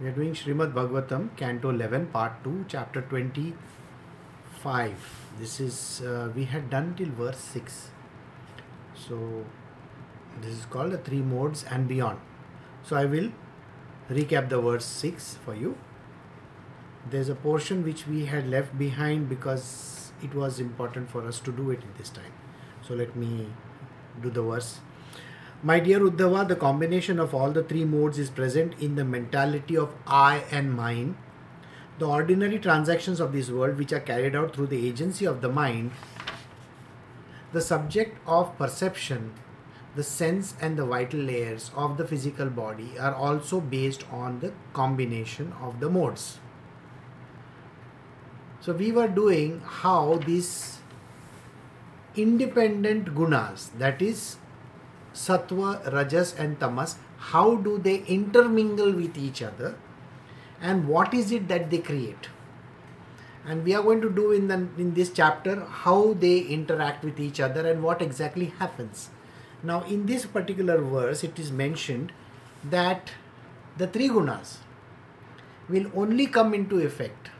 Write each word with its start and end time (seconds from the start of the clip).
We 0.00 0.06
are 0.06 0.12
doing 0.12 0.32
Srimad 0.32 0.74
Bhagavatam, 0.74 1.36
Canto 1.36 1.70
11, 1.70 2.06
Part 2.12 2.44
2, 2.44 2.66
Chapter 2.68 3.00
25. 3.00 4.92
This 5.40 5.58
is, 5.58 6.02
uh, 6.02 6.30
we 6.36 6.44
had 6.44 6.70
done 6.70 6.94
till 6.96 7.08
verse 7.08 7.38
6. 7.38 7.90
So, 8.94 9.44
this 10.40 10.52
is 10.52 10.66
called 10.66 10.92
the 10.92 10.98
three 10.98 11.20
modes 11.20 11.64
and 11.68 11.88
beyond. 11.88 12.20
So, 12.84 12.94
I 12.94 13.06
will 13.06 13.32
recap 14.08 14.48
the 14.50 14.60
verse 14.60 14.84
6 14.84 15.38
for 15.44 15.56
you. 15.56 15.76
There's 17.10 17.28
a 17.28 17.34
portion 17.34 17.82
which 17.82 18.06
we 18.06 18.26
had 18.26 18.48
left 18.48 18.78
behind 18.78 19.28
because 19.28 20.12
it 20.22 20.32
was 20.32 20.60
important 20.60 21.10
for 21.10 21.26
us 21.26 21.40
to 21.40 21.50
do 21.50 21.72
it 21.72 21.82
in 21.82 21.92
this 21.98 22.10
time. 22.10 22.32
So, 22.82 22.94
let 22.94 23.16
me 23.16 23.48
do 24.22 24.30
the 24.30 24.42
verse 24.42 24.78
my 25.62 25.80
dear 25.80 25.98
Uddhava, 25.98 26.46
the 26.46 26.54
combination 26.54 27.18
of 27.18 27.34
all 27.34 27.50
the 27.50 27.64
three 27.64 27.84
modes 27.84 28.18
is 28.18 28.30
present 28.30 28.74
in 28.80 28.94
the 28.94 29.04
mentality 29.04 29.76
of 29.76 29.92
I 30.06 30.44
and 30.52 30.72
mine. 30.72 31.16
The 31.98 32.06
ordinary 32.06 32.60
transactions 32.60 33.18
of 33.18 33.32
this 33.32 33.50
world, 33.50 33.76
which 33.76 33.92
are 33.92 33.98
carried 33.98 34.36
out 34.36 34.54
through 34.54 34.68
the 34.68 34.86
agency 34.86 35.24
of 35.24 35.40
the 35.40 35.48
mind, 35.48 35.90
the 37.52 37.60
subject 37.60 38.18
of 38.24 38.56
perception, 38.56 39.32
the 39.96 40.04
sense 40.04 40.54
and 40.60 40.78
the 40.78 40.86
vital 40.86 41.18
layers 41.18 41.72
of 41.74 41.96
the 41.96 42.06
physical 42.06 42.46
body 42.46 42.96
are 42.96 43.14
also 43.14 43.60
based 43.60 44.04
on 44.12 44.38
the 44.38 44.52
combination 44.72 45.52
of 45.60 45.80
the 45.80 45.90
modes. 45.90 46.38
So, 48.60 48.72
we 48.74 48.92
were 48.92 49.08
doing 49.08 49.60
how 49.64 50.20
these 50.24 50.78
independent 52.14 53.14
gunas, 53.14 53.70
that 53.78 54.00
is, 54.00 54.36
sattva, 55.26 55.68
rajas, 55.92 56.34
and 56.38 56.58
tamas, 56.60 56.96
how 57.32 57.56
do 57.56 57.76
they 57.78 57.96
intermingle 58.16 58.92
with 58.92 59.18
each 59.18 59.42
other, 59.42 59.76
and 60.60 60.88
what 60.88 61.14
is 61.14 61.32
it 61.32 61.48
that 61.48 61.70
they 61.70 61.78
create? 61.78 62.28
And 63.44 63.64
we 63.64 63.74
are 63.74 63.82
going 63.82 64.00
to 64.02 64.10
do 64.10 64.30
in 64.32 64.48
the 64.48 64.58
in 64.84 64.94
this 64.94 65.10
chapter 65.10 65.54
how 65.82 66.14
they 66.24 66.38
interact 66.56 67.04
with 67.04 67.20
each 67.26 67.40
other 67.40 67.66
and 67.70 67.82
what 67.82 68.02
exactly 68.02 68.52
happens. 68.58 69.08
Now, 69.62 69.82
in 69.84 70.06
this 70.06 70.26
particular 70.26 70.80
verse, 70.80 71.24
it 71.24 71.38
is 71.38 71.50
mentioned 71.50 72.12
that 72.64 73.12
the 73.76 73.86
three 73.86 74.08
gunas 74.08 74.58
will 75.68 75.90
only 76.02 76.26
come 76.26 76.54
into 76.54 76.78
effect 76.80 77.30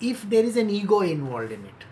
if 0.00 0.28
there 0.34 0.44
is 0.50 0.56
an 0.56 0.70
ego 0.70 1.00
involved 1.00 1.52
in 1.52 1.64
it 1.64 1.89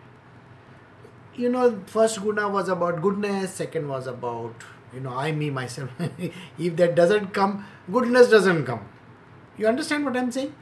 you 1.38 1.48
know 1.48 1.64
first 1.86 2.20
guna 2.22 2.48
was 2.48 2.68
about 2.74 3.00
goodness 3.02 3.54
second 3.62 3.88
was 3.88 4.06
about 4.12 4.64
you 4.92 5.00
know 5.00 5.16
i 5.24 5.30
me 5.32 5.50
myself. 5.50 5.90
If 6.58 6.76
that 6.76 6.94
doesn't 6.94 7.32
come 7.32 7.64
goodness 7.92 8.28
doesn't 8.28 8.64
come. 8.64 8.80
You 9.56 9.66
understand 9.68 10.04
what 10.04 10.16
i'm 10.16 10.32
saying? 10.32 10.54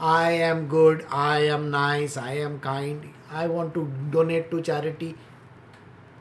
I 0.00 0.32
am 0.50 0.66
good 0.68 1.04
i 1.10 1.40
am 1.56 1.70
nice 1.70 2.16
i 2.16 2.32
am 2.44 2.58
kind 2.60 3.08
i 3.30 3.46
want 3.46 3.74
to 3.74 3.90
donate 4.10 4.50
to 4.50 4.62
charity. 4.62 5.14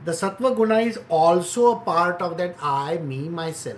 The 0.06 0.12
sattva 0.12 0.56
guna 0.56 0.80
is 0.80 1.00
also 1.10 1.72
a 1.72 1.80
part 1.80 2.22
of 2.22 2.38
that 2.38 2.56
i 2.62 2.98
me 2.98 3.22
myself. 3.30 3.78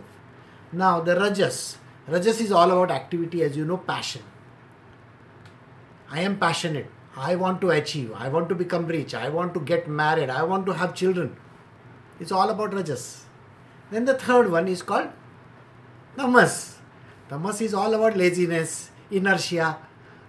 Now 0.71 0.99
the 0.99 1.19
rajas. 1.19 1.77
Rajas 2.07 2.41
is 2.41 2.51
all 2.51 2.71
about 2.71 2.91
activity 2.91 3.43
as 3.43 3.55
you 3.55 3.65
know 3.65 3.77
passion. 3.77 4.23
I 6.09 6.21
am 6.21 6.37
passionate. 6.37 6.89
I 7.15 7.35
want 7.35 7.61
to 7.61 7.71
achieve. 7.71 8.13
I 8.15 8.29
want 8.29 8.49
to 8.49 8.55
become 8.55 8.85
rich. 8.85 9.13
I 9.13 9.29
want 9.29 9.53
to 9.53 9.59
get 9.59 9.87
married. 9.87 10.29
I 10.29 10.43
want 10.43 10.65
to 10.67 10.73
have 10.73 10.95
children. 10.95 11.35
It's 12.19 12.31
all 12.31 12.49
about 12.49 12.73
rajas. 12.73 13.25
Then 13.89 14.05
the 14.05 14.13
third 14.13 14.51
one 14.51 14.67
is 14.67 14.81
called 14.81 15.09
tamas. 16.17 16.77
Tamas 17.29 17.61
is 17.61 17.73
all 17.73 17.93
about 17.93 18.15
laziness, 18.15 18.91
inertia. 19.09 19.77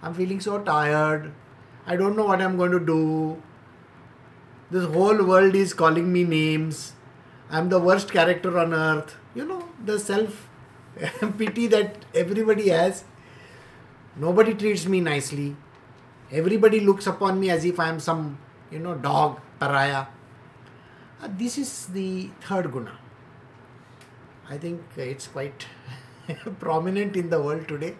I'm 0.01 0.13
feeling 0.13 0.39
so 0.41 0.59
tired. 0.59 1.31
I 1.85 1.95
don't 1.95 2.15
know 2.15 2.25
what 2.25 2.41
I'm 2.41 2.57
going 2.57 2.71
to 2.71 2.79
do. 2.79 3.41
This 4.71 4.85
whole 4.85 5.23
world 5.23 5.55
is 5.55 5.73
calling 5.73 6.11
me 6.11 6.23
names. 6.23 6.93
I'm 7.49 7.69
the 7.69 7.79
worst 7.79 8.11
character 8.11 8.57
on 8.57 8.73
earth. 8.73 9.15
You 9.35 9.45
know, 9.45 9.69
the 9.83 9.99
self 9.99 10.49
pity 11.37 11.67
that 11.67 12.05
everybody 12.13 12.69
has. 12.69 13.03
Nobody 14.15 14.53
treats 14.53 14.85
me 14.85 14.99
nicely. 15.01 15.55
Everybody 16.33 16.79
looks 16.79 17.05
upon 17.05 17.39
me 17.39 17.51
as 17.51 17.63
if 17.63 17.79
I 17.79 17.89
am 17.89 17.99
some, 17.99 18.39
you 18.71 18.79
know, 18.79 18.95
dog, 18.95 19.39
pariah. 19.59 20.07
Uh, 21.21 21.29
this 21.37 21.59
is 21.59 21.85
the 21.87 22.31
third 22.41 22.71
guna. 22.71 22.97
I 24.49 24.57
think 24.57 24.81
it's 24.97 25.27
quite 25.27 25.67
prominent 26.59 27.15
in 27.15 27.29
the 27.29 27.39
world 27.39 27.67
today 27.67 27.95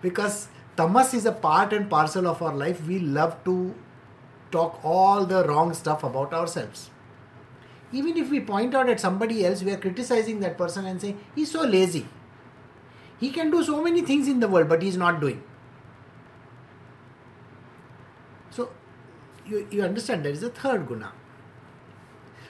because 0.00 0.48
tamas 0.76 1.12
is 1.12 1.26
a 1.26 1.32
part 1.32 1.74
and 1.74 1.90
parcel 1.90 2.26
of 2.26 2.40
our 2.40 2.54
life. 2.54 2.86
We 2.86 2.98
love 2.98 3.44
to 3.44 3.74
talk 4.50 4.80
all 4.82 5.26
the 5.26 5.44
wrong 5.46 5.74
stuff 5.74 6.02
about 6.02 6.32
ourselves. 6.32 6.90
Even 7.92 8.16
if 8.16 8.30
we 8.30 8.40
point 8.40 8.74
out 8.74 8.88
at 8.88 9.00
somebody 9.00 9.44
else, 9.44 9.62
we 9.62 9.70
are 9.72 9.76
criticizing 9.76 10.40
that 10.40 10.56
person 10.56 10.86
and 10.86 11.00
saying, 11.00 11.20
he's 11.34 11.50
so 11.50 11.62
lazy. 11.62 12.06
He 13.20 13.30
can 13.30 13.50
do 13.50 13.62
so 13.62 13.82
many 13.82 14.00
things 14.00 14.28
in 14.28 14.40
the 14.40 14.48
world, 14.48 14.68
but 14.68 14.82
he's 14.82 14.96
not 14.96 15.20
doing. 15.20 15.42
So 18.50 18.70
you, 19.48 19.66
you 19.70 19.82
understand 19.82 20.24
there 20.24 20.32
is 20.32 20.42
a 20.42 20.50
third 20.50 20.86
guna. 20.88 21.12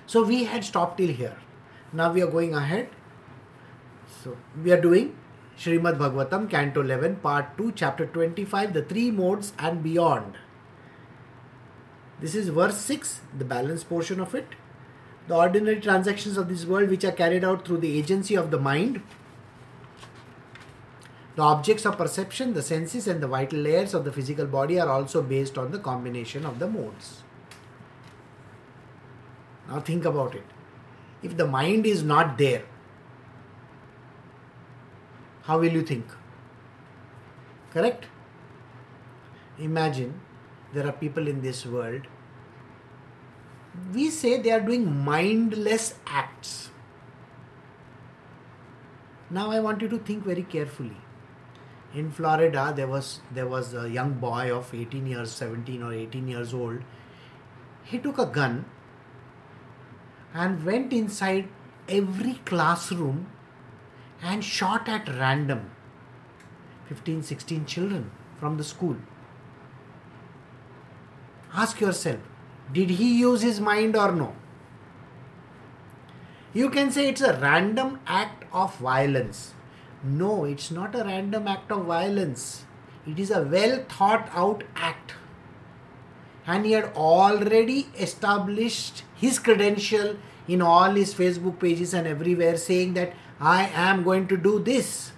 So 0.06 0.22
we 0.22 0.44
had 0.44 0.64
stopped 0.64 0.98
till 0.98 1.08
here. 1.08 1.36
Now 1.92 2.12
we 2.12 2.22
are 2.22 2.30
going 2.30 2.54
ahead. 2.54 2.88
So 4.22 4.36
we 4.62 4.72
are 4.72 4.80
doing 4.80 5.16
Srimad 5.58 5.98
Bhagavatam, 5.98 6.50
Canto 6.50 6.82
11, 6.82 7.16
Part 7.16 7.56
2, 7.56 7.72
Chapter 7.72 8.06
25, 8.06 8.72
the 8.72 8.82
three 8.82 9.10
modes 9.10 9.52
and 9.58 9.82
beyond. 9.82 10.34
This 12.20 12.34
is 12.34 12.48
verse 12.48 12.76
6, 12.76 13.20
the 13.36 13.44
balance 13.44 13.84
portion 13.84 14.20
of 14.20 14.34
it. 14.34 14.48
The 15.28 15.34
ordinary 15.34 15.80
transactions 15.80 16.36
of 16.36 16.48
this 16.48 16.64
world, 16.64 16.88
which 16.88 17.04
are 17.04 17.12
carried 17.12 17.44
out 17.44 17.66
through 17.66 17.78
the 17.78 17.98
agency 17.98 18.34
of 18.36 18.50
the 18.50 18.58
mind, 18.58 19.02
the 21.36 21.42
objects 21.42 21.84
of 21.84 21.98
perception, 21.98 22.54
the 22.54 22.62
senses, 22.62 23.06
and 23.06 23.22
the 23.22 23.28
vital 23.28 23.58
layers 23.58 23.92
of 23.92 24.04
the 24.04 24.12
physical 24.12 24.46
body 24.46 24.80
are 24.80 24.88
also 24.88 25.20
based 25.22 25.58
on 25.58 25.70
the 25.70 25.78
combination 25.78 26.46
of 26.46 26.58
the 26.58 26.66
modes. 26.66 27.22
Now 29.68 29.80
think 29.80 30.06
about 30.06 30.34
it. 30.34 30.44
If 31.22 31.36
the 31.36 31.46
mind 31.46 31.84
is 31.84 32.02
not 32.02 32.38
there, 32.38 32.64
how 35.42 35.58
will 35.58 35.72
you 35.72 35.82
think? 35.82 36.06
Correct? 37.70 38.06
Imagine 39.58 40.18
there 40.72 40.86
are 40.86 40.92
people 40.92 41.28
in 41.28 41.42
this 41.42 41.66
world. 41.66 42.06
We 43.92 44.08
say 44.08 44.40
they 44.40 44.52
are 44.52 44.60
doing 44.60 45.04
mindless 45.04 45.94
acts. 46.06 46.70
Now 49.28 49.50
I 49.50 49.60
want 49.60 49.82
you 49.82 49.88
to 49.88 49.98
think 49.98 50.24
very 50.24 50.42
carefully 50.42 50.96
in 51.94 52.10
Florida, 52.10 52.72
there 52.76 52.86
was 52.86 53.20
there 53.30 53.46
was 53.46 53.74
a 53.74 53.88
young 53.88 54.14
boy 54.14 54.54
of 54.54 54.74
18 54.74 55.06
years, 55.06 55.32
17 55.32 55.82
or 55.82 55.92
18 55.92 56.28
years 56.28 56.52
old. 56.52 56.80
He 57.84 57.98
took 57.98 58.18
a 58.18 58.26
gun 58.26 58.64
and 60.34 60.64
went 60.64 60.92
inside 60.92 61.48
every 61.88 62.34
classroom 62.44 63.26
and 64.22 64.44
shot 64.44 64.88
at 64.88 65.08
random 65.08 65.70
15, 66.88 67.22
16 67.22 67.66
children 67.66 68.10
from 68.38 68.56
the 68.56 68.64
school. 68.64 68.96
Ask 71.54 71.80
yourself, 71.80 72.20
did 72.72 72.90
he 72.90 73.18
use 73.18 73.42
his 73.42 73.60
mind 73.60 73.96
or 73.96 74.12
no? 74.12 74.34
You 76.52 76.70
can 76.70 76.90
say 76.90 77.08
it's 77.08 77.20
a 77.20 77.38
random 77.38 78.00
act 78.06 78.44
of 78.52 78.76
violence 78.76 79.54
no, 80.04 80.44
it's 80.44 80.70
not 80.70 80.94
a 80.94 81.04
random 81.04 81.48
act 81.48 81.70
of 81.72 81.86
violence. 81.86 82.64
It 83.06 83.18
is 83.18 83.30
a 83.30 83.42
well 83.42 83.84
thought 83.88 84.28
out 84.32 84.64
act. 84.74 85.14
And 86.46 86.64
he 86.64 86.72
had 86.72 86.92
already 86.94 87.88
established 87.98 89.02
his 89.14 89.38
credential 89.38 90.16
in 90.46 90.62
all 90.62 90.92
his 90.92 91.14
Facebook 91.14 91.58
pages 91.58 91.92
and 91.92 92.06
everywhere 92.06 92.56
saying 92.56 92.94
that 92.94 93.14
I 93.40 93.70
am 93.74 94.04
going 94.04 94.28
to 94.28 94.36
do 94.36 94.60
this. 94.60 95.12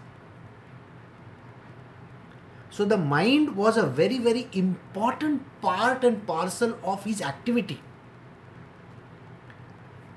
So 2.71 2.85
the 2.85 2.97
mind 2.97 3.57
was 3.57 3.77
a 3.77 3.87
very, 3.87 4.19
very 4.19 4.49
important 4.53 5.43
part 5.61 6.05
and 6.05 6.27
parcel 6.27 6.79
of 6.83 7.05
his 7.05 7.21
activity. 7.21 7.83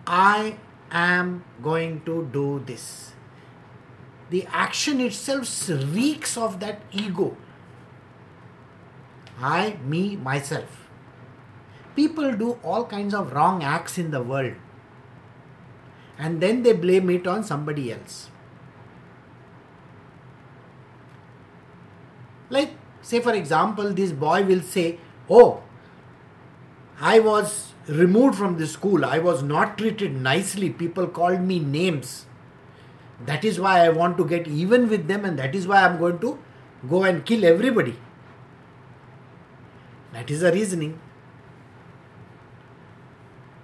I 0.08 0.58
am 0.92 1.44
going 1.62 2.02
to 2.06 2.30
do 2.32 2.64
this 2.66 3.14
the 4.32 4.48
action 4.48 5.00
itself 5.02 5.70
reeks 5.70 6.38
of 6.38 6.60
that 6.62 6.82
ego. 6.92 7.38
I, 9.40 9.78
me, 9.86 10.16
myself. 10.16 10.88
People 11.96 12.32
do 12.34 12.52
all 12.64 12.86
kinds 12.86 13.14
of 13.14 13.34
wrong 13.34 13.64
acts 13.64 13.98
in 13.98 14.12
the 14.12 14.22
world 14.24 14.54
and 16.18 16.40
then 16.40 16.64
they 16.64 16.74
blame 16.74 17.10
it 17.10 17.28
on 17.28 17.44
somebody 17.44 17.92
else. 17.92 18.30
Like, 22.50 22.72
say 23.02 23.20
for 23.20 23.34
example, 23.34 23.94
this 23.94 24.12
boy 24.12 24.44
will 24.44 24.62
say, 24.62 25.00
Oh, 25.30 25.64
I 27.00 27.20
was 27.20 27.74
removed 27.88 28.38
from 28.38 28.58
the 28.58 28.68
school. 28.68 29.04
I 29.04 29.20
was 29.20 29.42
not 29.42 29.78
treated 29.78 30.14
nicely. 30.14 30.70
People 30.70 31.08
called 31.08 31.42
me 31.42 31.60
names. 31.60 32.26
That 33.26 33.46
is 33.46 33.60
why 33.60 33.86
I 33.86 33.90
want 33.90 34.18
to 34.18 34.26
get 34.26 34.48
even 34.48 34.90
with 34.90 35.08
them, 35.08 35.26
and 35.26 35.38
that 35.38 35.54
is 35.54 35.68
why 35.68 35.84
I'm 35.84 36.00
going 36.00 36.20
to 36.20 36.40
go 36.90 37.04
and 37.04 37.26
kill 37.26 37.46
everybody. 37.46 37.96
That 40.14 40.30
is 40.30 40.42
the 40.42 40.52
reasoning. 40.52 41.00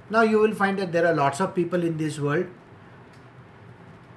Now 0.09 0.21
you 0.21 0.39
will 0.39 0.53
find 0.53 0.79
that 0.79 0.91
there 0.91 1.05
are 1.05 1.13
lots 1.13 1.41
of 1.41 1.53
people 1.53 1.83
in 1.83 1.97
this 1.97 2.19
world 2.19 2.45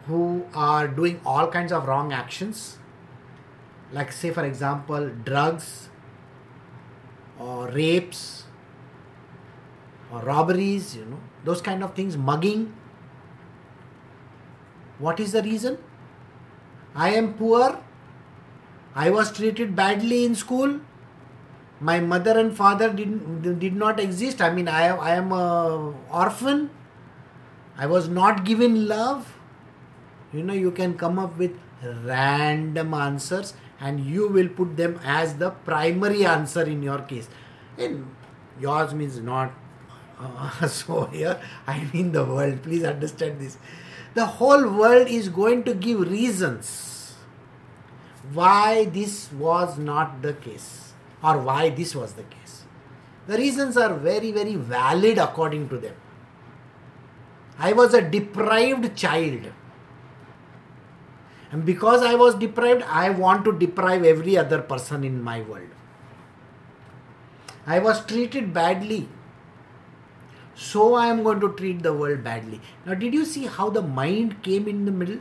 who 0.07 0.45
are 0.55 0.87
doing 0.87 1.21
all 1.25 1.49
kinds 1.49 1.73
of 1.73 1.87
wrong 1.87 2.13
actions. 2.13 2.79
Like, 3.93 4.13
say, 4.13 4.31
for 4.31 4.45
example, 4.45 5.11
drugs 5.25 5.89
or 7.39 7.69
rapes 7.69 8.45
or 10.13 10.21
robberies, 10.21 10.97
you 10.97 11.05
know, 11.07 11.19
those 11.45 11.61
kind 11.61 11.83
of 11.83 11.95
things, 11.95 12.17
mugging. 12.17 12.73
What 15.01 15.19
is 15.19 15.33
the 15.33 15.43
reason? 15.43 15.79
I 16.95 17.11
am 17.15 17.35
poor. 17.35 17.81
I 18.95 19.11
was 19.11 19.33
treated 19.33 19.75
badly 19.75 20.25
in 20.25 20.35
school. 20.35 20.81
My 21.81 21.99
mother 22.01 22.39
and 22.39 22.55
father 22.55 22.93
did, 22.93 23.59
did 23.59 23.75
not 23.75 23.99
exist. 23.99 24.43
I 24.43 24.51
mean 24.53 24.69
i, 24.69 24.89
I 24.89 25.15
am 25.15 25.33
a 25.33 25.95
orphan. 26.13 26.71
I 27.79 27.87
was 27.87 28.09
not 28.09 28.45
given 28.45 28.87
love. 28.89 29.33
You 30.33 30.43
know 30.43 30.53
you 30.53 30.71
can 30.71 30.99
come 30.99 31.19
up 31.19 31.39
with 31.39 31.59
random 32.05 32.93
answers 32.93 33.55
and 33.81 34.01
you 34.01 34.29
will 34.29 34.49
put 34.49 34.77
them 34.77 35.01
as 35.03 35.37
the 35.37 35.51
primary 35.51 36.27
answer 36.27 36.63
in 36.63 36.83
your 36.83 36.99
case. 36.99 37.29
And 37.79 38.15
yours 38.61 38.93
means 38.93 39.19
not. 39.21 39.53
Uh, 40.19 40.67
so 40.69 41.07
here 41.07 41.41
i 41.67 41.89
mean 41.95 42.13
the 42.13 42.25
world. 42.25 42.63
Please 42.63 42.85
understand 42.85 43.41
this 43.41 43.57
the 44.15 44.27
whole 44.27 44.69
world 44.69 45.09
is 45.09 45.29
going 45.29 45.63
to 45.65 45.75
give 45.75 46.01
reasons 46.01 47.15
why 48.33 48.85
this 48.87 49.33
was 49.33 49.79
not 49.79 50.23
the 50.23 50.33
case 50.35 50.93
or 51.23 51.39
why 51.39 51.71
this 51.71 51.95
was 51.95 52.15
the 52.15 52.23
case. 52.25 52.65
The 53.27 53.37
reasons 53.37 53.77
are 53.77 53.95
very, 53.95 54.33
very 54.33 54.57
valid 54.57 55.19
according 55.19 55.69
to 55.69 55.79
them. 55.79 55.95
I 57.59 57.73
was 57.73 57.95
a 57.95 58.03
deprived 58.03 58.97
child. 58.97 59.53
And 61.53 61.65
because 61.65 62.03
I 62.03 62.15
was 62.15 62.35
deprived, 62.35 62.83
I 62.83 63.11
want 63.11 63.45
to 63.45 63.53
deprive 63.53 64.05
every 64.05 64.37
other 64.37 64.63
person 64.63 65.05
in 65.05 65.23
my 65.23 65.43
world. 65.43 65.69
I 67.67 67.79
was 67.79 68.05
treated 68.07 68.55
badly. 68.55 69.09
So 70.61 70.95
I 70.95 71.07
am 71.07 71.23
going 71.23 71.41
to 71.41 71.55
treat 71.55 71.83
the 71.83 71.95
world 71.95 72.23
badly. 72.23 72.61
Now, 72.85 72.93
did 72.93 73.15
you 73.15 73.25
see 73.25 73.47
how 73.47 73.71
the 73.71 73.81
mind 73.81 74.43
came 74.43 74.69
in 74.69 74.85
the 74.85 74.93
middle? 74.93 75.21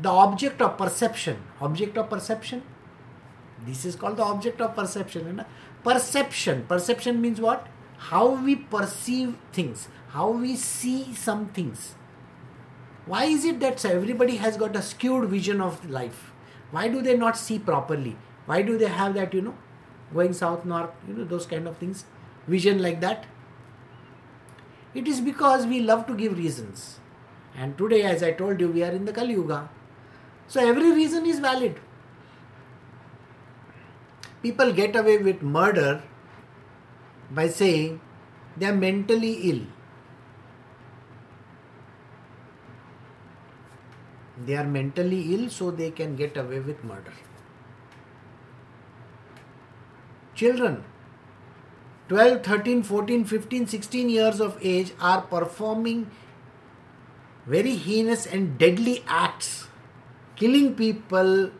The 0.00 0.08
object 0.08 0.62
of 0.62 0.78
perception, 0.78 1.42
object 1.60 1.98
of 1.98 2.08
perception, 2.08 2.62
this 3.66 3.84
is 3.84 3.96
called 3.96 4.18
the 4.18 4.22
object 4.22 4.60
of 4.60 4.76
perception. 4.76 5.36
Right? 5.36 5.46
Perception. 5.82 6.64
Perception 6.68 7.20
means 7.20 7.40
what? 7.40 7.66
How 7.98 8.28
we 8.28 8.54
perceive 8.54 9.36
things, 9.52 9.88
how 10.10 10.30
we 10.30 10.54
see 10.54 11.12
some 11.14 11.48
things. 11.48 11.96
Why 13.06 13.24
is 13.24 13.44
it 13.44 13.58
that 13.58 13.84
everybody 13.84 14.36
has 14.36 14.56
got 14.56 14.76
a 14.76 14.82
skewed 14.82 15.28
vision 15.28 15.60
of 15.60 15.90
life? 15.90 16.30
Why 16.70 16.86
do 16.86 17.02
they 17.02 17.16
not 17.16 17.36
see 17.36 17.58
properly? 17.58 18.16
Why 18.46 18.62
do 18.62 18.78
they 18.78 18.86
have 18.86 19.14
that, 19.14 19.34
you 19.34 19.42
know, 19.42 19.54
going 20.14 20.32
south, 20.32 20.64
north, 20.64 20.90
you 21.08 21.14
know, 21.14 21.24
those 21.24 21.46
kind 21.46 21.66
of 21.66 21.78
things? 21.78 22.04
Vision 22.46 22.80
like 22.80 23.00
that? 23.00 23.26
It 24.94 25.08
is 25.08 25.20
because 25.20 25.66
we 25.66 25.80
love 25.80 26.06
to 26.06 26.14
give 26.14 26.36
reasons. 26.36 27.00
And 27.56 27.76
today, 27.76 28.02
as 28.02 28.22
I 28.22 28.32
told 28.32 28.60
you, 28.60 28.68
we 28.68 28.82
are 28.82 28.90
in 28.90 29.04
the 29.04 29.12
Kali 29.12 29.32
Yuga. 29.32 29.68
So 30.48 30.60
every 30.66 30.92
reason 30.92 31.26
is 31.26 31.38
valid 31.38 31.78
people 34.42 34.72
get 34.72 34.96
away 34.96 35.18
with 35.18 35.42
murder 35.42 36.02
by 37.30 37.46
saying 37.48 38.00
they 38.56 38.66
are 38.66 38.74
mentally 38.74 39.34
ill. 39.50 39.60
They 44.44 44.56
are 44.56 44.64
mentally 44.64 45.34
ill, 45.34 45.48
so 45.50 45.70
they 45.70 45.90
can 45.90 46.16
get 46.16 46.36
away 46.36 46.58
with 46.58 46.82
murder. 46.82 47.12
Children, 50.34 50.82
12, 52.12 52.42
13, 52.44 52.82
14, 52.82 53.24
15, 53.24 53.66
16 53.68 54.10
years 54.10 54.38
of 54.38 54.58
age 54.60 54.92
are 55.00 55.22
performing 55.22 56.10
very 57.46 57.74
heinous 57.74 58.26
and 58.26 58.58
deadly 58.58 59.02
acts, 59.06 59.66
killing 60.36 60.74
people, 60.74 61.50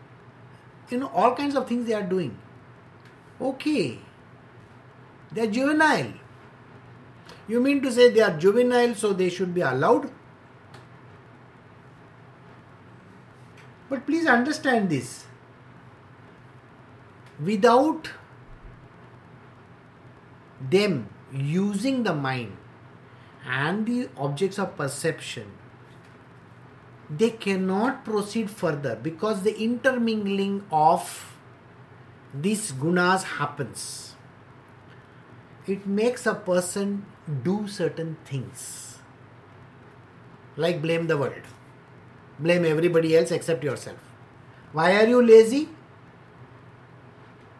you 0.91 0.99
know, 0.99 1.11
all 1.15 1.35
kinds 1.35 1.57
of 1.57 1.67
things 1.67 1.87
they 1.87 1.95
are 1.95 2.03
doing. 2.03 2.37
Okay. 3.41 3.99
They 5.33 5.41
are 5.41 5.51
juvenile. 5.51 6.13
You 7.49 7.59
mean 7.59 7.81
to 7.81 7.91
say 7.91 8.11
they 8.11 8.21
are 8.21 8.37
juvenile 8.37 8.95
so 8.95 9.15
they 9.15 9.31
should 9.31 9.55
be 9.55 9.63
allowed? 9.63 10.11
But 13.89 14.05
please 14.05 14.27
understand 14.27 14.91
this. 14.91 15.25
Without 17.43 18.11
them 20.71 21.09
using 21.33 22.03
the 22.03 22.15
mind 22.15 22.57
and 23.47 23.87
the 23.87 24.09
objects 24.17 24.59
of 24.59 24.77
perception, 24.77 25.51
they 27.11 27.31
cannot 27.31 28.05
proceed 28.05 28.51
further 28.51 28.97
because 28.97 29.43
the 29.43 29.59
intermingling 29.61 30.65
of 30.71 31.37
these 32.35 32.73
gunas 32.73 33.25
happens. 33.25 34.15
It 35.67 35.87
makes 35.87 36.27
a 36.27 36.35
person 36.35 37.05
do 37.43 37.69
certain 37.69 38.17
things. 38.25 38.99
Like 40.57 40.83
blame 40.83 41.07
the 41.07 41.17
world. 41.17 41.43
Blame 42.39 42.65
everybody 42.65 43.17
else 43.17 43.31
except 43.31 43.63
yourself. 43.63 43.99
Why 44.73 44.97
are 44.97 45.07
you 45.07 45.23
lazy? 45.23 45.69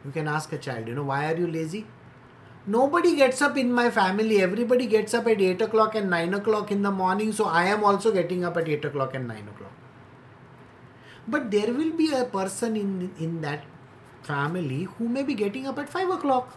You 0.05 0.11
can 0.11 0.27
ask 0.27 0.53
a 0.53 0.59
child 0.59 0.89
you 0.89 0.95
know 0.95 1.05
why 1.05 1.33
are 1.33 1.37
you 1.37 1.47
lazy 1.47 1.87
nobody 2.67 3.17
gets 3.17 3.43
up 3.43 3.57
in 3.57 3.73
my 3.73 3.91
family 3.91 4.41
everybody 4.41 4.87
gets 4.87 5.15
up 5.15 5.27
at 5.27 5.41
8 5.41 5.63
o'clock 5.63 5.95
and 5.95 6.11
9 6.11 6.35
o'clock 6.35 6.71
in 6.71 6.83
the 6.83 6.91
morning 6.91 7.33
so 7.33 7.45
i 7.45 7.65
am 7.65 7.85
also 7.85 8.13
getting 8.13 8.45
up 8.45 8.57
at 8.57 8.69
8 8.69 8.85
o'clock 8.85 9.15
and 9.15 9.27
9 9.27 9.49
o'clock 9.49 9.73
but 11.27 11.51
there 11.51 11.73
will 11.73 11.93
be 11.93 12.13
a 12.13 12.25
person 12.25 12.77
in 12.77 13.11
in 13.19 13.41
that 13.41 13.65
family 14.23 14.85
who 14.85 15.09
may 15.09 15.23
be 15.23 15.35
getting 15.35 15.67
up 15.67 15.79
at 15.79 15.89
5 15.89 16.11
o'clock. 16.11 16.57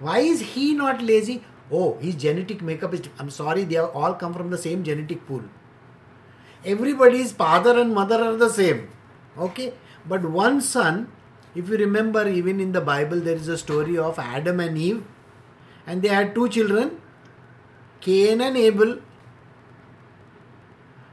Why 0.00 0.18
is 0.18 0.40
he 0.54 0.74
not 0.74 1.02
lazy? 1.02 1.44
Oh, 1.70 1.96
his 1.98 2.14
genetic 2.16 2.62
makeup 2.62 2.94
is. 2.94 3.02
I'm 3.18 3.30
sorry, 3.30 3.64
they 3.64 3.78
all 3.78 4.14
come 4.14 4.34
from 4.34 4.50
the 4.50 4.58
same 4.58 4.82
genetic 4.84 5.26
pool. 5.26 5.42
Everybody's 6.64 7.32
father 7.32 7.78
and 7.78 7.94
mother 7.94 8.22
are 8.24 8.36
the 8.36 8.48
same. 8.48 8.88
Okay? 9.38 9.72
But 10.06 10.24
one 10.24 10.60
son, 10.60 11.08
if 11.54 11.68
you 11.68 11.76
remember, 11.76 12.26
even 12.28 12.60
in 12.60 12.72
the 12.72 12.80
Bible, 12.80 13.20
there 13.20 13.36
is 13.36 13.48
a 13.48 13.58
story 13.58 13.98
of 13.98 14.18
Adam 14.18 14.58
and 14.60 14.78
Eve, 14.78 15.04
and 15.86 16.00
they 16.00 16.08
had 16.08 16.34
two 16.34 16.48
children, 16.48 17.00
Cain 18.00 18.40
and 18.40 18.56
Abel. 18.56 18.98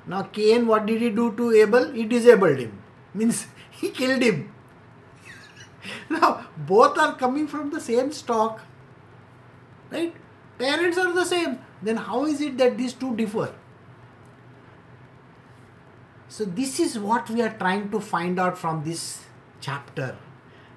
Now, 0.08 0.24
Cain, 0.24 0.65
what 0.65 0.86
did 0.86 1.01
he 1.01 1.10
do 1.10 1.36
to 1.36 1.51
Abel? 1.51 1.91
He 1.91 2.05
disabled 2.05 2.58
him. 2.58 2.81
Means 3.13 3.48
he 3.72 3.89
killed 3.89 4.22
him. 4.22 4.53
now, 6.10 6.46
both 6.58 6.98
are 6.98 7.15
coming 7.15 7.48
from 7.48 7.69
the 7.69 7.81
same 7.81 8.12
stock, 8.13 8.62
right? 9.91 10.13
Parents 10.58 10.98
are 10.98 11.12
the 11.13 11.25
same. 11.25 11.60
Then, 11.81 11.98
how 11.98 12.25
is 12.25 12.39
it 12.39 12.58
that 12.58 12.77
these 12.77 12.93
two 12.93 13.15
differ? 13.15 13.53
So, 16.29 16.46
this 16.46 16.79
is 16.79 16.98
what 16.98 17.29
we 17.29 17.41
are 17.41 17.53
trying 17.58 17.89
to 17.91 18.00
find 18.00 18.39
out 18.39 18.58
from 18.58 18.84
this 18.86 19.25
chapter. 19.60 20.17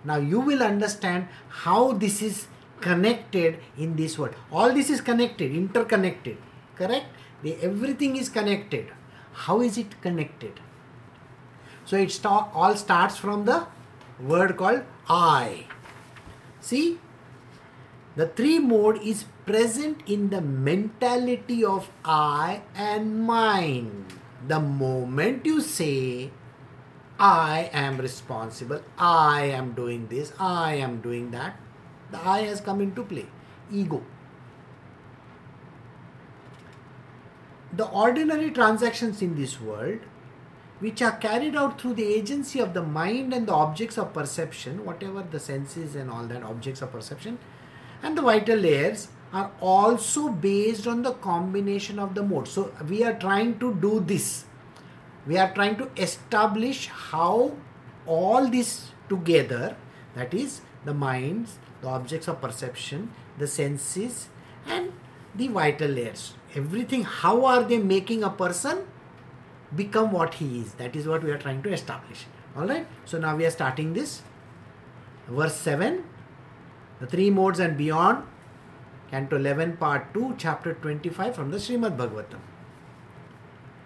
Now, 0.04 0.16
you 0.16 0.40
will 0.40 0.62
understand 0.62 1.28
how 1.48 1.92
this 1.92 2.22
is 2.22 2.46
connected 2.80 3.58
in 3.78 3.96
this 3.96 4.18
world. 4.18 4.34
All 4.50 4.72
this 4.72 4.90
is 4.90 5.00
connected, 5.00 5.54
interconnected, 5.54 6.36
correct? 6.76 7.06
The, 7.42 7.56
everything 7.62 8.16
is 8.16 8.28
connected. 8.28 8.88
How 9.32 9.60
is 9.60 9.78
it 9.78 10.00
connected? 10.02 10.60
So, 11.84 11.96
it 11.96 12.10
st- 12.10 12.26
all 12.54 12.76
starts 12.76 13.16
from 13.16 13.44
the 13.44 13.66
word 14.20 14.56
called 14.56 14.82
I. 15.08 15.66
See, 16.60 16.98
the 18.14 18.26
three 18.26 18.58
mode 18.58 19.00
is 19.02 19.24
present 19.46 20.02
in 20.06 20.30
the 20.30 20.40
mentality 20.40 21.64
of 21.64 21.90
I 22.04 22.62
and 22.74 23.24
mine. 23.24 24.06
The 24.46 24.60
moment 24.60 25.46
you 25.46 25.60
say 25.60 26.30
I 27.22 27.70
am 27.72 27.98
responsible, 27.98 28.80
I 28.98 29.44
am 29.44 29.74
doing 29.74 30.08
this, 30.08 30.32
I 30.40 30.74
am 30.74 31.00
doing 31.00 31.30
that. 31.30 31.56
The 32.10 32.18
I 32.18 32.40
has 32.40 32.60
come 32.60 32.80
into 32.80 33.04
play. 33.04 33.26
Ego. 33.70 34.02
The 37.72 37.86
ordinary 37.86 38.50
transactions 38.50 39.22
in 39.22 39.36
this 39.36 39.60
world, 39.60 40.00
which 40.80 41.00
are 41.00 41.12
carried 41.12 41.54
out 41.54 41.80
through 41.80 41.94
the 41.94 42.12
agency 42.12 42.58
of 42.58 42.74
the 42.74 42.82
mind 42.82 43.32
and 43.32 43.46
the 43.46 43.54
objects 43.54 43.98
of 43.98 44.12
perception, 44.12 44.84
whatever 44.84 45.22
the 45.22 45.38
senses 45.38 45.94
and 45.94 46.10
all 46.10 46.24
that 46.24 46.42
objects 46.42 46.82
of 46.82 46.90
perception, 46.90 47.38
and 48.02 48.18
the 48.18 48.22
vital 48.22 48.58
layers 48.58 49.06
are 49.32 49.52
also 49.60 50.28
based 50.28 50.88
on 50.88 51.02
the 51.02 51.12
combination 51.12 52.00
of 52.00 52.16
the 52.16 52.22
modes. 52.24 52.50
So 52.50 52.72
we 52.88 53.04
are 53.04 53.14
trying 53.14 53.60
to 53.60 53.74
do 53.74 54.00
this. 54.00 54.44
We 55.26 55.38
are 55.38 55.52
trying 55.54 55.76
to 55.76 55.90
establish 55.96 56.88
how 56.88 57.52
all 58.06 58.48
this 58.48 58.90
together, 59.08 59.76
that 60.14 60.34
is 60.34 60.62
the 60.84 60.94
minds, 60.94 61.58
the 61.80 61.88
objects 61.88 62.28
of 62.28 62.40
perception, 62.40 63.10
the 63.38 63.46
senses, 63.46 64.28
and 64.66 64.92
the 65.34 65.48
vital 65.48 65.88
layers. 65.88 66.34
Everything, 66.54 67.04
how 67.04 67.44
are 67.44 67.62
they 67.62 67.78
making 67.78 68.22
a 68.22 68.30
person 68.30 68.86
become 69.74 70.12
what 70.12 70.34
he 70.34 70.60
is? 70.60 70.74
That 70.74 70.96
is 70.96 71.06
what 71.06 71.22
we 71.22 71.30
are 71.30 71.38
trying 71.38 71.62
to 71.62 71.72
establish. 71.72 72.26
Alright, 72.56 72.86
so 73.04 73.18
now 73.18 73.36
we 73.36 73.46
are 73.46 73.50
starting 73.50 73.94
this. 73.94 74.22
Verse 75.28 75.54
7 75.54 76.04
The 77.00 77.06
three 77.06 77.30
modes 77.30 77.60
and 77.60 77.78
beyond 77.78 78.24
Canto 79.10 79.36
11, 79.36 79.76
Part 79.76 80.12
2, 80.14 80.34
Chapter 80.38 80.74
25 80.74 81.34
from 81.34 81.50
the 81.50 81.58
Srimad 81.58 81.96
Bhagavatam. 81.96 82.40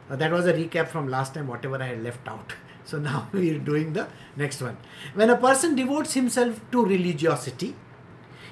Now 0.09 0.17
that 0.17 0.33
was 0.33 0.47
a 0.47 0.53
recap 0.53 0.89
from 0.89 1.09
last 1.09 1.35
time, 1.35 1.49
whatever 1.49 1.83
I 1.83 1.89
had 1.89 2.03
left 2.03 2.27
out. 2.29 2.55
So 2.87 3.01
now 3.01 3.29
we 3.33 3.51
are 3.51 3.59
doing 3.59 3.95
the 3.95 4.07
next 4.37 4.63
one. 4.63 4.77
When 5.15 5.29
a 5.29 5.37
person 5.37 5.75
devotes 5.75 6.15
himself 6.15 6.61
to 6.71 6.85
religiosity, 6.85 7.75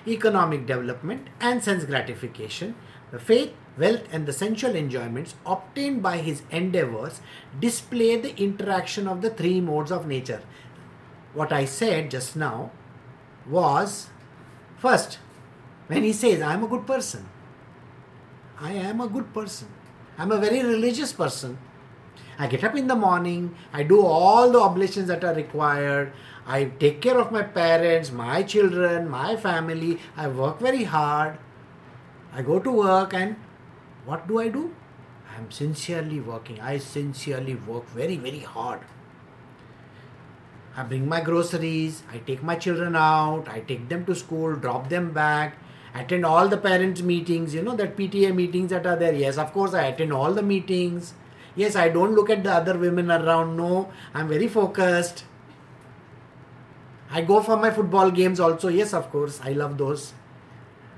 economic 0.08 0.66
development, 0.66 1.28
and 1.40 1.62
sense 1.62 1.84
gratification, 1.84 2.74
the 3.12 3.20
faith, 3.20 3.52
wealth, 3.78 4.02
and 4.10 4.26
the 4.26 4.32
sensual 4.32 4.74
enjoyments 4.74 5.36
obtained 5.46 6.02
by 6.02 6.16
his 6.16 6.42
endeavors 6.50 7.20
display 7.60 8.16
the 8.16 8.36
interaction 8.36 9.06
of 9.06 9.22
the 9.22 9.30
three 9.30 9.60
modes 9.60 9.92
of 9.92 10.08
nature. 10.08 10.42
What 11.32 11.52
I 11.52 11.64
said 11.64 12.10
just 12.10 12.34
now 12.34 12.72
was 13.48 14.08
first, 14.78 15.18
when 15.86 16.02
he 16.02 16.12
says, 16.12 16.42
I 16.42 16.54
am 16.54 16.64
a 16.64 16.68
good 16.68 16.88
person, 16.88 17.28
I 18.60 18.72
am 18.72 19.00
a 19.00 19.08
good 19.08 19.32
person, 19.32 19.68
I'm 20.16 20.30
a 20.30 20.38
very 20.38 20.62
religious 20.62 21.12
person. 21.12 21.58
I 22.38 22.46
get 22.48 22.64
up 22.64 22.74
in 22.74 22.88
the 22.88 22.96
morning, 22.96 23.54
I 23.72 23.84
do 23.84 24.00
all 24.04 24.50
the 24.50 24.60
oblations 24.60 25.06
that 25.08 25.22
are 25.22 25.34
required, 25.34 26.12
I 26.46 26.64
take 26.64 27.00
care 27.00 27.16
of 27.18 27.30
my 27.30 27.42
parents, 27.42 28.10
my 28.10 28.42
children, 28.42 29.08
my 29.08 29.36
family, 29.36 30.00
I 30.16 30.26
work 30.26 30.58
very 30.58 30.82
hard, 30.82 31.38
I 32.32 32.42
go 32.42 32.58
to 32.58 32.70
work, 32.70 33.14
and 33.14 33.36
what 34.04 34.26
do 34.26 34.40
I 34.40 34.48
do? 34.48 34.74
I 35.32 35.36
am 35.38 35.50
sincerely 35.52 36.18
working, 36.18 36.60
I 36.60 36.78
sincerely 36.78 37.54
work 37.54 37.86
very, 37.90 38.16
very 38.16 38.40
hard. 38.40 38.80
I 40.76 40.82
bring 40.82 41.08
my 41.08 41.20
groceries, 41.20 42.02
I 42.12 42.18
take 42.18 42.42
my 42.42 42.56
children 42.56 42.96
out, 42.96 43.48
I 43.48 43.60
take 43.60 43.88
them 43.88 44.04
to 44.06 44.14
school, 44.14 44.56
drop 44.56 44.88
them 44.88 45.12
back, 45.12 45.56
attend 45.94 46.26
all 46.26 46.48
the 46.48 46.56
parents 46.56 47.02
meetings 47.02 47.54
you 47.54 47.62
know 47.62 47.76
that 47.76 47.96
pta 47.96 48.34
meetings 48.34 48.70
that 48.70 48.86
are 48.86 48.96
there. 48.96 49.14
Yes 49.14 49.38
of 49.38 49.52
course 49.52 49.74
i 49.74 49.84
attend 49.86 50.12
all 50.12 50.32
the 50.32 50.42
meetings. 50.42 51.14
Yes 51.56 51.76
i 51.76 51.88
don't 51.88 52.14
look 52.14 52.30
at 52.30 52.42
the 52.42 52.52
other 52.52 52.76
women 52.78 53.10
around. 53.10 53.56
No 53.56 53.90
i'm 54.12 54.28
very 54.28 54.48
focused. 54.48 55.24
I 57.10 57.20
go 57.22 57.40
for 57.42 57.56
my 57.56 57.70
football 57.70 58.10
games 58.10 58.40
also. 58.40 58.68
Yes 58.68 58.92
of 58.92 59.10
course 59.10 59.40
i 59.44 59.52
love 59.52 59.78
those. 59.78 60.12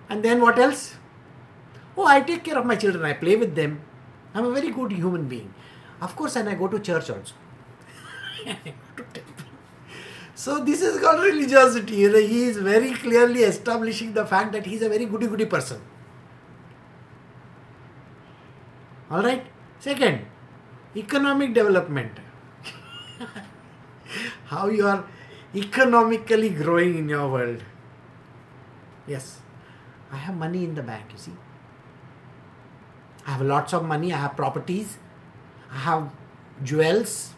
And 0.09 0.23
then 0.23 0.41
what 0.41 0.59
else? 0.59 0.97
Oh 1.97 2.07
i 2.07 2.21
take 2.21 2.45
care 2.45 2.59
of 2.59 2.67
my 2.67 2.76
children. 2.76 3.05
I 3.05 3.12
play 3.12 3.37
with 3.37 3.55
them. 3.55 3.81
I'm 4.35 4.45
a 4.47 4.50
very 4.50 4.71
good 4.71 4.93
human 4.93 5.29
being. 5.29 5.53
Of 6.00 6.17
course 6.17 6.37
and 6.37 6.49
i 6.49 6.55
go 6.55 6.69
to 6.69 6.79
church 6.79 7.11
also 7.11 7.35
So 10.37 10.62
this 10.62 10.83
is 10.83 11.00
called 11.00 11.21
religiosity. 11.25 11.97
You 11.97 12.12
know, 12.12 12.21
He 12.21 12.43
is 12.43 12.59
very 12.59 12.93
clearly 12.93 13.43
establishing 13.43 14.12
the 14.12 14.26
fact 14.26 14.52
that 14.52 14.66
he 14.66 14.75
is 14.75 14.83
a 14.83 14.88
very 14.88 15.07
goody 15.07 15.26
goody 15.26 15.47
person. 15.47 15.81
All 19.11 19.23
right. 19.23 19.47
Second, 19.81 20.26
economic 20.95 21.55
development. 21.55 22.21
How 24.45 24.69
you 24.69 24.87
are 24.87 25.07
economically 25.55 26.50
growing 26.50 26.99
in 26.99 27.09
your 27.09 27.31
world. 27.31 27.62
Yes, 29.07 29.38
I 30.12 30.16
have 30.16 30.37
money 30.37 30.64
in 30.64 30.75
the 30.75 30.83
bank. 30.83 31.07
You 31.12 31.19
see, 31.19 31.37
I 33.26 33.31
have 33.31 33.40
lots 33.40 33.73
of 33.73 33.87
money. 33.87 34.12
I 34.12 34.19
have 34.19 34.37
properties. 34.37 34.99
I 35.73 35.78
have 35.78 36.11
jewels 36.62 37.36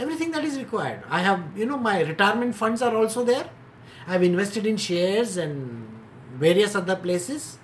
everything 0.00 0.30
that 0.32 0.44
is 0.44 0.58
required. 0.58 1.02
I 1.08 1.20
have, 1.20 1.44
you 1.56 1.66
know, 1.66 1.76
my 1.76 2.00
retirement 2.00 2.54
funds 2.54 2.82
are 2.82 2.96
also 2.96 3.22
there. 3.22 3.48
I 4.06 4.12
have 4.12 4.22
invested 4.22 4.66
in 4.66 4.78
shares 4.78 5.36
and 5.36 5.86
various 6.34 6.74
other 6.74 6.96
places. 6.96 7.58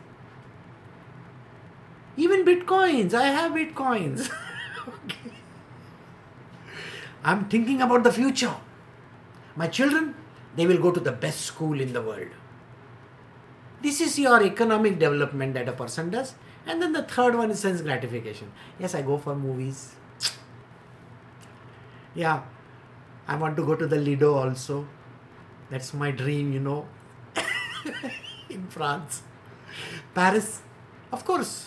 Even 2.16 2.44
bitcoins, 2.44 3.14
I 3.14 3.26
have 3.26 3.52
bitcoins. 3.52 4.30
okay. 4.88 5.32
I'm 7.24 7.48
thinking 7.48 7.80
about 7.82 8.04
the 8.04 8.12
future. 8.12 8.54
My 9.56 9.66
children, 9.66 10.14
they 10.54 10.66
will 10.66 10.78
go 10.78 10.92
to 10.92 11.00
the 11.00 11.12
best 11.12 11.40
school 11.40 11.80
in 11.80 11.94
the 11.94 12.02
world. 12.02 12.28
This 13.80 14.00
is 14.00 14.18
your 14.18 14.42
economic 14.42 14.98
development 14.98 15.54
that 15.54 15.68
a 15.68 15.72
person 15.72 16.10
does. 16.10 16.34
And 16.66 16.82
then 16.82 16.92
the 16.92 17.02
third 17.02 17.34
one 17.34 17.50
is 17.50 17.60
sense 17.60 17.80
gratification. 17.80 18.52
Yes, 18.78 18.94
I 18.94 19.02
go 19.02 19.16
for 19.16 19.34
movies 19.34 19.95
yeah. 22.16 22.42
I 23.28 23.36
want 23.36 23.56
to 23.56 23.64
go 23.64 23.74
to 23.74 23.86
the 23.86 23.96
lido 23.96 24.34
also. 24.34 24.86
That's 25.70 25.92
my 25.92 26.10
dream 26.10 26.52
you 26.52 26.60
know. 26.60 26.86
In 28.50 28.66
france. 28.68 29.22
Paris 30.14 30.62
of 31.12 31.24
course. 31.24 31.66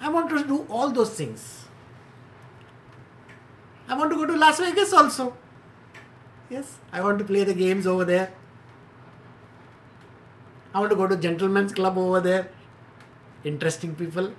I 0.00 0.10
want 0.10 0.30
to 0.30 0.44
do 0.44 0.66
all 0.68 0.90
those 0.90 1.10
things. 1.10 1.64
I 3.88 3.96
want 3.96 4.10
to 4.10 4.16
go 4.16 4.26
to 4.26 4.36
las 4.36 4.60
vegas 4.60 4.92
also. 4.92 5.34
Yes 6.50 6.78
i 6.92 7.00
want 7.00 7.18
to 7.18 7.24
play 7.24 7.44
the 7.44 7.54
games 7.54 7.86
over 7.86 8.04
there. 8.04 8.32
I 10.74 10.80
want 10.80 10.90
to 10.90 10.96
go 10.96 11.06
to 11.06 11.16
gentlemen's 11.16 11.72
club 11.72 11.96
over 11.96 12.20
there. 12.20 12.50
Interesting 13.44 13.94
people. 13.94 14.32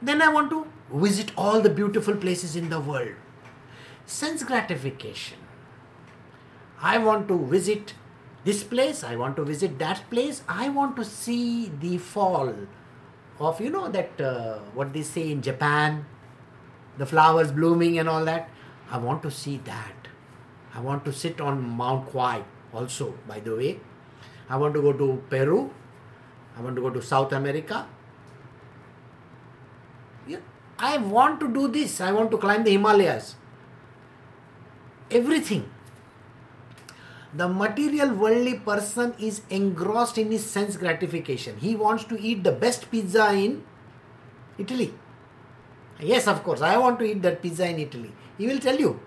Then 0.00 0.22
i 0.22 0.28
want 0.28 0.50
to 0.50 0.66
visit 1.04 1.30
all 1.36 1.60
the 1.60 1.70
beautiful 1.82 2.16
places 2.24 2.56
in 2.56 2.68
the 2.70 2.80
world 2.80 3.23
sense 4.06 4.42
gratification. 4.42 5.38
I 6.80 6.98
want 6.98 7.28
to 7.28 7.38
visit 7.46 7.94
this 8.44 8.62
place, 8.62 9.02
I 9.02 9.16
want 9.16 9.36
to 9.36 9.44
visit 9.44 9.78
that 9.78 10.08
place, 10.10 10.42
I 10.48 10.68
want 10.68 10.96
to 10.96 11.04
see 11.04 11.72
the 11.80 11.98
fall 11.98 12.54
of, 13.40 13.60
you 13.60 13.70
know, 13.70 13.88
that 13.88 14.20
uh, 14.20 14.58
what 14.74 14.92
they 14.92 15.02
say 15.02 15.30
in 15.30 15.40
Japan, 15.40 16.04
the 16.98 17.06
flowers 17.06 17.50
blooming 17.50 17.98
and 17.98 18.08
all 18.08 18.24
that. 18.26 18.50
I 18.90 18.98
want 18.98 19.22
to 19.22 19.30
see 19.30 19.56
that. 19.64 20.08
I 20.74 20.80
want 20.80 21.04
to 21.06 21.12
sit 21.12 21.40
on 21.40 21.62
Mount 21.62 22.10
Quai 22.10 22.44
also, 22.72 23.14
by 23.26 23.40
the 23.40 23.56
way. 23.56 23.80
I 24.48 24.56
want 24.56 24.74
to 24.74 24.82
go 24.82 24.92
to 24.92 25.22
Peru. 25.30 25.72
I 26.56 26.60
want 26.60 26.76
to 26.76 26.82
go 26.82 26.90
to 26.90 27.00
South 27.00 27.32
America. 27.32 27.86
Yeah. 30.26 30.38
I 30.78 30.98
want 30.98 31.40
to 31.40 31.48
do 31.48 31.68
this. 31.68 32.00
I 32.00 32.12
want 32.12 32.30
to 32.30 32.38
climb 32.38 32.62
the 32.64 32.72
Himalayas 32.72 33.36
everything. 35.14 35.70
The 37.34 37.48
material 37.48 38.14
worldly 38.14 38.58
person 38.58 39.14
is 39.18 39.42
engrossed 39.50 40.18
in 40.18 40.30
his 40.30 40.48
sense 40.48 40.76
gratification. 40.76 41.58
He 41.58 41.74
wants 41.74 42.04
to 42.04 42.20
eat 42.20 42.44
the 42.44 42.52
best 42.52 42.90
pizza 42.90 43.32
in 43.32 43.64
Italy. 44.56 44.94
Yes, 45.98 46.28
of 46.28 46.42
course, 46.44 46.60
I 46.60 46.76
want 46.76 46.98
to 47.00 47.04
eat 47.04 47.22
that 47.22 47.42
pizza 47.42 47.68
in 47.68 47.78
Italy. 47.78 48.12
He 48.38 48.46
will 48.46 48.58
tell 48.58 48.76
you. 48.76 49.00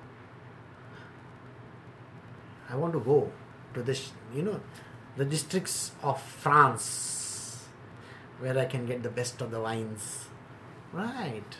I 2.69 2.75
want 2.75 2.93
to 2.93 2.99
go 2.99 3.31
to 3.73 3.81
the, 3.81 3.97
you 4.35 4.41
know, 4.41 4.59
the 5.15 5.23
districts 5.23 5.91
of 6.03 6.21
France 6.21 7.65
where 8.39 8.57
I 8.57 8.65
can 8.65 8.85
get 8.85 9.03
the 9.03 9.09
best 9.09 9.41
of 9.41 9.51
the 9.51 9.61
wines. 9.61 10.27
Right. 10.91 11.57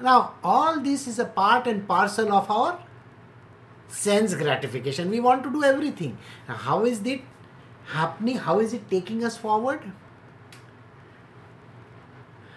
Now, 0.00 0.34
all 0.44 0.80
this 0.80 1.06
is 1.06 1.18
a 1.18 1.24
part 1.24 1.66
and 1.66 1.86
parcel 1.88 2.32
of 2.32 2.50
our 2.50 2.78
sense 3.88 4.34
gratification. 4.34 5.10
We 5.10 5.20
want 5.20 5.42
to 5.44 5.50
do 5.50 5.64
everything. 5.64 6.18
Now, 6.48 6.56
how 6.56 6.84
is 6.84 7.00
it 7.02 7.22
happening? 7.86 8.36
How 8.36 8.58
is 8.58 8.74
it 8.74 8.90
taking 8.90 9.24
us 9.24 9.36
forward? 9.36 9.80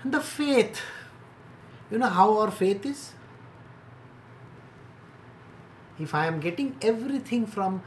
The 0.03 0.19
faith. 0.19 0.81
You 1.91 1.98
know 1.98 2.08
how 2.08 2.38
our 2.39 2.51
faith 2.51 2.86
is? 2.86 3.13
If 6.00 6.13
I 6.15 6.27
am 6.27 6.39
getting 6.39 6.77
everything 6.81 7.46
from 7.46 7.84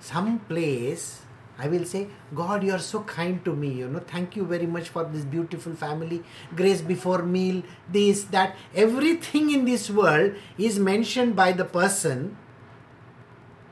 some 0.00 0.40
place, 0.40 1.22
I 1.58 1.68
will 1.68 1.84
say, 1.84 2.08
God, 2.34 2.64
you 2.64 2.72
are 2.72 2.78
so 2.78 3.02
kind 3.02 3.44
to 3.44 3.54
me. 3.54 3.70
You 3.72 3.88
know, 3.88 4.00
thank 4.00 4.36
you 4.36 4.44
very 4.44 4.66
much 4.66 4.88
for 4.88 5.04
this 5.04 5.24
beautiful 5.24 5.74
family, 5.74 6.22
grace 6.56 6.80
before 6.80 7.22
meal, 7.22 7.62
this, 7.90 8.24
that. 8.24 8.56
Everything 8.74 9.50
in 9.50 9.64
this 9.64 9.90
world 9.90 10.34
is 10.58 10.78
mentioned 10.78 11.36
by 11.36 11.52
the 11.52 11.64
person 11.64 12.36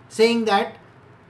saying 0.08 0.44
that 0.44 0.76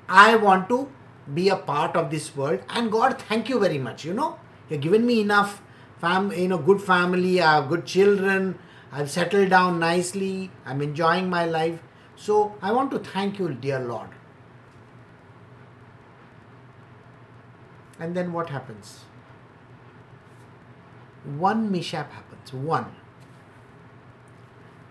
I 0.08 0.36
want 0.36 0.68
to 0.70 0.88
be 1.32 1.48
a 1.48 1.56
part 1.56 1.96
of 1.96 2.10
this 2.10 2.34
world. 2.36 2.60
And 2.68 2.90
God, 2.90 3.20
thank 3.28 3.48
you 3.48 3.58
very 3.58 3.78
much. 3.78 4.04
You 4.04 4.14
know, 4.14 4.38
you've 4.68 4.80
given 4.80 5.06
me 5.06 5.20
enough, 5.20 5.62
fam- 6.00 6.32
you 6.32 6.48
know, 6.48 6.58
good 6.58 6.82
family, 6.82 7.40
I 7.40 7.56
have 7.56 7.68
good 7.68 7.86
children, 7.86 8.58
I've 8.92 9.10
settled 9.10 9.50
down 9.50 9.78
nicely, 9.78 10.50
I'm 10.66 10.82
enjoying 10.82 11.30
my 11.30 11.44
life. 11.44 11.78
So 12.16 12.54
I 12.60 12.72
want 12.72 12.90
to 12.90 12.98
thank 12.98 13.38
you, 13.38 13.48
dear 13.50 13.78
Lord. 13.78 14.08
And 18.00 18.16
then 18.16 18.32
what 18.32 18.48
happens? 18.50 19.00
One 21.24 21.70
mishap 21.70 22.10
happens. 22.12 22.52
One. 22.52 22.86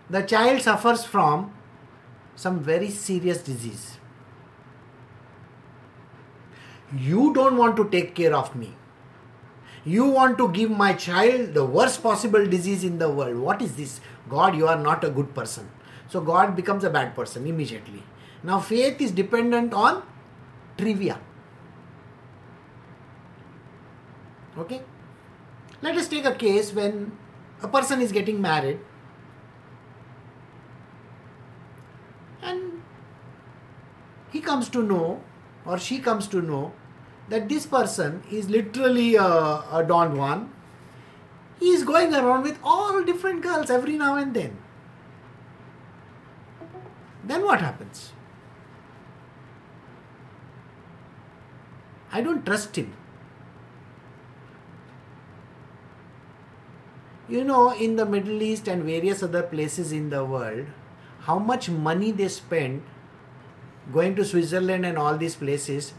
The 0.10 0.22
child 0.22 0.62
suffers 0.62 1.04
from 1.04 1.54
some 2.36 2.60
very 2.60 2.90
serious 2.90 3.42
disease. 3.42 3.98
You 6.96 7.34
don't 7.34 7.58
want 7.58 7.76
to 7.78 7.90
take 7.90 8.16
care 8.16 8.34
of 8.34 8.56
me. 8.56 8.76
You 9.86 10.06
want 10.06 10.38
to 10.38 10.50
give 10.50 10.70
my 10.70 10.94
child 10.94 11.54
the 11.54 11.66
worst 11.66 12.04
possible 12.04 12.46
disease 12.46 12.84
in 12.84 13.00
the 13.00 13.10
world. 13.10 13.38
What 13.38 13.62
is 13.62 13.76
this? 13.76 14.02
God, 14.28 14.56
you 14.56 14.68
are 14.68 14.78
not 14.78 15.04
a 15.04 15.10
good 15.10 15.34
person. 15.34 15.70
So 16.10 16.22
God 16.22 16.56
becomes 16.56 16.84
a 16.84 16.90
bad 16.90 17.16
person 17.16 17.48
immediately. 17.48 18.04
Now, 18.44 18.60
faith 18.60 19.02
is 19.02 19.12
dependent 19.12 19.74
on 19.74 20.04
trivia. 20.78 21.20
Okay? 24.60 24.82
Let 25.82 25.96
us 25.96 26.08
take 26.08 26.26
a 26.26 26.36
case 26.36 26.74
when 26.74 27.12
a 27.62 27.68
person 27.68 28.02
is 28.02 28.12
getting 28.12 28.42
married 28.42 28.80
and 32.42 32.82
he 34.32 34.42
comes 34.42 34.70
to 34.70 34.84
know 34.84 35.22
or 35.66 35.78
she 35.78 36.00
comes 36.00 36.28
to 36.28 36.42
know 36.42 36.74
that 37.30 37.48
this 37.48 37.66
person 37.66 38.24
is 38.30 38.50
literally 38.50 39.16
a, 39.16 39.24
a 39.24 39.86
Don 39.88 40.18
Juan. 40.18 40.52
He 41.60 41.70
is 41.70 41.84
going 41.84 42.14
around 42.14 42.44
with 42.44 42.58
all 42.64 43.04
different 43.04 43.42
girls 43.42 43.70
every 43.70 43.98
now 43.98 44.16
and 44.16 44.34
then. 44.34 44.58
Then 47.24 47.44
what 47.44 47.62
happens? 47.62 48.14
I 52.12 52.22
don't 52.22 52.46
trust 52.46 52.76
him. 52.76 52.96
You 57.30 57.44
know, 57.44 57.72
in 57.72 57.96
the 57.96 58.06
Middle 58.08 58.42
East 58.42 58.68
and 58.68 58.84
various 58.84 59.22
other 59.22 59.44
places 59.44 59.92
in 59.92 60.10
the 60.10 60.26
world, 60.26 60.66
how 61.22 61.38
much 61.38 61.70
money 61.70 62.12
they 62.12 62.28
spend 62.28 62.82
going 63.94 64.16
to 64.16 64.26
Switzerland 64.26 64.84
and 64.84 64.98
all 64.98 65.16
these 65.16 65.36
places 65.36 65.94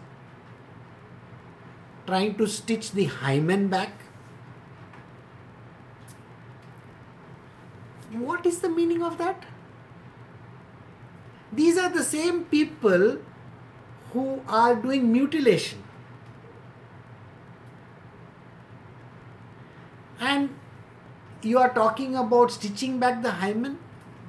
trying 2.07 2.35
to 2.35 2.49
stitch 2.49 2.91
the 2.91 3.05
hymen 3.05 3.69
back? 3.69 3.93
What 8.13 8.45
is 8.45 8.59
the 8.59 8.69
meaning 8.69 9.05
of 9.05 9.17
that? 9.19 9.45
These 11.53 11.79
are 11.79 11.91
the 11.91 12.03
same 12.03 12.45
people 12.45 13.19
who 14.13 14.43
are 14.49 14.75
doing 14.75 15.13
mutilation. 15.13 15.85
And 20.19 20.51
you 21.43 21.59
are 21.59 21.73
talking 21.73 22.17
about 22.17 22.51
stitching 22.51 22.99
back 22.99 23.23
the 23.23 23.31
hymen? 23.31 23.79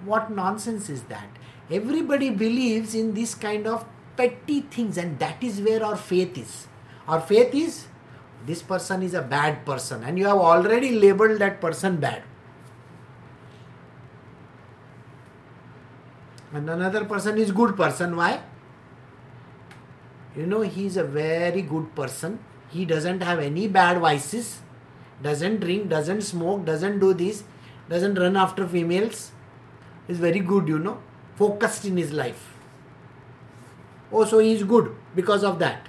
What 0.05 0.31
nonsense 0.31 0.89
is 0.89 1.03
that? 1.03 1.27
Everybody 1.69 2.29
believes 2.29 2.95
in 2.95 3.13
this 3.13 3.35
kind 3.35 3.67
of 3.67 3.85
petty 4.17 4.61
things, 4.61 4.97
and 4.97 5.19
that 5.19 5.43
is 5.43 5.61
where 5.61 5.83
our 5.85 5.95
faith 5.95 6.37
is. 6.37 6.67
Our 7.07 7.21
faith 7.21 7.53
is 7.53 7.87
this 8.45 8.61
person 8.61 9.03
is 9.03 9.13
a 9.13 9.21
bad 9.21 9.65
person, 9.65 10.03
and 10.03 10.17
you 10.17 10.25
have 10.25 10.37
already 10.37 10.91
labeled 10.91 11.39
that 11.39 11.61
person 11.61 11.97
bad. 11.97 12.23
And 16.53 16.69
another 16.69 17.05
person 17.05 17.37
is 17.37 17.51
good 17.51 17.77
person. 17.77 18.15
Why? 18.15 18.41
You 20.35 20.45
know, 20.45 20.61
he 20.61 20.85
is 20.85 20.97
a 20.97 21.03
very 21.03 21.61
good 21.61 21.95
person. 21.95 22.39
He 22.69 22.85
doesn't 22.85 23.21
have 23.21 23.39
any 23.39 23.67
bad 23.67 23.99
vices 23.99 24.59
doesn't 25.21 25.59
drink, 25.59 25.89
doesn't 25.89 26.21
smoke, 26.21 26.65
doesn't 26.65 26.99
do 26.99 27.13
this, 27.13 27.43
doesn't 27.89 28.15
run 28.15 28.37
after 28.37 28.67
females, 28.67 29.31
is 30.07 30.17
very 30.17 30.39
good, 30.39 30.67
you 30.67 30.79
know, 30.79 30.99
focused 31.35 31.85
in 31.85 31.97
his 31.97 32.11
life. 32.11 32.53
Oh, 34.11 34.25
so 34.25 34.39
he 34.39 34.53
is 34.53 34.63
good 34.63 34.95
because 35.15 35.43
of 35.43 35.59
that. 35.59 35.87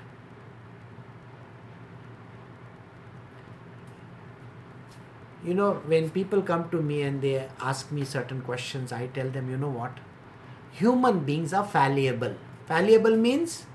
You 5.44 5.54
know, 5.54 5.74
when 5.86 6.08
people 6.10 6.40
come 6.40 6.70
to 6.70 6.80
me 6.80 7.02
and 7.02 7.20
they 7.20 7.48
ask 7.60 7.90
me 7.90 8.04
certain 8.04 8.42
questions, 8.42 8.92
I 8.92 9.08
tell 9.08 9.28
them, 9.28 9.50
you 9.50 9.56
know 9.56 9.70
what? 9.70 9.98
Human 10.70 11.24
beings 11.24 11.52
are 11.52 11.64
fallible. 11.64 12.36
Fallible 12.66 13.16
means 13.16 13.66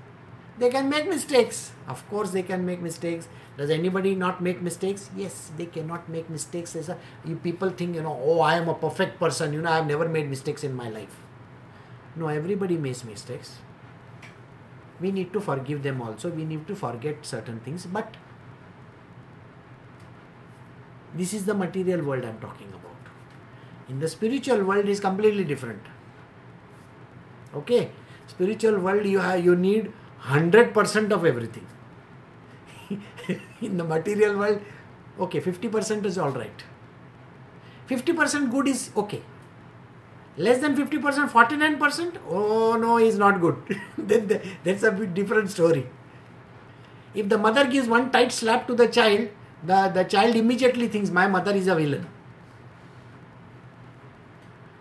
they 0.58 0.70
can 0.70 0.88
make 0.88 1.08
mistakes. 1.08 1.72
Of 1.86 2.08
course, 2.10 2.30
they 2.30 2.42
can 2.42 2.64
make 2.66 2.80
mistakes 2.80 3.28
does 3.58 3.70
anybody 3.70 4.14
not 4.14 4.40
make 4.40 4.62
mistakes? 4.62 5.10
Yes, 5.16 5.50
they 5.56 5.66
cannot 5.66 6.08
make 6.08 6.30
mistakes. 6.30 6.76
As 6.76 6.88
a, 6.88 6.96
you 7.24 7.34
people 7.34 7.70
think, 7.70 7.96
you 7.96 8.02
know, 8.02 8.16
oh, 8.24 8.40
I 8.40 8.54
am 8.54 8.68
a 8.68 8.74
perfect 8.74 9.18
person. 9.18 9.52
You 9.52 9.62
know, 9.62 9.70
I 9.72 9.76
have 9.78 9.86
never 9.88 10.08
made 10.08 10.30
mistakes 10.30 10.62
in 10.62 10.76
my 10.76 10.88
life. 10.88 11.16
No, 12.14 12.28
everybody 12.28 12.76
makes 12.76 13.04
mistakes. 13.04 13.56
We 15.00 15.10
need 15.10 15.32
to 15.32 15.40
forgive 15.40 15.82
them 15.82 16.00
also. 16.00 16.30
We 16.30 16.44
need 16.44 16.68
to 16.68 16.76
forget 16.76 17.26
certain 17.26 17.58
things. 17.58 17.84
But 17.86 18.16
this 21.12 21.34
is 21.34 21.46
the 21.46 21.54
material 21.54 22.02
world 22.02 22.24
I'm 22.24 22.38
talking 22.38 22.68
about. 22.68 23.12
In 23.88 23.98
the 23.98 24.08
spiritual 24.08 24.62
world 24.62 24.88
is 24.88 25.00
completely 25.00 25.42
different. 25.42 25.82
Okay, 27.56 27.90
spiritual 28.28 28.78
world 28.78 29.04
you 29.04 29.18
have 29.18 29.44
you 29.44 29.56
need 29.56 29.92
hundred 30.18 30.74
percent 30.74 31.12
of 31.12 31.24
everything 31.24 31.66
in 33.60 33.76
the 33.76 33.84
material 33.84 34.36
world, 34.36 34.60
okay, 35.20 35.40
50% 35.40 36.04
is 36.04 36.18
all 36.18 36.30
right. 36.30 36.64
50% 37.88 38.50
good 38.50 38.68
is 38.68 38.90
okay. 38.96 39.22
Less 40.36 40.60
than 40.60 40.76
50%, 40.76 41.30
49%, 41.30 42.16
oh 42.28 42.76
no, 42.76 42.98
is 42.98 43.18
not 43.18 43.40
good. 43.40 43.56
That's 44.64 44.82
a 44.82 45.06
different 45.06 45.50
story. 45.50 45.86
If 47.14 47.28
the 47.28 47.38
mother 47.38 47.66
gives 47.66 47.88
one 47.88 48.10
tight 48.10 48.30
slap 48.30 48.66
to 48.68 48.74
the 48.74 48.86
child, 48.86 49.30
the, 49.64 49.88
the 49.88 50.04
child 50.04 50.36
immediately 50.36 50.86
thinks, 50.88 51.10
My 51.10 51.26
mother 51.26 51.52
is 51.52 51.66
a 51.66 51.74
villain. 51.74 52.06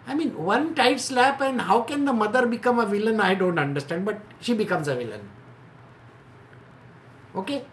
I 0.07 0.15
mean, 0.15 0.37
one 0.43 0.73
tight 0.73 1.01
slap, 1.01 1.41
and 1.41 1.61
how 1.61 1.81
can 1.81 2.05
the 2.05 2.13
mother 2.13 2.45
become 2.47 2.79
a 2.79 2.85
villain? 2.85 3.19
I 3.19 3.35
don't 3.35 3.59
understand, 3.59 4.05
but 4.05 4.21
she 4.39 4.53
becomes 4.53 4.87
a 4.87 4.95
villain. 4.95 5.29
Okay? 7.35 7.65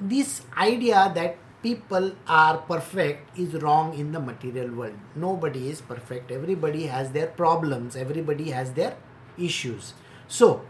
this 0.00 0.42
idea 0.56 1.12
that 1.14 1.36
people 1.62 2.12
are 2.26 2.58
perfect 2.58 3.38
is 3.38 3.54
wrong 3.62 3.94
in 3.94 4.12
the 4.12 4.20
material 4.20 4.70
world. 4.70 4.94
Nobody 5.14 5.68
is 5.68 5.80
perfect. 5.80 6.30
Everybody 6.30 6.86
has 6.86 7.12
their 7.12 7.26
problems. 7.26 7.96
Everybody 7.96 8.50
has 8.50 8.72
their 8.72 8.96
issues. 9.38 9.92
So, 10.26 10.62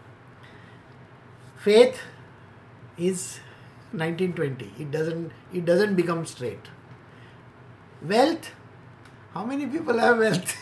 faith 1.56 2.00
is 2.98 3.38
1920. 3.92 4.72
It 4.78 4.90
doesn't. 4.90 5.32
It 5.52 5.64
doesn't 5.64 5.94
become 5.94 6.26
straight. 6.26 6.68
Wealth. 8.02 8.52
How 9.34 9.44
many 9.44 9.66
people 9.66 9.98
have 9.98 10.18
wealth? 10.18 10.56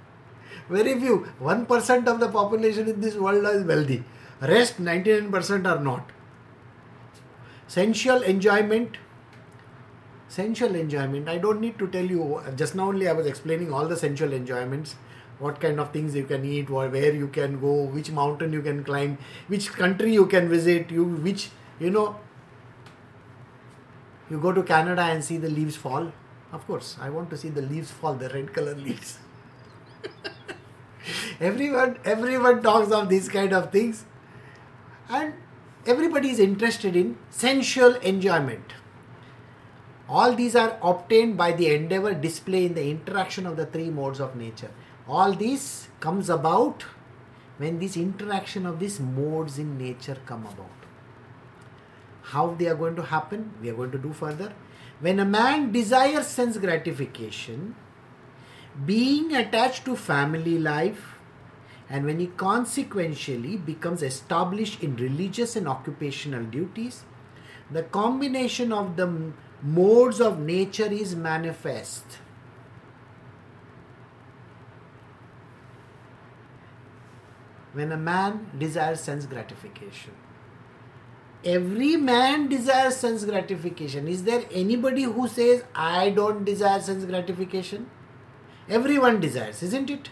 Very 0.68 0.98
few. 1.00 1.26
One 1.38 1.66
percent 1.66 2.08
of 2.08 2.20
the 2.20 2.28
population 2.28 2.88
in 2.88 3.00
this 3.00 3.16
world 3.16 3.44
is 3.46 3.64
wealthy. 3.64 4.04
Rest 4.40 4.80
99% 4.80 5.66
are 5.66 5.80
not 5.82 6.10
sensual 7.68 8.22
enjoyment 8.22 8.96
sensual 10.28 10.74
enjoyment 10.74 11.28
i 11.28 11.36
don't 11.36 11.60
need 11.60 11.78
to 11.78 11.86
tell 11.88 12.04
you 12.04 12.40
just 12.56 12.74
now 12.74 12.88
only 12.88 13.08
i 13.08 13.12
was 13.12 13.26
explaining 13.26 13.72
all 13.72 13.86
the 13.86 13.96
sensual 13.96 14.32
enjoyments 14.32 14.94
what 15.38 15.60
kind 15.60 15.78
of 15.78 15.92
things 15.92 16.14
you 16.14 16.24
can 16.24 16.46
eat 16.46 16.70
where 16.70 17.14
you 17.14 17.28
can 17.28 17.60
go 17.60 17.72
which 17.96 18.10
mountain 18.10 18.54
you 18.54 18.62
can 18.62 18.82
climb 18.84 19.18
which 19.48 19.70
country 19.72 20.12
you 20.14 20.24
can 20.26 20.48
visit 20.48 20.90
you 20.90 21.04
which 21.04 21.50
you 21.78 21.90
know 21.90 22.16
you 24.30 24.40
go 24.40 24.50
to 24.50 24.62
canada 24.62 25.02
and 25.02 25.22
see 25.22 25.36
the 25.36 25.50
leaves 25.50 25.76
fall 25.76 26.10
Of 26.52 26.66
course, 26.66 26.96
I 27.00 27.10
want 27.10 27.30
to 27.30 27.36
see 27.36 27.50
the 27.50 27.62
leaves 27.62 27.90
fall, 27.90 28.14
the 28.14 28.28
red 28.30 28.54
color 28.54 28.74
leaves. 28.74 29.18
everyone, 31.40 31.98
everyone 32.04 32.62
talks 32.62 32.90
of 32.90 33.08
these 33.08 33.28
kind 33.28 33.52
of 33.52 33.70
things, 33.70 34.04
and 35.10 35.34
everybody 35.86 36.30
is 36.30 36.38
interested 36.38 36.96
in 36.96 37.18
sensual 37.30 37.94
enjoyment. 37.96 38.72
All 40.08 40.34
these 40.34 40.56
are 40.56 40.78
obtained 40.82 41.36
by 41.36 41.52
the 41.52 41.74
endeavor 41.74 42.14
display 42.14 42.64
in 42.64 42.74
the 42.74 42.90
interaction 42.90 43.46
of 43.46 43.58
the 43.58 43.66
three 43.66 43.90
modes 43.90 44.20
of 44.20 44.36
nature. 44.36 44.70
All 45.06 45.34
this 45.34 45.88
comes 46.00 46.30
about 46.30 46.84
when 47.58 47.78
this 47.78 47.96
interaction 47.96 48.64
of 48.64 48.78
these 48.78 48.98
modes 49.00 49.58
in 49.58 49.76
nature 49.76 50.16
come 50.24 50.46
about. 50.46 50.70
How 52.22 52.54
they 52.54 52.68
are 52.68 52.74
going 52.74 52.96
to 52.96 53.02
happen, 53.02 53.52
we 53.60 53.68
are 53.68 53.74
going 53.74 53.90
to 53.90 53.98
do 53.98 54.12
further. 54.14 54.54
When 55.00 55.20
a 55.20 55.24
man 55.24 55.70
desires 55.70 56.26
sense 56.26 56.56
gratification, 56.58 57.76
being 58.84 59.34
attached 59.34 59.84
to 59.84 59.94
family 59.94 60.58
life, 60.58 61.14
and 61.88 62.04
when 62.04 62.18
he 62.18 62.26
consequentially 62.26 63.56
becomes 63.56 64.02
established 64.02 64.82
in 64.82 64.96
religious 64.96 65.56
and 65.56 65.68
occupational 65.68 66.42
duties, 66.44 67.04
the 67.70 67.84
combination 67.84 68.72
of 68.72 68.96
the 68.96 69.32
modes 69.62 70.20
of 70.20 70.40
nature 70.40 70.90
is 70.90 71.14
manifest. 71.14 72.04
When 77.72 77.92
a 77.92 77.96
man 77.96 78.50
desires 78.58 79.00
sense 79.00 79.26
gratification, 79.26 80.12
every 81.44 81.96
man 81.96 82.48
desires 82.48 82.96
sense 82.96 83.24
gratification. 83.24 84.08
Is 84.08 84.24
there 84.24 84.44
anybody 84.52 85.02
who 85.02 85.28
says, 85.28 85.64
I 85.74 86.10
don't 86.10 86.44
desire 86.44 86.80
sense 86.80 87.04
gratification? 87.04 87.90
Everyone 88.68 89.20
desires, 89.20 89.62
isn't 89.62 89.90
it? 89.90 90.10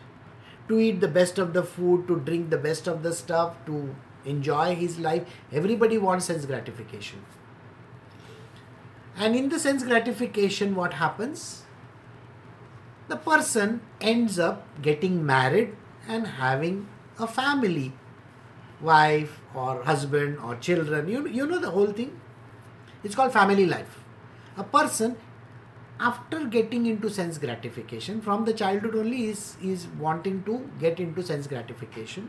To 0.68 0.80
eat 0.80 1.00
the 1.00 1.08
best 1.08 1.38
of 1.38 1.52
the 1.52 1.62
food, 1.62 2.08
to 2.08 2.20
drink 2.20 2.50
the 2.50 2.58
best 2.58 2.86
of 2.86 3.02
the 3.02 3.12
stuff, 3.12 3.54
to 3.66 3.94
enjoy 4.24 4.74
his 4.74 4.98
life. 4.98 5.28
Everybody 5.52 5.98
wants 5.98 6.26
sense 6.26 6.44
gratification. 6.44 7.24
And 9.16 9.34
in 9.34 9.48
the 9.48 9.58
sense 9.58 9.82
gratification, 9.82 10.74
what 10.74 10.94
happens? 10.94 11.62
The 13.08 13.16
person 13.16 13.80
ends 14.00 14.38
up 14.38 14.66
getting 14.82 15.24
married 15.24 15.76
and 16.08 16.26
having 16.26 16.88
a 17.18 17.26
family 17.26 17.92
wife 18.80 19.40
or 19.54 19.82
husband 19.84 20.38
or 20.38 20.56
children. 20.56 21.08
You, 21.08 21.26
you 21.28 21.46
know 21.46 21.58
the 21.58 21.70
whole 21.70 21.92
thing. 21.92 22.20
It's 23.04 23.14
called 23.14 23.32
family 23.32 23.66
life. 23.66 24.00
A 24.56 24.64
person, 24.64 25.16
after 26.00 26.44
getting 26.44 26.86
into 26.86 27.10
sense 27.10 27.38
gratification, 27.38 28.20
from 28.20 28.44
the 28.44 28.52
childhood 28.52 28.96
only 28.96 29.26
is, 29.26 29.56
is 29.62 29.86
wanting 29.98 30.42
to 30.44 30.70
get 30.80 31.00
into 31.00 31.22
sense 31.22 31.46
gratification. 31.46 32.28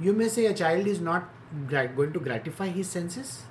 You 0.00 0.12
may 0.12 0.28
say 0.28 0.46
a 0.46 0.54
child 0.54 0.86
is 0.86 1.00
not 1.00 1.28
going 1.68 2.12
to 2.12 2.20
gratify 2.20 2.68
his 2.68 2.88
senses 2.88 3.42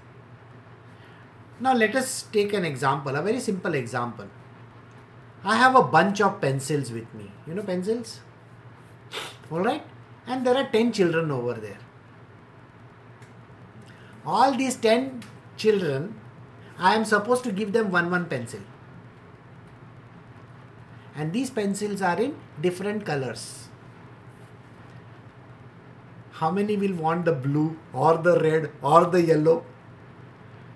now 1.59 1.73
let 1.73 1.95
us 1.95 2.23
take 2.31 2.53
an 2.53 2.63
example, 2.63 3.15
a 3.15 3.21
very 3.21 3.39
simple 3.39 3.73
example. 3.73 4.27
I 5.43 5.55
have 5.55 5.75
a 5.75 5.83
bunch 5.83 6.21
of 6.21 6.39
pencils 6.41 6.91
with 6.91 7.13
me. 7.13 7.31
You 7.47 7.53
know 7.53 7.63
pencils? 7.63 8.19
Alright? 9.51 9.83
And 10.27 10.45
there 10.45 10.55
are 10.55 10.67
10 10.69 10.91
children 10.93 11.31
over 11.31 11.53
there. 11.53 11.79
All 14.25 14.55
these 14.55 14.75
10 14.75 15.23
children, 15.57 16.19
I 16.77 16.95
am 16.95 17.05
supposed 17.05 17.43
to 17.45 17.51
give 17.51 17.73
them 17.73 17.91
one 17.91 18.11
one 18.11 18.25
pencil. 18.25 18.59
And 21.15 21.33
these 21.33 21.49
pencils 21.49 22.01
are 22.01 22.19
in 22.19 22.35
different 22.61 23.05
colors. 23.05 23.67
How 26.31 26.51
many 26.51 26.77
will 26.77 26.93
want 26.95 27.25
the 27.25 27.33
blue 27.33 27.77
or 27.91 28.17
the 28.17 28.39
red 28.39 28.71
or 28.81 29.05
the 29.05 29.21
yellow? 29.21 29.65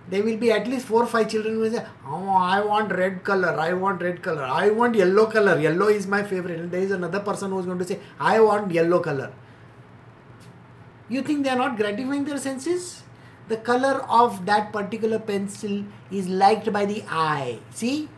There 0.09 0.23
will 0.23 0.37
be 0.37 0.51
at 0.51 0.67
least 0.67 0.85
four 0.85 1.03
or 1.03 1.07
five 1.07 1.29
children 1.29 1.55
who 1.55 1.69
say, 1.69 1.85
Oh, 2.05 2.29
I 2.29 2.61
want 2.61 2.91
red 2.91 3.23
color, 3.23 3.57
I 3.59 3.73
want 3.73 4.01
red 4.01 4.21
color, 4.21 4.43
I 4.43 4.69
want 4.69 4.95
yellow 4.95 5.27
color, 5.27 5.59
yellow 5.59 5.87
is 5.87 6.07
my 6.07 6.23
favorite. 6.23 6.59
And 6.59 6.71
there 6.71 6.81
is 6.81 6.91
another 6.91 7.19
person 7.19 7.51
who 7.51 7.59
is 7.59 7.65
going 7.65 7.79
to 7.79 7.85
say, 7.85 7.99
I 8.19 8.39
want 8.39 8.71
yellow 8.71 8.99
color. 8.99 9.31
You 11.09 11.21
think 11.21 11.43
they 11.43 11.49
are 11.49 11.57
not 11.57 11.77
gratifying 11.77 12.25
their 12.25 12.37
senses? 12.37 13.03
The 13.47 13.57
color 13.57 14.05
of 14.09 14.45
that 14.45 14.71
particular 14.71 15.19
pencil 15.19 15.83
is 16.11 16.27
liked 16.27 16.71
by 16.71 16.85
the 16.85 17.03
eye. 17.09 17.59
See? 17.71 18.09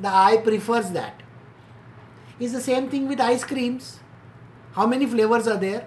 The 0.00 0.08
eye 0.08 0.40
prefers 0.44 0.90
that. 0.90 1.22
It's 2.38 2.52
the 2.52 2.60
same 2.60 2.88
thing 2.88 3.08
with 3.08 3.20
ice 3.20 3.44
creams. 3.44 4.00
How 4.72 4.86
many 4.86 5.06
flavors 5.06 5.48
are 5.48 5.56
there? 5.56 5.86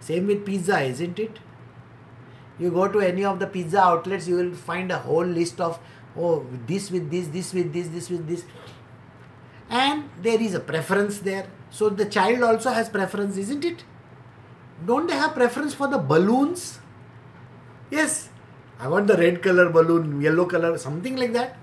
Same 0.00 0.26
with 0.26 0.46
pizza, 0.46 0.80
isn't 0.80 1.18
it? 1.18 1.38
You 2.60 2.70
go 2.70 2.86
to 2.86 3.00
any 3.00 3.24
of 3.24 3.38
the 3.38 3.46
pizza 3.46 3.80
outlets 3.80 4.28
you 4.28 4.36
will 4.36 4.54
find 4.54 4.92
a 4.92 4.98
whole 4.98 5.24
list 5.24 5.60
of 5.60 5.78
oh 6.16 6.46
this 6.66 6.90
with 6.90 7.10
this 7.10 7.28
this 7.28 7.52
with 7.54 7.72
this 7.72 7.88
this 7.88 8.10
with 8.10 8.26
this. 8.28 8.44
And 9.68 10.10
there 10.20 10.40
is 10.40 10.54
a 10.54 10.60
preference 10.60 11.20
there. 11.20 11.46
So 11.70 11.88
the 11.88 12.04
child 12.04 12.42
also 12.42 12.70
has 12.70 12.88
preference 12.88 13.36
isn't 13.36 13.64
it? 13.64 13.84
Don't 14.86 15.06
they 15.06 15.14
have 15.14 15.34
preference 15.34 15.74
for 15.74 15.88
the 15.88 15.98
balloons? 15.98 16.80
Yes. 17.90 18.28
I 18.78 18.88
want 18.88 19.06
the 19.06 19.16
red 19.16 19.42
color 19.42 19.68
balloon 19.70 20.20
yellow 20.20 20.46
color 20.46 20.76
something 20.78 21.16
like 21.16 21.32
that. 21.32 21.56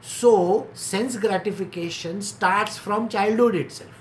So 0.00 0.68
sense 0.72 1.16
gratification 1.16 2.22
starts 2.22 2.76
from 2.78 3.08
childhood 3.08 3.56
itself 3.56 3.97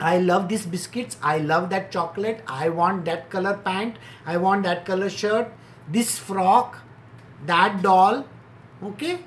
I 0.00 0.18
love 0.18 0.48
these 0.48 0.64
biscuits. 0.64 1.16
I 1.22 1.38
love 1.38 1.68
that 1.70 1.92
chocolate. 1.92 2.42
I 2.46 2.70
want 2.70 3.04
that 3.04 3.28
color 3.30 3.56
pant. 3.64 3.96
I 4.24 4.38
want 4.38 4.62
that 4.62 4.86
color 4.86 5.10
shirt. 5.10 5.52
This 5.88 6.18
frock, 6.18 6.78
that 7.46 7.82
doll. 7.82 8.24
Okay? 8.82 9.20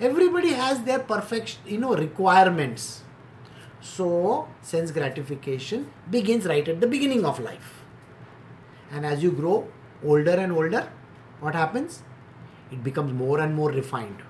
Everybody 0.00 0.52
has 0.52 0.82
their 0.82 0.98
perfect, 0.98 1.58
you 1.66 1.78
know, 1.78 1.94
requirements. 1.94 3.02
So, 3.80 4.48
sense 4.60 4.90
gratification 4.90 5.90
begins 6.10 6.46
right 6.46 6.68
at 6.68 6.80
the 6.80 6.86
beginning 6.86 7.24
of 7.24 7.40
life. 7.40 7.82
And 8.90 9.06
as 9.06 9.22
you 9.22 9.30
grow 9.30 9.68
older 10.04 10.32
and 10.32 10.52
older, 10.52 10.90
what 11.40 11.54
happens? 11.54 12.02
It 12.70 12.84
becomes 12.84 13.12
more 13.12 13.40
and 13.40 13.54
more 13.54 13.70
refined. 13.70 14.22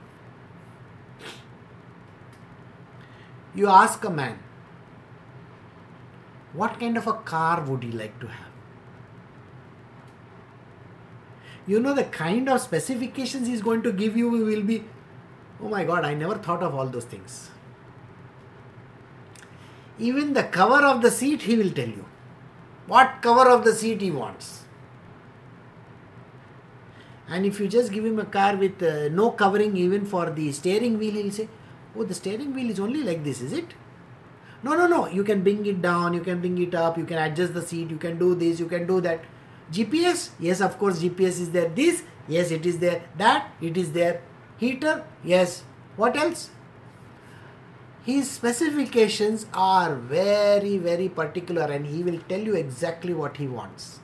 You 3.55 3.69
ask 3.69 4.05
a 4.05 4.11
man, 4.11 4.39
what 6.53 6.79
kind 6.81 6.97
of 6.97 7.07
a 7.07 7.13
car 7.13 7.63
would 7.63 7.85
you 7.85 7.93
like 7.93 8.19
to 8.21 8.27
have? 8.27 8.47
You 11.67 11.81
know, 11.81 11.95
the 11.95 12.05
kind 12.05 12.49
of 12.49 12.61
specifications 12.61 13.47
he's 13.47 13.61
going 13.61 13.83
to 13.83 13.93
give 13.93 14.17
you 14.17 14.31
will 14.31 14.63
be, 14.63 14.85
oh 15.61 15.69
my 15.69 15.85
god, 15.85 16.05
I 16.05 16.15
never 16.15 16.37
thought 16.37 16.63
of 16.63 16.75
all 16.75 16.87
those 16.87 17.05
things. 17.05 17.51
Even 19.99 20.33
the 20.33 20.45
cover 20.45 20.85
of 20.87 21.03
the 21.03 21.11
seat, 21.11 21.43
he 21.43 21.57
will 21.57 21.71
tell 21.71 21.89
you. 21.89 22.07
What 22.87 23.21
cover 23.21 23.51
of 23.51 23.65
the 23.65 23.75
seat 23.75 24.01
he 24.01 24.11
wants. 24.11 24.65
And 27.29 27.45
if 27.45 27.61
you 27.61 27.69
just 27.69 27.93
give 27.93 28.07
him 28.07 28.19
a 28.19 28.25
car 28.25 28.57
with 28.57 28.83
uh, 28.83 29.09
no 29.09 29.33
covering 29.33 29.77
even 29.77 30.07
for 30.07 30.31
the 30.31 30.51
steering 30.53 30.99
wheel, 30.99 31.13
he'll 31.13 31.31
say, 31.31 31.49
Oh, 31.95 32.05
the 32.05 32.15
steering 32.15 32.55
wheel 32.55 32.71
is 32.71 32.81
only 32.81 33.03
like 33.03 33.25
this, 33.25 33.43
is 33.43 33.53
it? 33.53 33.75
No, 34.63 34.77
no, 34.77 34.87
no. 34.87 35.07
You 35.09 35.23
can 35.25 35.43
bring 35.43 35.65
it 35.67 35.81
down, 35.81 36.15
you 36.15 36.21
can 36.21 36.41
bring 36.41 36.59
it 36.59 36.75
up, 36.75 36.99
you 36.99 37.05
can 37.05 37.19
adjust 37.19 37.55
the 37.55 37.63
seat, 37.63 37.91
you 37.91 37.97
can 37.97 38.19
do 38.19 38.35
this, 38.35 38.59
you 38.59 38.67
can 38.67 38.87
do 38.87 39.01
that. 39.01 39.25
GPS? 39.73 40.31
Yes, 40.41 40.61
of 40.61 40.79
course, 40.79 41.01
GPS 41.01 41.41
is 41.41 41.51
there. 41.51 41.69
This? 41.69 42.03
Yes, 42.27 42.51
it 42.51 42.67
is 42.67 42.79
there. 42.79 43.03
That? 43.17 43.53
It 43.61 43.77
is 43.77 43.93
there. 43.93 44.23
Heater? 44.59 45.05
Yes. 45.23 45.63
What 45.97 46.17
else? 46.17 46.51
His 48.05 48.31
specifications 48.31 49.47
are 49.53 49.95
very, 49.95 50.79
very 50.79 51.09
particular 51.09 51.65
and 51.65 51.87
he 51.87 52.03
will 52.03 52.19
tell 52.29 52.41
you 52.41 52.55
exactly 52.55 53.13
what 53.13 53.37
he 53.37 53.47
wants. 53.47 54.01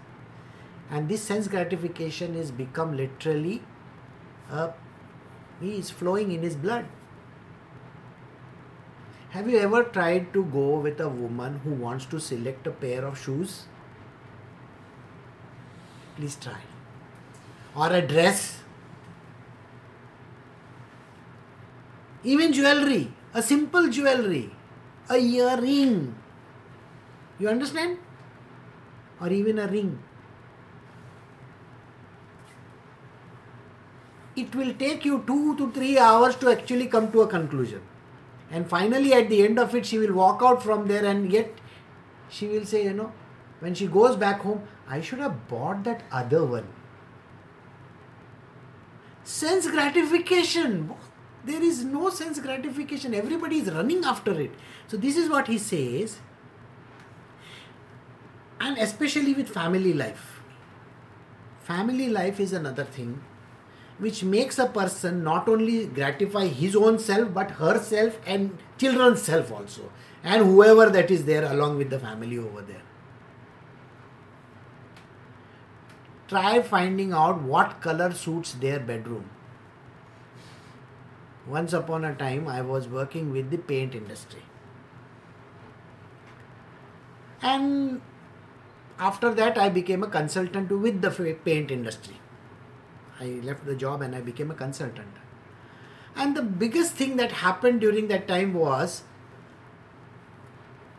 And 0.91 1.09
this 1.09 1.23
sense 1.23 1.49
gratification 1.49 2.35
is 2.35 2.51
become 2.51 2.97
literally, 2.97 3.63
uh, 4.51 4.73
he 5.61 5.77
is 5.77 5.91
flowing 5.91 6.33
in 6.33 6.43
his 6.43 6.55
blood. 6.55 6.87
Have 9.35 9.49
you 9.51 9.59
ever 9.59 9.83
tried 9.83 10.33
to 10.33 10.45
go 10.45 10.79
with 10.79 11.01
a 11.01 11.09
woman 11.09 11.61
who 11.65 11.73
wants 11.73 12.07
to 12.07 12.21
select 12.21 12.69
a 12.69 12.71
pair 12.71 13.05
of 13.05 13.21
shoes? 13.21 13.65
Please 16.17 16.37
try. 16.37 16.61
Or 17.75 17.93
a 17.93 18.01
dress. 18.01 18.61
Even 22.23 22.53
jewelry, 22.53 23.13
a 23.35 23.43
simple 23.43 23.89
jewelry, 23.89 24.53
a 25.11 25.17
earring. 25.17 26.15
You 27.41 27.49
understand? 27.49 27.99
Or 29.21 29.31
even 29.31 29.59
a 29.59 29.67
ring. 29.67 29.99
it 34.37 34.55
will 34.55 34.73
take 34.75 35.05
you 35.05 35.23
two 35.27 35.57
to 35.57 35.71
three 35.73 35.97
hours 35.97 36.35
to 36.37 36.51
actually 36.51 36.87
come 36.87 37.11
to 37.13 37.23
a 37.23 37.27
conclusion. 37.27 37.81
And 38.55 38.69
finally, 38.71 39.13
at 39.13 39.29
the 39.29 39.43
end 39.45 39.59
of 39.59 39.75
it, 39.75 39.85
she 39.85 39.99
will 39.99 40.13
walk 40.15 40.41
out 40.41 40.63
from 40.63 40.87
there, 40.87 41.05
and 41.05 41.33
yet 41.33 41.55
she 42.29 42.47
will 42.47 42.65
say, 42.65 42.85
you 42.85 42.93
know, 42.93 43.11
when 43.59 43.75
she 43.75 43.89
goes 43.89 44.15
back 44.15 44.43
home, 44.43 44.63
I 44.89 45.01
should 45.01 45.19
have 45.19 45.49
bought 45.49 45.83
that 45.83 46.05
other 46.13 46.45
one. 46.45 46.69
Sense 49.25 49.69
gratification. 49.69 50.95
There 51.45 51.65
is 51.71 51.83
no 51.85 52.11
sense 52.11 52.39
gratification. 52.39 53.13
Everybody 53.13 53.59
is 53.59 53.73
running 53.73 54.05
after 54.05 54.41
it. 54.41 54.53
So, 54.87 54.99
this 54.99 55.17
is 55.17 55.29
what 55.29 55.49
he 55.49 55.59
says. 55.59 56.21
And 58.61 58.79
especially 58.79 59.35
with 59.35 59.49
family 59.49 59.95
life. 59.95 60.41
Family 61.59 62.09
life 62.09 62.39
is 62.39 62.53
another 62.53 62.85
thing 62.85 63.21
which 63.99 64.25
makes 64.25 64.59
a 64.59 64.67
person 64.67 65.23
not 65.23 65.49
only 65.49 65.87
gratify 65.87 66.47
his 66.47 66.75
own 66.75 66.99
self 66.99 67.33
but 67.33 67.53
herself 67.53 68.19
and 68.27 68.59
children's 68.79 69.23
self 69.23 69.53
also. 69.53 69.91
And 70.23 70.45
whoever 70.45 70.91
that 70.91 71.11
is 71.11 71.25
there 71.27 71.45
along 71.45 71.79
with 71.79 71.91
the 71.91 71.99
family 71.99 72.39
over 72.39 72.63
there. 72.63 72.83
Try 76.29 76.63
finding 76.63 77.13
out 77.13 77.43
what 77.43 77.81
color 77.81 78.13
suits 78.13 78.53
their 78.55 78.81
bedroom. 78.81 79.31
Once 81.47 81.75
upon 81.75 82.05
a 82.05 82.15
time 82.15 82.49
i 82.49 82.61
was 82.63 82.89
working 82.89 83.31
with 83.31 83.51
the 83.51 83.59
paint 83.59 83.95
industry. 83.95 84.43
And 87.43 88.01
after 88.99 89.33
that 89.35 89.59
i 89.59 89.69
became 89.69 90.03
a 90.03 90.09
consultant 90.09 90.71
with 90.71 91.01
the 91.03 91.37
paint 91.45 91.71
industry 91.71 92.17
I 93.25 93.41
left 93.49 93.67
the 93.67 93.75
job 93.75 94.03
and 94.03 94.15
I 94.15 94.21
became 94.21 94.51
a 94.51 94.55
consultant. 94.55 95.09
And 96.17 96.37
the 96.37 96.43
biggest 96.43 96.95
thing 96.95 97.17
that 97.17 97.33
happened 97.33 97.81
during 97.81 98.09
that 98.09 98.29
time 98.29 98.55
was, 98.55 99.03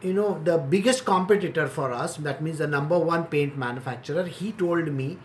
you 0.02 0.14
know, 0.14 0.42
the 0.44 0.58
biggest 0.58 1.06
competitor 1.06 1.68
for 1.68 1.92
us, 1.92 2.18
that 2.18 2.42
means 2.42 2.58
the 2.58 2.68
number 2.68 3.00
one 3.00 3.26
paint 3.26 3.58
manufacturer, 3.58 4.26
he 4.26 4.52
told 4.52 4.92
me, 4.92 5.18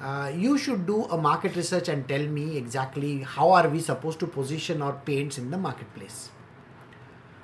uh, 0.00 0.32
you 0.34 0.56
should 0.56 0.86
do 0.86 1.04
a 1.04 1.18
market 1.18 1.54
research 1.54 1.88
and 1.88 2.08
tell 2.08 2.22
me 2.22 2.56
exactly 2.56 3.22
how 3.22 3.50
are 3.50 3.68
we 3.68 3.80
supposed 3.80 4.18
to 4.20 4.26
position 4.26 4.80
our 4.80 4.94
paints 4.94 5.36
in 5.36 5.50
the 5.50 5.58
marketplace. 5.58 6.30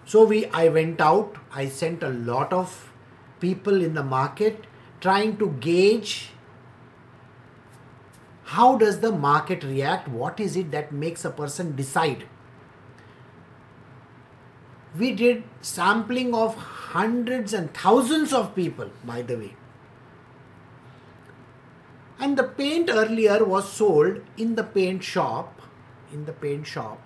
So 0.07 0.25
we, 0.25 0.47
I 0.47 0.69
went 0.69 1.01
out, 1.01 1.37
I 1.53 1.69
sent 1.69 2.03
a 2.03 2.09
lot 2.09 2.53
of 2.53 2.93
people 3.41 3.83
in 3.83 3.93
the 3.93 4.03
market 4.03 4.65
trying 5.01 5.37
to 5.37 5.51
gauge 5.61 6.31
how 8.47 8.77
does 8.79 9.01
the 9.01 9.11
market 9.11 9.65
react? 9.65 10.07
What 10.07 10.39
is 10.39 10.57
it 10.57 10.71
that 10.71 10.93
makes 10.93 11.25
a 11.25 11.31
person 11.31 11.75
decide? 11.75 12.25
We 14.97 15.13
did 15.13 15.43
sampling 15.61 16.33
of 16.33 16.55
hundreds 16.55 17.53
and 17.53 17.75
thousands 17.75 18.33
of 18.33 18.55
people 18.55 18.91
by 19.05 19.23
the 19.23 19.37
way. 19.37 19.57
And 22.21 22.39
the 22.39 22.45
paint 22.45 22.89
earlier 22.89 23.45
was 23.45 23.71
sold 23.71 24.21
in 24.37 24.55
the 24.55 24.65
paint 24.65 25.03
shop 25.03 25.61
in 26.13 26.25
the 26.25 26.33
paint 26.33 26.67
shop. 26.67 27.01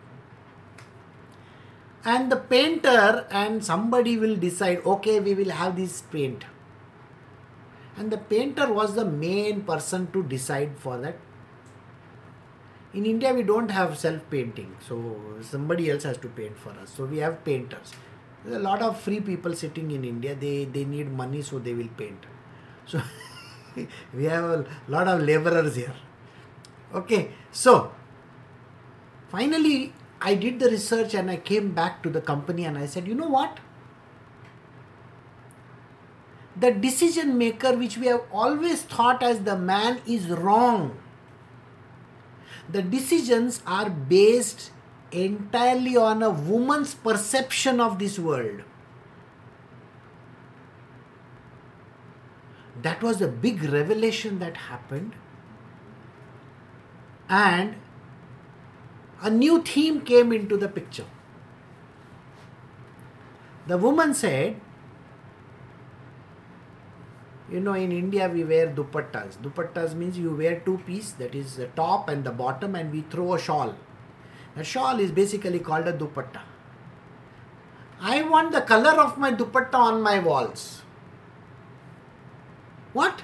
And 2.05 2.31
the 2.31 2.37
painter 2.37 3.27
and 3.31 3.65
somebody 3.65 4.17
will 4.19 4.37
decide 4.37 4.85
okay 4.85 5.21
we 5.21 5.35
will 5.35 5.51
have 5.51 5.77
this 5.77 6.03
paint. 6.03 6.45
And 7.97 8.11
the 8.11 8.19
painter 8.19 8.73
was 8.73 8.95
the 8.95 9.05
main 9.05 9.63
person 9.63 10.11
to 10.13 10.23
decide 10.23 10.79
for 10.79 10.99
that 10.99 11.17
in 12.93 13.07
India, 13.07 13.33
we 13.33 13.43
don't 13.43 13.71
have 13.71 13.97
self 13.99 14.29
painting, 14.31 14.77
so 14.87 15.23
somebody 15.43 15.91
else 15.91 16.03
has 16.03 16.19
to 16.19 16.29
paint 16.29 16.59
for 16.59 16.71
us. 16.71 16.91
So 16.91 17.05
we 17.05 17.19
have 17.19 17.45
painters. 17.45 17.93
There's 18.45 18.57
a 18.57 18.59
lot 18.59 18.83
of 18.83 19.01
free 19.01 19.21
people 19.21 19.55
sitting 19.55 19.91
in 19.93 20.05
India. 20.05 20.35
They 20.35 20.65
they 20.65 20.85
need 20.85 21.13
money, 21.13 21.43
so 21.43 21.61
they 21.61 21.75
will 21.75 21.93
paint. 21.97 22.27
So 22.87 23.01
we 24.15 24.25
have 24.25 24.45
a 24.45 24.65
lot 24.89 25.07
of 25.07 25.23
laborers 25.23 25.77
here. 25.77 25.95
Okay, 26.93 27.31
so 27.53 27.93
finally 29.29 29.93
I 30.21 30.35
did 30.35 30.59
the 30.59 30.69
research 30.69 31.15
and 31.15 31.31
I 31.31 31.37
came 31.37 31.71
back 31.71 32.03
to 32.03 32.11
the 32.11 32.21
company 32.21 32.65
and 32.65 32.77
I 32.77 32.87
said, 32.87 33.07
you 33.07 33.15
know 33.15 33.29
what? 33.29 33.61
The 36.59 36.73
decision 36.73 37.39
maker, 37.39 37.77
which 37.77 37.97
we 37.97 38.07
have 38.09 38.23
always 38.33 38.83
thought 38.83 39.23
as 39.23 39.41
the 39.45 39.57
man, 39.57 40.01
is 40.07 40.29
wrong 40.29 40.99
the 42.73 42.83
decisions 42.83 43.63
are 43.67 43.91
based 43.91 44.71
entirely 45.13 45.97
on 45.97 46.23
a 46.23 46.31
woman's 46.31 46.95
perception 46.95 47.81
of 47.81 47.99
this 47.99 48.19
world. 48.19 48.63
That 52.83 53.03
was 53.03 53.21
a 53.21 53.29
big 53.29 53.63
revelation 53.65 54.39
that 54.39 54.57
happened. 54.57 55.13
And 57.29 57.77
a 59.23 59.31
new 59.31 59.63
theme 59.63 60.01
came 60.01 60.33
into 60.33 60.57
the 60.57 60.69
picture. 60.69 61.07
The 63.67 63.77
woman 63.77 64.15
said, 64.15 64.61
you 67.51 67.61
know 67.61 67.75
in 67.75 67.93
india 67.93 68.29
we 68.29 68.45
wear 68.45 68.69
dupattas. 68.69 69.37
Dupattas 69.45 69.95
means 69.95 70.19
you 70.19 70.35
wear 70.35 70.61
two 70.61 70.79
piece 70.87 71.13
that 71.23 71.35
is 71.35 71.57
the 71.57 71.67
top 71.81 72.09
and 72.09 72.25
the 72.25 72.31
bottom 72.31 72.75
and 72.75 72.93
we 72.93 73.03
throw 73.03 73.35
a 73.35 73.39
shawl. 73.39 73.75
A 74.57 74.65
shawl 74.65 75.01
is 75.01 75.11
basically 75.11 75.59
called 75.59 75.87
a 75.87 75.93
dupatta. 75.93 76.43
I 78.01 78.23
want 78.23 78.53
the 78.53 78.63
color 78.63 78.93
of 79.01 79.19
my 79.19 79.33
dupatta 79.33 79.75
on 79.75 80.01
my 80.03 80.19
walls. 80.19 80.83
What? 82.93 83.23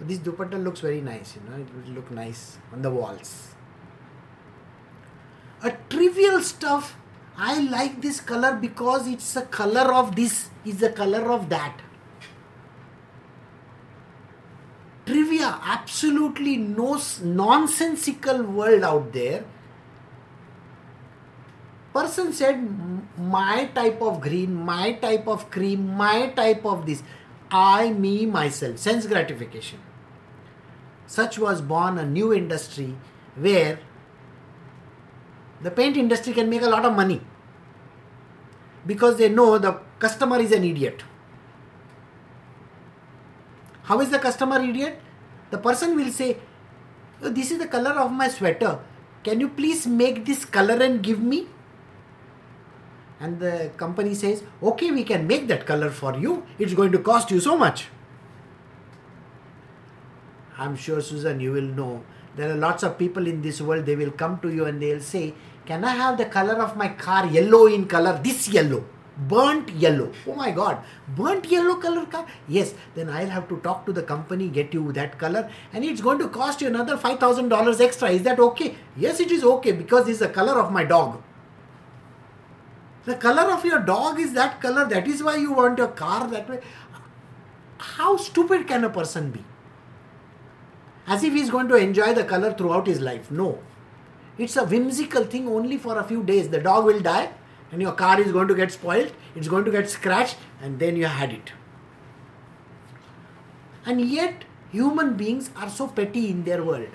This 0.00 0.18
dupatta 0.18 0.62
looks 0.62 0.80
very 0.80 1.00
nice 1.00 1.36
you 1.36 1.42
know 1.48 1.60
it 1.60 1.74
would 1.74 1.88
look 1.96 2.10
nice 2.10 2.58
on 2.72 2.82
the 2.82 2.90
walls. 2.90 3.54
A 5.62 5.70
trivial 5.88 6.40
stuff. 6.40 6.96
I 7.36 7.60
like 7.60 8.02
this 8.02 8.20
color 8.20 8.56
because 8.60 9.06
it's 9.08 9.36
a 9.36 9.42
color 9.42 9.92
of 9.94 10.14
this 10.16 10.50
is 10.66 10.78
the 10.78 10.90
color 10.90 11.32
of 11.32 11.48
that 11.48 11.80
trivia, 15.42 15.58
absolutely 15.64 16.56
no 16.56 17.00
nonsensical 17.22 18.42
world 18.42 18.82
out 18.82 19.12
there. 19.12 19.44
Person 21.92 22.32
said, 22.32 22.56
my 23.18 23.66
type 23.74 24.00
of 24.00 24.20
green, 24.20 24.54
my 24.54 24.92
type 24.92 25.26
of 25.26 25.50
cream, 25.50 25.94
my 25.94 26.28
type 26.28 26.64
of 26.64 26.86
this. 26.86 27.02
I, 27.50 27.90
me, 27.90 28.24
myself. 28.24 28.78
Sense 28.78 29.06
gratification. 29.06 29.78
Such 31.06 31.38
was 31.38 31.60
born 31.60 31.98
a 31.98 32.06
new 32.06 32.32
industry 32.32 32.94
where 33.36 33.78
the 35.60 35.70
paint 35.70 35.98
industry 35.98 36.32
can 36.32 36.48
make 36.48 36.62
a 36.62 36.68
lot 36.68 36.86
of 36.86 36.94
money 36.94 37.20
because 38.86 39.18
they 39.18 39.28
know 39.28 39.58
the 39.58 39.78
customer 39.98 40.40
is 40.40 40.50
an 40.50 40.64
idiot 40.64 41.04
how 43.84 44.00
is 44.00 44.10
the 44.10 44.18
customer 44.18 44.62
idiot? 44.62 44.98
The 45.52 45.58
person 45.58 45.94
will 45.94 46.10
say, 46.10 46.38
oh, 47.22 47.28
This 47.28 47.50
is 47.52 47.58
the 47.58 47.68
color 47.68 47.90
of 47.90 48.10
my 48.10 48.28
sweater. 48.28 48.78
Can 49.22 49.38
you 49.38 49.48
please 49.48 49.86
make 49.86 50.24
this 50.24 50.44
color 50.44 50.82
and 50.82 51.02
give 51.02 51.20
me? 51.20 51.46
And 53.20 53.38
the 53.38 53.70
company 53.76 54.14
says, 54.14 54.42
Okay, 54.62 54.90
we 54.90 55.04
can 55.04 55.26
make 55.26 55.46
that 55.48 55.66
color 55.66 55.90
for 55.90 56.16
you. 56.16 56.44
It's 56.58 56.74
going 56.74 56.90
to 56.92 56.98
cost 56.98 57.30
you 57.30 57.38
so 57.38 57.56
much. 57.56 57.86
I'm 60.58 60.74
sure, 60.74 61.00
Susan, 61.02 61.38
you 61.38 61.52
will 61.52 61.70
know. 61.80 62.02
There 62.34 62.50
are 62.50 62.56
lots 62.56 62.82
of 62.82 62.96
people 62.96 63.26
in 63.26 63.42
this 63.42 63.60
world, 63.60 63.84
they 63.84 63.94
will 63.94 64.10
come 64.10 64.40
to 64.40 64.48
you 64.48 64.64
and 64.64 64.80
they'll 64.80 65.00
say, 65.00 65.34
Can 65.66 65.84
I 65.84 65.94
have 65.94 66.16
the 66.16 66.24
color 66.24 66.54
of 66.62 66.76
my 66.76 66.88
car 66.88 67.26
yellow 67.26 67.66
in 67.66 67.86
color? 67.86 68.18
This 68.24 68.48
yellow 68.48 68.84
burnt 69.16 69.70
yellow. 69.70 70.12
Oh 70.26 70.34
my 70.34 70.50
god. 70.50 70.78
Burnt 71.16 71.50
yellow 71.50 71.76
color 71.76 72.06
car? 72.06 72.26
Yes. 72.48 72.74
Then 72.94 73.08
i'll 73.08 73.28
have 73.28 73.48
to 73.48 73.58
talk 73.58 73.84
to 73.86 73.92
the 73.92 74.02
company 74.02 74.48
get 74.48 74.72
you 74.72 74.92
that 74.92 75.18
color 75.18 75.50
and 75.72 75.84
it's 75.84 76.00
going 76.00 76.18
to 76.18 76.28
cost 76.28 76.60
you 76.60 76.68
another 76.68 76.96
$5000 76.96 77.80
extra. 77.80 78.10
Is 78.10 78.22
that 78.22 78.38
okay? 78.38 78.74
Yes 78.96 79.20
it 79.20 79.30
is 79.30 79.44
okay 79.44 79.72
because 79.72 80.08
it's 80.08 80.20
the 80.20 80.28
color 80.28 80.60
of 80.60 80.72
my 80.72 80.84
dog. 80.84 81.22
The 83.04 83.16
color 83.16 83.50
of 83.52 83.64
your 83.64 83.80
dog 83.80 84.20
is 84.20 84.32
that 84.34 84.60
color. 84.60 84.88
That 84.88 85.08
is 85.08 85.22
why 85.22 85.36
you 85.36 85.52
want 85.52 85.78
your 85.78 85.88
car 85.88 86.28
that 86.28 86.48
way. 86.48 86.60
How 87.78 88.16
stupid 88.16 88.68
can 88.68 88.84
a 88.84 88.90
person 88.90 89.30
be? 89.30 89.44
As 91.06 91.24
if 91.24 91.32
he's 91.32 91.50
going 91.50 91.68
to 91.68 91.74
enjoy 91.74 92.14
the 92.14 92.24
color 92.24 92.54
throughout 92.54 92.86
his 92.86 93.00
life. 93.00 93.30
No. 93.30 93.58
It's 94.38 94.56
a 94.56 94.64
whimsical 94.64 95.24
thing 95.24 95.48
only 95.48 95.76
for 95.76 95.98
a 95.98 96.04
few 96.04 96.22
days. 96.22 96.48
The 96.48 96.60
dog 96.60 96.84
will 96.84 97.00
die 97.00 97.32
and 97.72 97.82
your 97.82 97.92
car 97.92 98.20
is 98.20 98.30
going 98.30 98.46
to 98.48 98.54
get 98.54 98.70
spoiled, 98.70 99.12
it's 99.34 99.48
going 99.48 99.64
to 99.64 99.70
get 99.70 99.90
scratched, 99.90 100.36
and 100.60 100.78
then 100.78 100.94
you 100.94 101.06
had 101.06 101.32
it. 101.32 101.52
And 103.84 104.00
yet, 104.00 104.44
human 104.70 105.14
beings 105.14 105.50
are 105.56 105.68
so 105.68 105.88
petty 105.88 106.30
in 106.30 106.44
their 106.44 106.62
world. 106.62 106.90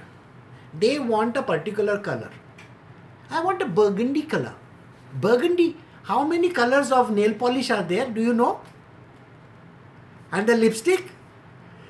they 0.79 0.99
want 0.99 1.37
a 1.37 1.41
particular 1.43 1.97
color. 1.99 2.29
I 3.29 3.43
want 3.43 3.61
a 3.61 3.65
burgundy 3.65 4.23
color. 4.23 4.53
Burgundy, 5.19 5.77
how 6.03 6.23
many 6.23 6.49
colors 6.49 6.91
of 6.91 7.11
nail 7.11 7.33
polish 7.33 7.71
are 7.71 7.83
there? 7.83 8.09
Do 8.09 8.21
you 8.21 8.33
know? 8.33 8.61
And 10.31 10.47
the 10.47 10.55
lipstick? 10.55 11.11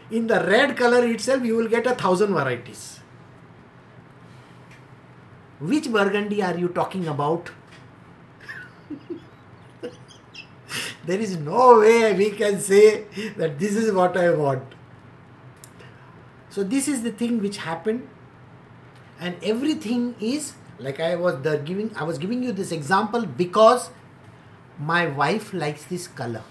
In 0.09 0.27
the 0.27 0.39
red 0.45 0.77
color 0.77 1.05
itself, 1.05 1.43
you 1.43 1.55
will 1.55 1.67
get 1.67 1.85
a 1.85 1.95
thousand 1.95 2.33
varieties. 2.33 2.99
Which 5.59 5.91
burgundy 5.91 6.41
are 6.41 6.57
you 6.57 6.69
talking 6.69 7.07
about? 7.07 7.51
There 11.07 11.19
is 11.19 11.37
no 11.37 11.79
way 11.79 12.13
we 12.13 12.29
can 12.31 12.59
say 12.59 13.05
that 13.37 13.57
this 13.59 13.75
is 13.75 13.91
what 13.91 14.17
I 14.17 14.29
want. 14.31 14.75
So, 16.49 16.63
this 16.63 16.87
is 16.87 17.03
the 17.03 17.11
thing 17.11 17.41
which 17.41 17.57
happened, 17.57 18.07
and 19.19 19.35
everything 19.43 20.15
is 20.19 20.53
like 20.79 20.99
I 20.99 21.15
was 21.15 21.35
giving. 21.65 21.91
I 21.95 22.03
was 22.03 22.17
giving 22.17 22.43
you 22.43 22.51
this 22.51 22.71
example 22.71 23.25
because 23.25 23.89
my 24.79 25.07
wife 25.07 25.53
likes 25.53 25.85
this 25.85 26.07
color. 26.07 26.43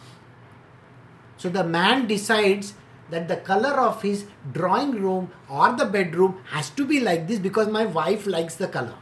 So 1.36 1.48
the 1.48 1.64
man 1.64 2.06
decides 2.06 2.74
that 3.10 3.28
the 3.28 3.36
color 3.36 3.70
of 3.80 4.02
his 4.02 4.24
drawing 4.52 4.92
room 4.92 5.30
or 5.48 5.72
the 5.72 5.84
bedroom 5.84 6.40
has 6.50 6.70
to 6.70 6.84
be 6.84 7.00
like 7.00 7.28
this 7.28 7.38
because 7.38 7.68
my 7.68 7.84
wife 7.84 8.26
likes 8.26 8.56
the 8.56 8.66
color. 8.66 8.94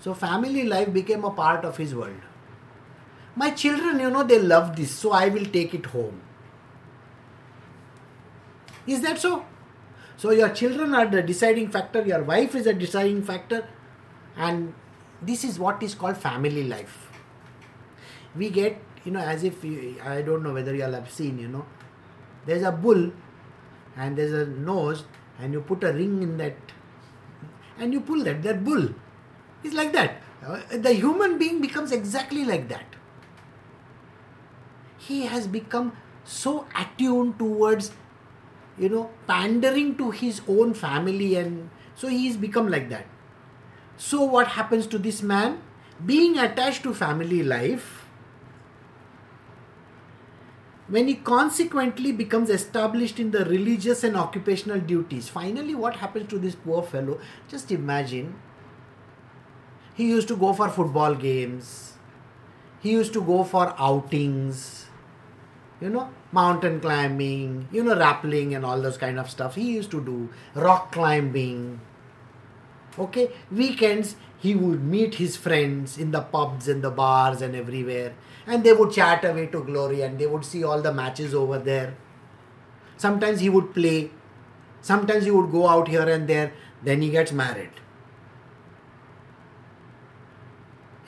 So 0.00 0.14
family 0.14 0.64
life 0.64 0.92
became 0.92 1.24
a 1.24 1.30
part 1.30 1.64
of 1.64 1.76
his 1.76 1.94
world. 1.94 2.20
My 3.36 3.50
children, 3.50 4.00
you 4.00 4.10
know, 4.10 4.22
they 4.24 4.38
love 4.38 4.76
this, 4.76 4.90
so 4.90 5.12
I 5.12 5.28
will 5.28 5.46
take 5.46 5.72
it 5.74 5.86
home. 5.86 6.20
Is 8.86 9.00
that 9.02 9.18
so? 9.18 9.44
So 10.16 10.32
your 10.32 10.50
children 10.50 10.94
are 10.94 11.06
the 11.06 11.22
deciding 11.22 11.68
factor, 11.70 12.04
your 12.04 12.22
wife 12.22 12.54
is 12.54 12.66
a 12.66 12.74
deciding 12.74 13.22
factor, 13.22 13.66
and 14.36 14.74
this 15.22 15.44
is 15.44 15.58
what 15.58 15.82
is 15.82 15.94
called 15.94 16.16
family 16.16 16.64
life. 16.64 17.10
We 18.36 18.50
get, 18.50 18.78
you 19.04 19.12
know, 19.12 19.20
as 19.20 19.44
if 19.44 19.64
you, 19.64 19.96
I 20.04 20.22
don't 20.22 20.42
know 20.42 20.52
whether 20.52 20.74
you 20.74 20.84
all 20.84 20.92
have 20.92 21.10
seen, 21.10 21.38
you 21.38 21.48
know, 21.48 21.64
there's 22.46 22.62
a 22.62 22.72
bull 22.72 23.12
and 23.96 24.16
there's 24.16 24.32
a 24.32 24.46
nose, 24.46 25.04
and 25.38 25.52
you 25.52 25.60
put 25.60 25.82
a 25.84 25.92
ring 25.92 26.22
in 26.22 26.36
that, 26.36 26.56
and 27.78 27.92
you 27.92 28.00
pull 28.00 28.22
that, 28.24 28.42
that 28.42 28.64
bull. 28.64 28.88
It's 29.62 29.74
like 29.74 29.92
that. 29.92 30.16
Uh, 30.46 30.60
the 30.70 30.92
human 30.92 31.38
being 31.38 31.60
becomes 31.60 31.92
exactly 31.92 32.44
like 32.44 32.68
that. 32.68 32.84
He 35.08 35.22
has 35.26 35.46
become 35.46 35.92
so 36.24 36.66
attuned 36.76 37.38
towards 37.38 37.90
you 38.80 38.88
know, 38.88 39.10
pandering 39.26 39.96
to 39.96 40.10
his 40.10 40.40
own 40.48 40.72
family, 40.74 41.36
and 41.36 41.70
so 41.94 42.08
he's 42.08 42.36
become 42.36 42.68
like 42.70 42.88
that. 42.88 43.06
So, 43.96 44.22
what 44.24 44.48
happens 44.48 44.86
to 44.88 44.98
this 44.98 45.22
man? 45.22 45.60
Being 46.04 46.38
attached 46.38 46.82
to 46.84 46.94
family 46.94 47.42
life, 47.42 48.06
when 50.88 51.08
he 51.08 51.14
consequently 51.14 52.10
becomes 52.10 52.48
established 52.48 53.20
in 53.20 53.30
the 53.32 53.44
religious 53.44 54.02
and 54.02 54.16
occupational 54.16 54.80
duties, 54.80 55.28
finally, 55.28 55.74
what 55.74 55.96
happens 55.96 56.28
to 56.30 56.38
this 56.38 56.54
poor 56.54 56.82
fellow? 56.82 57.20
Just 57.48 57.70
imagine. 57.70 58.34
He 59.94 60.08
used 60.08 60.28
to 60.28 60.36
go 60.36 60.54
for 60.54 60.70
football 60.70 61.14
games, 61.14 61.92
he 62.80 62.92
used 62.92 63.12
to 63.12 63.20
go 63.20 63.44
for 63.44 63.74
outings, 63.78 64.79
you 65.80 65.88
know, 65.88 66.10
mountain 66.32 66.80
climbing, 66.80 67.68
you 67.72 67.82
know, 67.82 67.94
rappelling 67.94 68.54
and 68.54 68.64
all 68.64 68.80
those 68.80 68.98
kind 68.98 69.18
of 69.18 69.30
stuff. 69.30 69.54
He 69.54 69.72
used 69.72 69.90
to 69.92 70.00
do 70.00 70.28
rock 70.54 70.92
climbing. 70.92 71.80
Okay, 72.98 73.30
weekends 73.50 74.16
he 74.38 74.54
would 74.54 74.82
meet 74.82 75.16
his 75.16 75.36
friends 75.36 75.98
in 75.98 76.10
the 76.10 76.20
pubs 76.20 76.68
and 76.68 76.82
the 76.82 76.90
bars 76.90 77.42
and 77.42 77.54
everywhere, 77.54 78.14
and 78.46 78.64
they 78.64 78.72
would 78.72 78.92
chat 78.92 79.24
away 79.24 79.46
to 79.46 79.62
glory 79.64 80.02
and 80.02 80.18
they 80.18 80.26
would 80.26 80.44
see 80.44 80.64
all 80.64 80.80
the 80.80 80.92
matches 80.92 81.34
over 81.34 81.58
there. 81.58 81.94
Sometimes 82.96 83.40
he 83.40 83.48
would 83.48 83.72
play, 83.74 84.10
sometimes 84.80 85.24
he 85.24 85.30
would 85.30 85.50
go 85.50 85.66
out 85.66 85.88
here 85.88 86.08
and 86.08 86.28
there, 86.28 86.52
then 86.82 87.02
he 87.02 87.10
gets 87.10 87.32
married. 87.32 87.70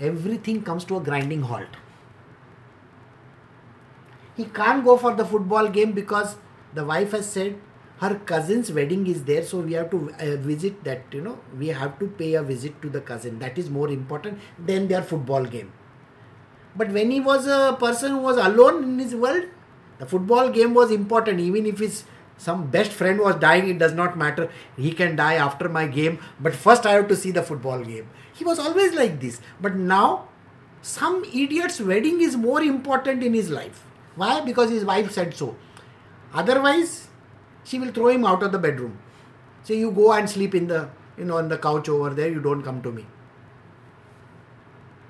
Everything 0.01 0.63
comes 0.63 0.85
to 0.87 0.97
a 0.97 1.01
grinding 1.01 1.43
halt 1.43 1.77
he 4.37 4.45
can't 4.45 4.85
go 4.85 4.97
for 4.97 5.15
the 5.15 5.25
football 5.25 5.69
game 5.69 5.93
because 5.93 6.37
the 6.75 6.85
wife 6.85 7.13
has 7.13 7.29
said 7.29 7.57
her 8.03 8.15
cousin's 8.31 8.73
wedding 8.73 9.07
is 9.07 9.23
there 9.25 9.45
so 9.45 9.59
we 9.61 9.75
have 9.75 9.91
to 9.91 9.99
uh, 10.19 10.37
visit 10.37 10.83
that 10.85 11.03
you 11.13 11.21
know 11.21 11.39
we 11.59 11.69
have 11.69 11.99
to 11.99 12.09
pay 12.21 12.35
a 12.35 12.43
visit 12.43 12.81
to 12.83 12.91
the 12.91 13.01
cousin. 13.01 13.39
That 13.39 13.59
is 13.59 13.71
more 13.71 13.89
important 13.89 14.39
than 14.59 14.89
their 14.89 15.03
football 15.03 15.45
game. 15.45 15.73
But 16.75 16.91
when 16.91 17.11
he 17.11 17.21
was 17.21 17.47
a 17.47 17.77
person 17.79 18.13
who 18.13 18.19
was 18.19 18.39
alone 18.39 18.83
in 18.85 18.99
his 18.99 19.15
world 19.15 19.45
the 19.99 20.07
football 20.07 20.51
game 20.51 20.75
was 20.75 20.91
important. 20.91 21.39
Even 21.39 21.67
if 21.67 21.79
his 21.79 22.05
some 22.39 22.67
best 22.71 22.91
friend 22.91 23.21
was 23.21 23.37
dying 23.37 23.69
it 23.69 23.79
does 23.79 23.93
not 23.93 24.19
matter. 24.19 24.51
He 24.77 24.91
can 24.91 25.15
die 25.15 25.35
after 25.35 25.69
my 25.69 25.87
game. 25.87 26.19
But 26.41 26.57
first 26.57 26.87
i 26.87 26.95
have 26.95 27.07
to 27.09 27.17
see 27.17 27.31
the 27.31 27.43
football 27.43 27.85
game. 27.85 28.11
He 28.33 28.45
was 28.45 28.59
always 28.59 28.95
like 28.95 29.21
this. 29.21 29.41
But 29.61 29.77
now 29.77 30.29
some 30.81 31.25
idiot's 31.25 31.81
wedding 31.81 32.21
is 32.21 32.37
more 32.37 32.63
important 32.63 33.23
in 33.23 33.35
his 33.35 33.51
life 33.51 33.85
why? 34.17 34.41
Because 34.41 34.71
his 34.71 34.85
wife 34.85 35.11
said 35.11 35.35
so. 35.35 35.57
Otherwise, 36.35 37.09
she 37.65 37.79
will 37.79 37.93
throw 37.93 38.09
him 38.09 38.25
out 38.25 38.43
of 38.43 38.53
the 38.53 38.59
bedroom. 38.59 38.99
Say, 39.63 39.79
you 39.79 39.91
go 39.91 40.13
and 40.13 40.29
sleep 40.29 40.55
in 40.55 40.67
the, 40.67 40.91
you 41.17 41.25
know, 41.25 41.39
on 41.39 41.49
the 41.49 41.59
couch 41.59 41.89
over 41.89 42.11
there, 42.11 42.29
you 42.29 42.41
don't 42.41 42.63
come 42.63 42.83
to 42.83 42.91
me. 42.91 43.07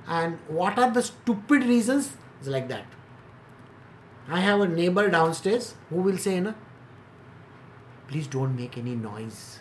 And 0.07 0.39
what 0.49 0.79
are 0.79 0.91
the 0.91 1.03
stupid 1.03 1.65
reasons? 1.65 2.17
It's 2.41 2.49
like 2.49 2.69
that. 2.69 2.87
I 4.29 4.41
have 4.41 4.61
a 4.61 4.69
neighbor 4.69 5.09
downstairs 5.09 5.75
who 5.91 5.97
will 5.97 6.19
say, 6.19 6.41
no, 6.41 6.55
please 8.09 8.27
don't 8.27 8.57
make 8.57 8.77
any 8.77 8.95
noise. 8.95 9.61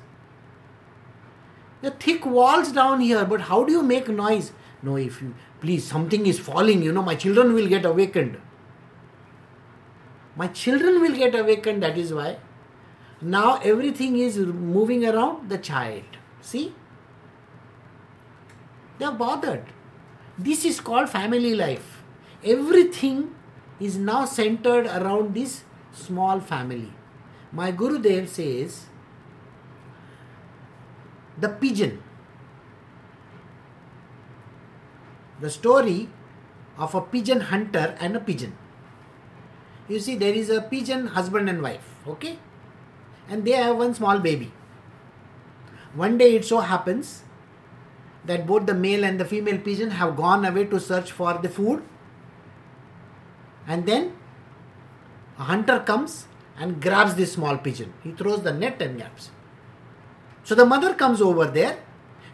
The 1.82 1.92
thick 1.92 2.26
walls 2.26 2.72
down 2.72 3.00
here, 3.00 3.26
but 3.26 3.42
how 3.42 3.64
do 3.64 3.72
you 3.72 3.82
make 3.82 4.08
noise? 4.08 4.52
No, 4.84 4.98
if 4.98 5.22
you 5.22 5.34
please, 5.62 5.84
something 5.84 6.26
is 6.28 6.40
falling, 6.40 6.84
you 6.84 6.92
know, 6.92 7.02
my 7.02 7.16
children 7.16 7.54
will 7.54 7.68
get 7.68 7.86
awakened 7.86 8.38
my 10.36 10.48
children 10.48 11.02
will 11.02 11.16
get 11.16 11.36
awakened 11.36 11.84
that 11.84 11.98
is 11.98 12.14
why. 12.14 12.38
Now 13.22 13.60
everything 13.64 14.18
is 14.18 14.38
moving 14.38 15.06
around 15.06 15.50
the 15.50 15.58
child. 15.58 16.04
See? 16.42 16.74
They 18.98 19.06
are 19.06 19.14
bothered. 19.14 19.66
This 20.38 20.66
is 20.66 20.80
called 20.80 21.10
family 21.10 21.54
life. 21.56 22.04
Everything 22.44 23.36
is 23.80 23.98
now 23.98 24.26
centered 24.26 24.86
around 24.86 25.36
this 25.36 25.64
small 25.92 26.40
family. 26.40 26.92
My 27.52 27.72
gurudev 27.72 28.28
says 28.28 28.86
the 31.38 31.50
pigeon. 31.50 32.02
The 35.42 35.50
story 35.50 36.10
of 36.78 36.96
a 36.96 37.02
pigeon 37.02 37.42
hunter 37.42 37.98
and 38.00 38.16
a 38.16 38.20
pigeon 38.20 38.56
you 39.88 40.00
see 40.00 40.16
there 40.16 40.34
is 40.34 40.50
a 40.50 40.62
pigeon 40.62 41.08
husband 41.08 41.50
and 41.50 41.62
wife 41.62 41.92
okay? 42.08 42.38
And 43.30 43.46
they 43.46 43.52
have 43.52 43.78
one 43.78 43.94
small 43.94 44.20
baby. 44.20 44.52
One 45.94 46.18
day 46.18 46.36
it 46.36 46.46
so 46.46 46.60
happens 46.60 47.24
that 48.26 48.46
both 48.46 48.66
the 48.66 48.74
male 48.74 49.04
and 49.04 49.20
the 49.20 49.26
female 49.26 49.58
pigeon 49.58 49.92
have 49.92 50.16
gone 50.16 50.46
away 50.46 50.66
to 50.66 50.80
search 50.80 51.12
for 51.12 51.34
the 51.34 51.50
food. 51.50 51.84
And 53.68 53.86
then 53.86 54.14
a 55.38 55.44
hunter 55.44 55.80
comes 55.80 56.28
and 56.58 56.82
grabs 56.82 57.16
this 57.16 57.34
small 57.34 57.58
pigeon. 57.58 57.94
He 58.04 58.12
throws 58.12 58.44
the 58.44 58.54
net 58.54 58.82
and 58.82 58.98
grabs. 58.98 59.32
So 60.44 60.56
the 60.56 60.66
mother 60.66 60.94
comes 60.94 61.22
over 61.22 61.46
there. 61.46 61.80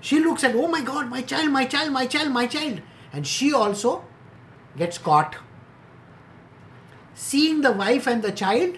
She 0.01 0.19
looks 0.19 0.43
at 0.43 0.55
oh 0.55 0.67
my 0.67 0.81
god 0.81 1.09
my 1.09 1.21
child 1.21 1.51
my 1.51 1.65
child 1.65 1.91
my 1.91 2.05
child 2.05 2.31
my 2.31 2.47
child. 2.47 2.81
And 3.13 3.25
she 3.25 3.53
also 3.53 4.03
gets 4.77 4.97
caught 4.97 5.35
Seeing 7.19 7.61
the 7.61 7.71
wife 7.71 8.05
and 8.05 8.21
the 8.21 8.31
child, 8.31 8.77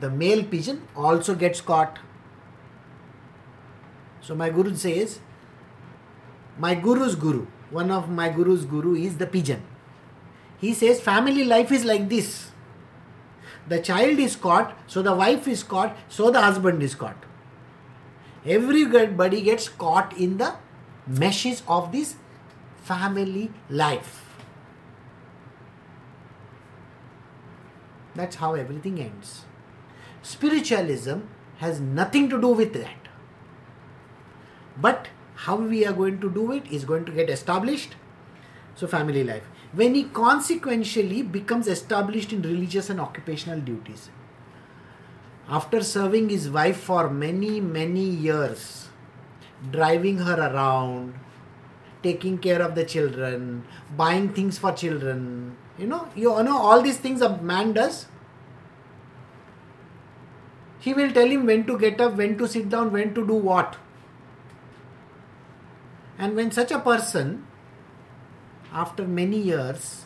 the 0.00 0.08
male 0.08 0.42
pigeon 0.42 0.88
also 0.96 1.34
gets 1.34 1.60
caught. 1.60 1.98
So 4.22 4.34
my 4.34 4.48
guru 4.48 4.74
says, 4.74 5.20
my 6.58 6.74
guru's 6.74 7.14
guru, 7.14 7.46
one 7.70 7.90
of 7.90 8.08
my 8.08 8.30
guru's 8.30 8.64
guru 8.64 8.94
is 8.94 9.18
the 9.18 9.26
pigeon. 9.26 9.62
He 10.56 10.72
says 10.72 10.98
family 10.98 11.44
life 11.44 11.70
is 11.70 11.84
like 11.84 12.08
this. 12.08 12.50
The 13.68 13.80
child 13.80 14.18
is 14.18 14.34
caught, 14.34 14.74
so 14.86 15.02
the 15.02 15.14
wife 15.14 15.46
is 15.46 15.62
caught, 15.62 15.94
so 16.08 16.30
the 16.30 16.40
husband 16.40 16.82
is 16.82 16.94
caught. 16.94 17.22
Everybody 18.46 19.42
gets 19.42 19.68
caught 19.68 20.16
in 20.16 20.38
the 20.38 20.54
meshes 21.06 21.62
of 21.68 21.92
this 21.92 22.16
family 22.78 23.50
life. 23.68 24.27
That's 28.14 28.36
how 28.36 28.54
everything 28.54 29.00
ends. 29.00 29.44
Spiritualism 30.22 31.20
has 31.58 31.80
nothing 31.80 32.28
to 32.30 32.40
do 32.40 32.48
with 32.48 32.72
that. 32.74 33.08
but 34.80 35.08
how 35.46 35.56
we 35.56 35.84
are 35.86 35.92
going 35.92 36.20
to 36.20 36.30
do 36.30 36.52
it 36.52 36.66
is 36.70 36.84
going 36.84 37.04
to 37.04 37.12
get 37.12 37.30
established 37.30 37.96
so 38.74 38.86
family 38.86 39.24
life 39.24 39.44
when 39.72 39.94
he 39.94 40.04
consequentially 40.04 41.22
becomes 41.22 41.68
established 41.68 42.32
in 42.32 42.42
religious 42.42 42.90
and 42.90 43.00
occupational 43.00 43.60
duties 43.60 44.10
after 45.48 45.82
serving 45.82 46.28
his 46.28 46.48
wife 46.50 46.80
for 46.90 47.08
many 47.10 47.60
many 47.60 48.04
years 48.28 48.88
driving 49.72 50.18
her 50.18 50.38
around 50.48 51.14
taking 52.02 52.38
care 52.38 52.62
of 52.62 52.74
the 52.74 52.84
children 52.84 53.64
buying 53.96 54.28
things 54.32 54.58
for 54.58 54.72
children 54.72 55.56
you 55.78 55.86
know 55.86 56.08
you 56.16 56.30
know 56.42 56.58
all 56.58 56.82
these 56.82 56.98
things 56.98 57.20
a 57.22 57.36
man 57.38 57.72
does. 57.72 58.06
He 60.80 60.94
will 60.94 61.12
tell 61.12 61.26
him 61.26 61.46
when 61.46 61.64
to 61.66 61.78
get 61.78 62.00
up 62.00 62.16
when 62.16 62.36
to 62.38 62.48
sit 62.48 62.68
down 62.68 62.92
when 62.92 63.14
to 63.14 63.26
do 63.26 63.34
what. 63.34 63.76
And 66.18 66.34
when 66.34 66.50
such 66.50 66.72
a 66.72 66.78
person 66.80 67.46
after 68.72 69.06
many 69.06 69.38
years 69.38 70.04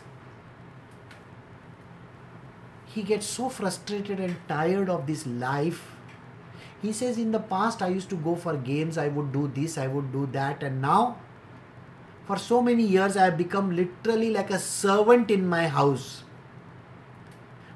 he 2.85 3.01
gets 3.01 3.25
so 3.25 3.49
frustrated 3.49 4.19
and 4.19 4.35
tired 4.47 4.89
of 4.89 5.07
this 5.07 5.25
life. 5.25 5.91
He 6.81 6.91
says 6.93 7.17
in 7.17 7.31
the 7.31 7.39
past 7.39 7.81
i 7.81 7.87
used 7.87 8.09
to 8.09 8.15
go 8.15 8.35
for 8.35 8.55
games. 8.55 8.97
I 8.97 9.07
would 9.07 9.31
do 9.31 9.47
this 9.47 9.77
i 9.77 9.87
would 9.87 10.11
do 10.11 10.27
that. 10.33 10.61
And 10.61 10.81
now 10.81 11.17
for 12.27 12.37
so 12.37 12.61
many 12.61 12.83
years 12.83 13.17
i 13.17 13.25
have 13.25 13.37
become 13.37 13.75
literally 13.75 14.29
like 14.31 14.49
a 14.49 14.59
servant 14.59 15.31
in 15.31 15.47
my 15.47 15.67
house. 15.67 16.23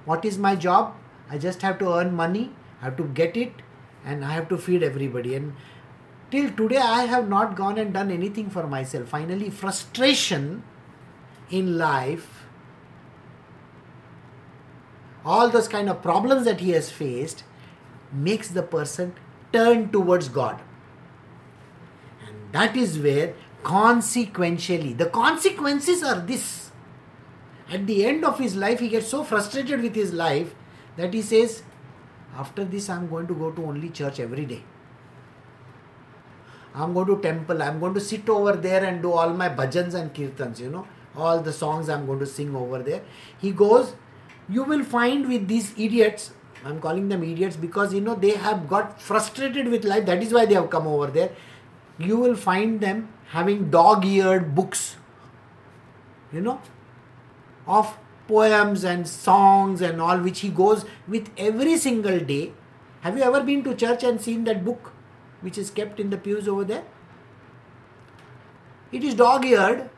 What 0.05 0.23
is 0.23 0.37
my 0.37 0.55
job? 0.55 0.95
I 1.29 1.37
just 1.37 1.61
have 1.61 1.79
to 1.79 1.93
earn 1.93 2.15
money 2.15 2.51
i 2.81 2.85
have 2.85 2.97
to 2.97 3.03
get 3.19 3.35
it 3.35 3.51
and 4.05 4.23
i 4.23 4.31
have 4.31 4.47
to 4.49 4.57
feed 4.57 4.83
everybody. 4.83 5.35
And 5.35 5.53
till 6.31 6.49
today 6.51 6.77
i 6.77 7.05
have 7.05 7.27
not 7.27 7.55
gone 7.55 7.77
and 7.77 7.93
done 7.93 8.11
anything 8.11 8.49
for 8.49 8.67
myself. 8.67 9.09
Finally 9.09 9.49
frustration 9.49 10.63
in 11.49 11.77
life, 11.77 12.45
all 15.25 15.49
those 15.49 15.67
kind 15.67 15.89
of 15.89 16.01
problems 16.01 16.45
that 16.45 16.61
he 16.61 16.71
has 16.71 16.89
faced, 16.91 17.43
makes 18.11 18.49
the 18.49 18.63
person 18.63 19.13
turn 19.51 19.89
towards 19.89 20.29
God. 20.29 20.61
And 22.25 22.53
that 22.53 22.75
is 22.77 22.97
where 22.99 23.33
consequentially, 23.67 24.93
the 24.93 25.07
consequences 25.07 26.01
are 26.01 26.19
this. 26.21 26.71
At 27.69 27.85
the 27.85 28.05
end 28.05 28.23
of 28.23 28.39
his 28.39 28.55
life, 28.55 28.79
he 28.79 28.87
gets 28.87 29.07
so 29.07 29.23
frustrated 29.25 29.81
with 29.81 29.93
his 29.93 30.13
life 30.13 30.55
that 30.95 31.13
he 31.13 31.21
says, 31.21 31.63
After 32.37 32.63
this, 32.63 32.89
I'm 32.89 33.09
going 33.09 33.27
to 33.27 33.33
go 33.33 33.51
to 33.51 33.65
only 33.65 33.89
church 33.89 34.21
every 34.21 34.45
day. 34.45 34.63
I'm 36.73 36.93
going 36.93 37.07
to 37.07 37.21
temple. 37.21 37.61
I'm 37.61 37.81
going 37.81 37.93
to 37.95 37.99
sit 37.99 38.29
over 38.29 38.53
there 38.53 38.85
and 38.85 39.01
do 39.01 39.11
all 39.11 39.33
my 39.33 39.49
bhajans 39.49 39.95
and 39.95 40.13
kirtans, 40.13 40.59
you 40.59 40.69
know 40.69 40.87
all 41.17 41.41
the 41.41 41.51
songs 41.51 41.89
I'm 41.89 42.05
going 42.05 42.19
to 42.19 42.25
sing 42.25 42.55
over 42.55 42.79
there. 42.79 43.01
He 43.39 43.51
goes, 43.51 43.95
You 44.47 44.63
will 44.63 44.83
find 44.83 45.27
with 45.27 45.47
these 45.47 45.73
idiots, 45.77 46.31
I'm 46.63 46.79
calling 46.79 47.09
them 47.09 47.23
idiots 47.23 47.55
because 47.55 47.93
you 47.93 48.01
know 48.01 48.15
they 48.15 48.31
have 48.31 48.67
got 48.69 49.01
frustrated 49.01 49.67
with 49.67 49.83
life, 49.83 50.05
that 50.05 50.21
is 50.21 50.33
why 50.33 50.45
they 50.45 50.53
have 50.53 50.69
come 50.69 50.87
over 50.87 51.07
there. 51.07 51.31
You 51.97 52.17
will 52.17 52.35
find 52.35 52.79
them 52.79 53.09
having 53.29 53.69
dog 53.69 54.05
eared 54.05 54.53
books, 54.55 54.97
you 56.31 56.41
know, 56.41 56.61
of 57.65 57.97
poems 58.27 58.83
and 58.83 59.07
songs 59.07 59.81
and 59.81 60.01
all, 60.01 60.19
which 60.19 60.41
he 60.41 60.49
goes 60.49 60.85
with 61.07 61.29
every 61.37 61.77
single 61.77 62.19
day. 62.19 62.53
Have 63.01 63.17
you 63.17 63.23
ever 63.23 63.41
been 63.41 63.63
to 63.63 63.75
church 63.75 64.03
and 64.03 64.21
seen 64.21 64.43
that 64.45 64.63
book 64.63 64.91
which 65.41 65.57
is 65.57 65.69
kept 65.69 65.99
in 65.99 66.09
the 66.09 66.17
pews 66.17 66.47
over 66.47 66.63
there? 66.63 66.83
It 68.91 69.03
is 69.03 69.15
dog 69.15 69.45
eared 69.45 69.89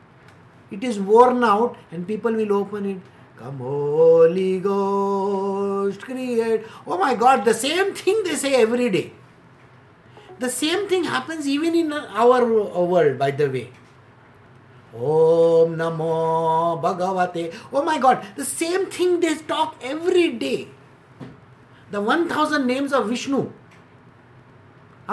it 0.70 0.84
is 0.84 0.98
worn 0.98 1.42
out 1.44 1.76
and 1.90 2.06
people 2.06 2.32
will 2.32 2.52
open 2.52 2.86
it 2.86 2.98
come 3.38 3.58
holy 3.58 4.60
ghost 4.60 6.02
create 6.02 6.64
oh 6.86 6.98
my 6.98 7.14
god 7.14 7.44
the 7.44 7.54
same 7.54 7.94
thing 7.94 8.22
they 8.24 8.36
say 8.36 8.54
every 8.62 8.90
day 8.90 9.12
the 10.44 10.50
same 10.56 10.88
thing 10.88 11.04
happens 11.04 11.46
even 11.54 11.78
in 11.82 11.92
our 11.92 12.40
world 12.46 13.18
by 13.22 13.30
the 13.42 13.48
way 13.54 13.64
om 15.12 15.78
namo 15.80 16.10
bhagavate 16.84 17.42
oh 17.72 17.84
my 17.88 17.96
god 18.08 18.28
the 18.42 18.48
same 18.50 18.86
thing 18.98 19.16
they 19.24 19.34
talk 19.54 19.88
every 19.94 20.26
day 20.44 20.58
the 21.96 22.04
1000 22.18 22.66
names 22.74 22.98
of 23.00 23.08
vishnu 23.14 23.42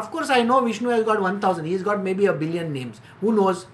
of 0.01 0.11
course 0.15 0.35
i 0.37 0.43
know 0.51 0.61
vishnu 0.69 0.93
has 0.95 1.09
got 1.11 1.25
1000 1.31 1.73
he's 1.73 1.89
got 1.89 2.05
maybe 2.09 2.31
a 2.33 2.37
billion 2.43 2.71
names 2.79 3.03
who 3.21 3.35
knows 3.41 3.65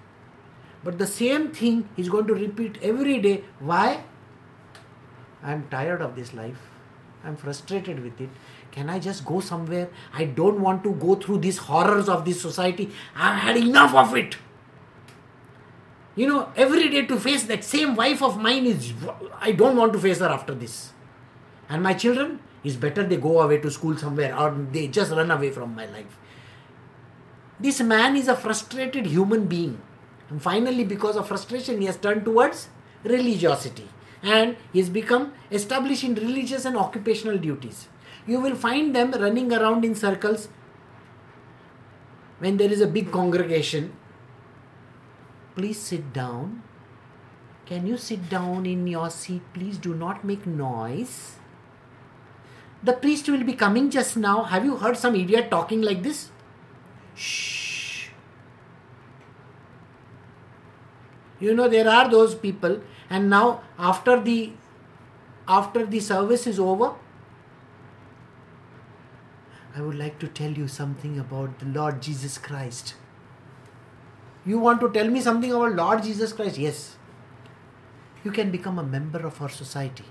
but 0.83 0.97
the 0.97 1.07
same 1.07 1.51
thing 1.51 1.87
he's 1.95 2.09
going 2.09 2.27
to 2.27 2.33
repeat 2.33 2.77
every 2.81 3.19
day. 3.19 3.43
Why? 3.59 4.03
I'm 5.41 5.67
tired 5.69 6.01
of 6.01 6.15
this 6.15 6.33
life. 6.33 6.57
I'm 7.23 7.37
frustrated 7.37 8.03
with 8.03 8.19
it. 8.19 8.29
Can 8.73 8.89
I 8.89 8.97
just 8.97 9.23
go 9.23 9.39
somewhere? 9.39 9.89
I 10.13 10.25
don't 10.25 10.59
want 10.59 10.83
to 10.83 10.93
go 10.93 11.13
through 11.13 11.37
these 11.37 11.59
horrors 11.59 12.09
of 12.09 12.25
this 12.25 12.41
society. 12.41 12.89
I've 13.15 13.37
had 13.37 13.57
enough 13.57 13.93
of 13.93 14.15
it. 14.15 14.35
You 16.15 16.27
know, 16.27 16.51
every 16.55 16.89
day 16.89 17.05
to 17.05 17.19
face 17.19 17.43
that 17.43 17.63
same 17.63 17.95
wife 17.95 18.23
of 18.23 18.39
mine 18.39 18.65
is, 18.65 18.93
I 19.39 19.51
don't 19.51 19.77
want 19.77 19.93
to 19.93 19.99
face 19.99 20.19
her 20.19 20.25
after 20.27 20.55
this. 20.55 20.91
And 21.69 21.83
my 21.83 21.93
children, 21.93 22.39
it's 22.63 22.75
better 22.75 23.03
they 23.03 23.17
go 23.17 23.41
away 23.41 23.59
to 23.59 23.69
school 23.69 23.95
somewhere 23.95 24.35
or 24.35 24.49
they 24.71 24.87
just 24.87 25.11
run 25.11 25.29
away 25.29 25.51
from 25.51 25.75
my 25.75 25.85
life. 25.85 26.17
This 27.59 27.79
man 27.79 28.15
is 28.15 28.27
a 28.27 28.35
frustrated 28.35 29.05
human 29.05 29.45
being. 29.45 29.79
And 30.29 30.41
finally, 30.41 30.83
because 30.83 31.15
of 31.15 31.27
frustration, 31.27 31.79
he 31.79 31.85
has 31.85 31.97
turned 31.97 32.25
towards 32.25 32.69
religiosity 33.03 33.87
and 34.23 34.57
he 34.71 34.79
has 34.79 34.89
become 34.89 35.33
established 35.51 36.03
in 36.03 36.15
religious 36.15 36.65
and 36.65 36.75
occupational 36.75 37.37
duties. 37.37 37.87
You 38.25 38.39
will 38.39 38.55
find 38.55 38.95
them 38.95 39.11
running 39.11 39.51
around 39.51 39.83
in 39.85 39.95
circles 39.95 40.47
when 42.39 42.57
there 42.57 42.71
is 42.71 42.81
a 42.81 42.87
big 42.87 43.11
congregation. 43.11 43.93
Please 45.55 45.79
sit 45.79 46.13
down. 46.13 46.63
Can 47.65 47.87
you 47.87 47.97
sit 47.97 48.29
down 48.29 48.65
in 48.65 48.87
your 48.87 49.09
seat? 49.09 49.41
Please 49.53 49.77
do 49.77 49.93
not 49.93 50.23
make 50.23 50.45
noise. 50.45 51.35
The 52.83 52.93
priest 52.93 53.29
will 53.29 53.43
be 53.43 53.53
coming 53.53 53.89
just 53.89 54.17
now. 54.17 54.43
Have 54.43 54.65
you 54.65 54.77
heard 54.77 54.97
some 54.97 55.15
idiot 55.15 55.49
talking 55.49 55.81
like 55.81 56.03
this? 56.03 56.29
Shh. 57.15 57.63
you 61.43 61.53
know 61.59 61.67
there 61.67 61.89
are 61.93 62.09
those 62.09 62.35
people 62.43 62.75
and 63.09 63.29
now 63.29 63.45
after 63.77 64.19
the 64.27 64.37
after 65.55 65.85
the 65.93 65.99
service 66.09 66.45
is 66.51 66.59
over 66.65 66.91
i 69.75 69.81
would 69.81 69.95
like 69.95 70.19
to 70.19 70.27
tell 70.39 70.51
you 70.51 70.67
something 70.67 71.19
about 71.19 71.59
the 71.59 71.65
lord 71.65 72.01
jesus 72.01 72.37
christ. 72.37 72.95
You 74.45 74.59
want 74.59 74.81
to 74.81 74.89
tell 74.91 75.09
me 75.09 75.21
something 75.21 75.51
about 75.51 75.75
lord 75.75 76.03
jesus 76.03 76.33
christ? 76.33 76.57
Yes. 76.57 76.97
You 78.23 78.31
can 78.31 78.51
become 78.51 78.79
a 78.79 78.83
member 78.83 79.19
of 79.27 79.41
our 79.41 79.49
society. 79.49 80.05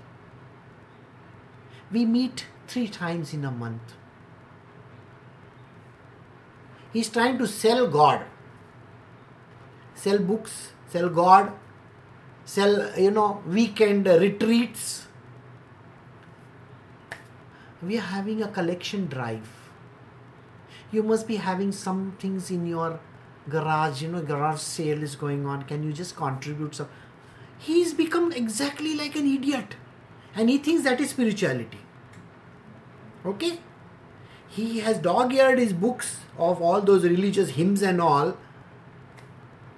We 1.91 2.05
meet 2.05 2.45
three 2.67 2.87
times 2.87 3.33
in 3.33 3.45
a 3.45 3.51
month. 3.51 3.93
He's 6.91 7.09
trying 7.09 7.37
to 7.39 7.47
sell 7.47 7.87
god. 7.87 8.25
Sell 9.95 10.19
books 10.19 10.73
sell 10.93 11.09
God, 11.09 11.51
sell, 12.45 12.73
you 12.97 13.11
know, 13.11 13.41
weekend 13.47 14.05
retreats. 14.05 15.02
We 17.85 17.97
are 17.97 18.01
having 18.01 18.41
a 18.41 18.47
collection 18.47 19.07
drive. 19.07 19.49
You 20.91 21.03
must 21.03 21.27
be 21.27 21.37
having 21.37 21.71
some 21.71 22.15
things 22.19 22.49
in 22.49 22.65
your 22.65 22.99
garage, 23.49 24.01
you 24.01 24.09
know, 24.09 24.21
garage 24.21 24.59
sale 24.59 25.03
is 25.03 25.15
going 25.15 25.45
on. 25.45 25.63
Can 25.63 25.83
you 25.83 25.91
just 25.91 26.15
contribute 26.15 26.75
some? 26.75 26.87
He's 27.57 27.93
become 27.93 28.31
exactly 28.31 28.95
like 28.95 29.15
an 29.15 29.27
idiot. 29.27 29.75
And 30.35 30.49
he 30.49 30.57
thinks 30.57 30.83
that 30.83 31.01
is 31.01 31.09
spirituality. 31.09 31.79
Okay? 33.25 33.59
He 34.47 34.79
has 34.79 34.97
dog 34.99 35.33
eared 35.33 35.59
his 35.59 35.73
books 35.73 36.17
of 36.37 36.61
all 36.61 36.81
those 36.81 37.03
religious 37.03 37.51
hymns 37.51 37.81
and 37.81 37.99
all 37.99 38.37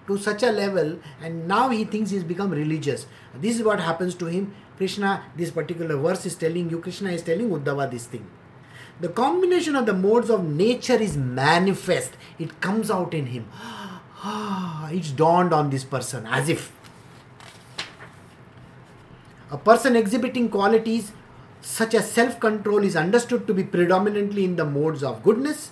to 0.07 0.17
such 0.17 0.43
a 0.43 0.51
level 0.51 0.99
and 1.21 1.47
now 1.47 1.69
he 1.69 1.83
thinks 1.83 2.11
he's 2.11 2.23
become 2.23 2.51
religious 2.51 3.07
this 3.33 3.55
is 3.57 3.63
what 3.63 3.79
happens 3.79 4.13
to 4.15 4.27
him 4.27 4.53
krishna 4.77 5.23
this 5.35 5.51
particular 5.51 5.97
verse 5.97 6.25
is 6.25 6.35
telling 6.35 6.69
you 6.69 6.79
krishna 6.79 7.11
is 7.11 7.21
telling 7.21 7.49
uddhava 7.49 7.89
this 7.91 8.05
thing. 8.05 8.25
The 8.99 9.09
combination 9.09 9.75
of 9.75 9.85
the 9.85 9.93
modes 9.93 10.29
of 10.29 10.45
nature 10.45 10.95
is 10.95 11.17
manifest. 11.17 12.13
It 12.39 12.61
comes 12.61 12.89
out 12.89 13.13
in 13.13 13.25
him. 13.25 13.47
Ah, 14.23 14.89
it's 14.89 15.11
dawned 15.11 15.53
on 15.53 15.69
this 15.69 15.83
person 15.83 16.25
as 16.25 16.47
if. 16.47 16.71
A 19.51 19.57
person 19.57 19.95
exhibiting 19.95 20.49
qualities 20.49 21.11
such 21.61 21.93
as 21.93 22.09
self 22.09 22.39
control 22.39 22.83
is 22.83 22.95
understood 22.95 23.45
to 23.47 23.53
be 23.53 23.63
predominantly 23.63 24.45
in 24.45 24.55
the 24.55 24.65
modes 24.65 25.03
of 25.03 25.23
goodness. 25.23 25.71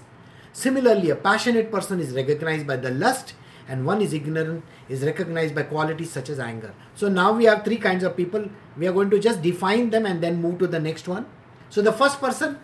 Similarly, 0.52 1.10
a 1.10 1.16
passionate 1.16 1.72
person 1.72 2.00
is 2.00 2.14
recognized 2.14 2.68
by 2.68 2.76
the 2.76 2.92
lust, 2.92 3.34
and 3.68 3.86
one 3.86 4.02
is 4.02 4.14
ignorant, 4.14 4.64
is 4.90 5.04
recognized 5.04 5.56
by 5.56 5.64
qualities 5.64 6.12
such 6.12 6.30
as 6.30 6.40
anger. 6.40 6.74
So 6.96 7.08
now 7.08 7.32
we 7.32 7.46
have 7.46 7.64
three 7.64 7.78
kinds 7.78 8.04
of 8.04 8.18
people. 8.18 8.50
We 8.78 8.88
are 8.88 8.94
going 8.94 9.10
to 9.12 9.20
just 9.20 9.42
define 9.42 9.90
them 9.90 10.06
and 10.06 10.22
then 10.22 10.42
move 10.42 10.60
to 10.60 10.68
the 10.68 10.80
next 10.80 11.08
one. 11.08 11.26
So 11.70 11.82
the 11.82 11.94
first 11.94 12.20
person, 12.20 12.60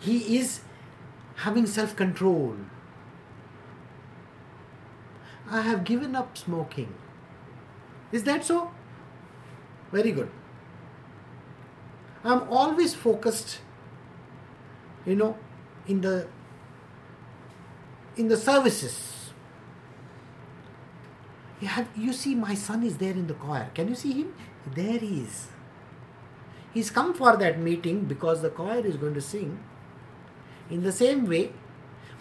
he 0.00 0.38
is 0.38 0.60
having 1.36 1.66
self 1.66 1.94
control. 1.96 2.56
I 5.50 5.62
have 5.62 5.84
given 5.84 6.14
up 6.14 6.36
smoking. 6.36 6.92
Is 8.12 8.24
that 8.24 8.44
so? 8.44 8.70
Very 9.92 10.12
good. 10.12 10.30
I'm 12.24 12.42
always 12.50 12.94
focused, 12.94 13.60
you 15.06 15.14
know, 15.14 15.38
in 15.86 16.00
the 16.00 16.26
in 18.16 18.28
the 18.28 18.36
services. 18.36 19.27
You 21.60 22.12
see 22.12 22.34
my 22.34 22.54
son 22.54 22.82
is 22.82 22.98
there 22.98 23.12
in 23.12 23.26
the 23.26 23.34
choir. 23.34 23.70
Can 23.74 23.88
you 23.88 23.94
see 23.94 24.12
him? 24.12 24.34
There 24.74 24.98
he 24.98 25.22
is. 25.22 25.48
He's 26.72 26.90
come 26.90 27.14
for 27.14 27.36
that 27.36 27.58
meeting 27.58 28.04
because 28.04 28.42
the 28.42 28.50
choir 28.50 28.84
is 28.86 28.96
going 28.96 29.14
to 29.14 29.20
sing. 29.20 29.58
In 30.70 30.82
the 30.82 30.92
same 30.92 31.26
way, 31.26 31.52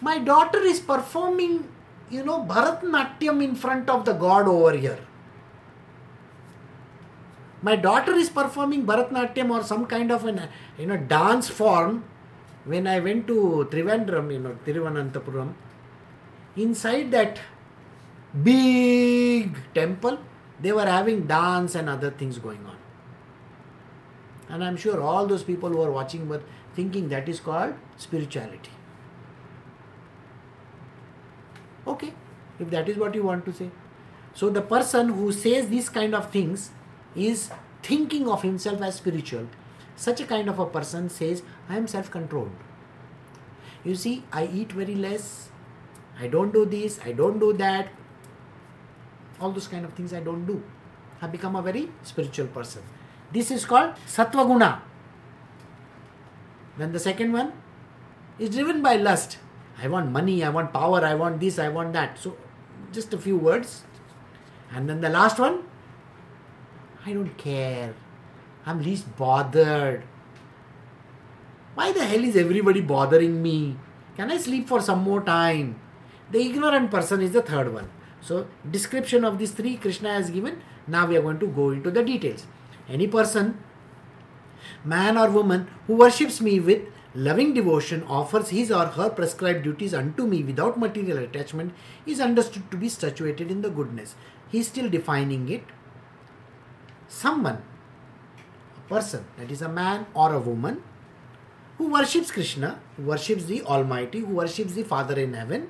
my 0.01 0.17
daughter 0.19 0.59
is 0.59 0.79
performing, 0.79 1.67
you 2.09 2.23
know, 2.23 2.43
Bharatnatyam 2.43 3.43
in 3.43 3.55
front 3.55 3.89
of 3.89 4.05
the 4.05 4.13
God 4.13 4.47
over 4.47 4.75
here 4.75 4.99
my 7.61 7.75
daughter 7.75 8.13
is 8.13 8.29
performing 8.29 8.85
Bharatnatyam 8.85 9.49
or 9.49 9.63
some 9.63 9.85
kind 9.87 10.11
of 10.11 10.25
an 10.25 10.47
you 10.77 10.85
know 10.85 10.97
dance 10.97 11.49
form 11.49 12.03
when 12.65 12.85
I 12.85 12.99
went 12.99 13.27
to 13.27 13.67
Trivandrum, 13.71 14.31
you 14.31 14.39
know, 14.39 14.57
Tiruvananthapuram, 14.65 15.53
inside 16.57 17.11
that 17.11 17.39
big 18.43 19.57
temple, 19.73 20.19
they 20.59 20.71
were 20.71 20.85
having 20.85 21.27
dance 21.27 21.75
and 21.75 21.89
other 21.89 22.11
things 22.11 22.39
going 22.39 22.65
on. 22.65 22.77
And 24.49 24.63
I'm 24.63 24.77
sure 24.77 25.01
all 25.01 25.27
those 25.27 25.43
people 25.43 25.69
who 25.69 25.81
are 25.81 25.91
watching 25.91 26.29
were 26.29 26.41
thinking 26.73 27.09
that 27.09 27.27
is 27.27 27.39
called 27.39 27.73
spirituality. 27.97 28.71
Okay, 31.85 32.13
if 32.59 32.69
that 32.69 32.89
is 32.89 32.97
what 32.97 33.15
you 33.15 33.23
want 33.23 33.45
to 33.45 33.53
say. 33.53 33.71
So 34.33 34.49
the 34.49 34.61
person 34.61 35.09
who 35.09 35.31
says 35.31 35.67
these 35.67 35.89
kind 35.89 36.13
of 36.13 36.31
things 36.31 36.71
is 37.15 37.49
thinking 37.81 38.27
of 38.29 38.41
himself 38.43 38.81
as 38.81 38.95
spiritual, 38.95 39.47
such 39.95 40.21
a 40.21 40.25
kind 40.25 40.49
of 40.49 40.59
a 40.59 40.65
person 40.65 41.09
says, 41.09 41.41
I 41.67 41.77
am 41.77 41.87
self 41.87 42.11
controlled. 42.11 42.51
You 43.83 43.95
see, 43.95 44.23
I 44.31 44.47
eat 44.47 44.73
very 44.73 44.95
less, 44.95 45.49
I 46.19 46.27
don't 46.27 46.53
do 46.53 46.65
this, 46.65 46.99
I 47.03 47.13
don't 47.13 47.39
do 47.39 47.53
that, 47.53 47.89
all 49.39 49.51
those 49.51 49.67
kind 49.67 49.85
of 49.85 49.93
things 49.93 50.13
I 50.13 50.19
don't 50.19 50.45
do. 50.45 50.63
I 51.21 51.27
become 51.27 51.55
a 51.55 51.61
very 51.61 51.89
spiritual 52.03 52.47
person. 52.47 52.83
This 53.31 53.51
is 53.51 53.65
called 53.65 53.95
Sattva 54.05 54.45
Guna. 54.47 54.81
Then 56.77 56.91
the 56.91 56.99
second 56.99 57.33
one 57.33 57.53
is 58.39 58.51
driven 58.51 58.81
by 58.81 58.95
lust. 58.95 59.39
I 59.81 59.87
want 59.87 60.11
money, 60.11 60.43
I 60.43 60.49
want 60.49 60.73
power, 60.73 61.03
I 61.03 61.15
want 61.15 61.39
this, 61.39 61.59
I 61.59 61.69
want 61.69 61.93
that. 61.93 62.17
So, 62.19 62.37
just 62.91 63.13
a 63.13 63.17
few 63.17 63.37
words. 63.37 63.83
And 64.71 64.89
then 64.89 65.01
the 65.01 65.09
last 65.09 65.39
one 65.39 65.63
I 67.05 67.13
don't 67.13 67.37
care. 67.37 67.93
I'm 68.65 68.81
least 68.83 69.15
bothered. 69.15 70.03
Why 71.73 71.93
the 71.93 72.05
hell 72.05 72.23
is 72.23 72.35
everybody 72.35 72.81
bothering 72.81 73.41
me? 73.41 73.77
Can 74.17 74.29
I 74.29 74.37
sleep 74.37 74.67
for 74.67 74.81
some 74.81 75.03
more 75.03 75.21
time? 75.21 75.79
The 76.31 76.41
ignorant 76.41 76.91
person 76.91 77.21
is 77.21 77.31
the 77.31 77.41
third 77.41 77.73
one. 77.73 77.89
So, 78.27 78.45
description 78.69 79.23
of 79.23 79.39
these 79.39 79.51
three 79.51 79.77
Krishna 79.77 80.13
has 80.13 80.29
given. 80.29 80.61
Now 80.85 81.05
we 81.07 81.15
are 81.15 81.21
going 81.21 81.39
to 81.39 81.47
go 81.47 81.69
into 81.69 81.89
the 81.89 82.03
details. 82.03 82.45
Any 82.89 83.07
person, 83.07 83.57
man 84.83 85.17
or 85.17 85.29
woman, 85.29 85.67
who 85.85 85.95
worships 85.95 86.41
me 86.41 86.59
with 86.59 86.81
loving 87.15 87.53
devotion, 87.53 88.03
offers 88.03 88.49
his 88.49 88.69
or 88.69 88.85
her 88.85 89.09
prescribed 89.09 89.63
duties 89.63 89.93
unto 89.93 90.27
me 90.27 90.43
without 90.43 90.77
material 90.77 91.19
attachment, 91.19 91.73
is 92.05 92.19
understood 92.19 92.69
to 92.69 92.75
be 92.75 92.89
situated 92.89 93.49
in 93.49 93.61
the 93.61 93.69
goodness. 93.69 94.15
He 94.49 94.59
is 94.59 94.67
still 94.67 94.89
defining 94.89 95.47
it 95.47 95.63
someone, 97.07 97.61
a 98.75 98.89
person, 98.89 99.23
that 99.37 99.49
is 99.49 99.61
a 99.61 99.69
man 99.69 100.05
or 100.13 100.33
a 100.33 100.39
woman, 100.39 100.83
who 101.77 101.87
worships 101.93 102.31
Krishna, 102.31 102.81
who 102.97 103.03
worships 103.03 103.45
the 103.45 103.61
Almighty, 103.61 104.19
who 104.19 104.33
worships 104.33 104.73
the 104.73 104.83
Father 104.83 105.17
in 105.17 105.33
heaven, 105.33 105.69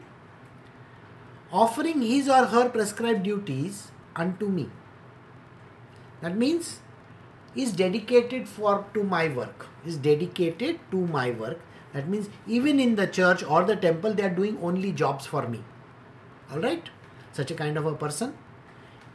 offering 1.51 2.01
his 2.01 2.29
or 2.29 2.45
her 2.45 2.69
prescribed 2.69 3.23
duties 3.23 3.91
unto 4.15 4.47
me. 4.47 4.69
That 6.21 6.35
means 6.35 6.79
is 7.55 7.71
dedicated 7.71 8.47
for 8.47 8.85
to 8.93 9.03
my 9.03 9.29
work. 9.29 9.67
Is 9.85 9.97
dedicated 9.97 10.79
to 10.91 10.97
my 10.97 11.31
work. 11.31 11.59
That 11.93 12.07
means 12.07 12.29
even 12.47 12.79
in 12.79 12.95
the 12.95 13.07
church 13.07 13.43
or 13.43 13.63
the 13.63 13.75
temple, 13.75 14.13
they 14.13 14.23
are 14.23 14.29
doing 14.29 14.57
only 14.61 14.91
jobs 14.91 15.25
for 15.25 15.47
me. 15.47 15.63
All 16.51 16.59
right, 16.59 16.89
such 17.31 17.51
a 17.51 17.55
kind 17.55 17.77
of 17.77 17.85
a 17.85 17.95
person 17.95 18.33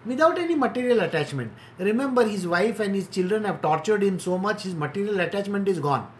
without 0.04 0.38
any 0.38 0.54
material 0.54 1.00
attachment. 1.00 1.52
Remember, 1.78 2.26
his 2.26 2.46
wife 2.46 2.80
and 2.80 2.94
his 2.94 3.08
children 3.08 3.44
have 3.44 3.62
tortured 3.62 4.02
him 4.02 4.18
so 4.18 4.38
much, 4.38 4.62
his 4.62 4.74
material 4.74 5.20
attachment 5.20 5.68
is 5.68 5.78
gone. 5.78 6.10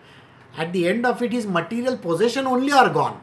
At 0.57 0.73
the 0.73 0.87
end 0.89 1.07
of 1.07 1.23
it, 1.23 1.33
his 1.33 1.47
material 1.47 1.97
possession 1.97 2.47
only 2.47 2.73
are 2.73 2.91
gone, 2.91 3.21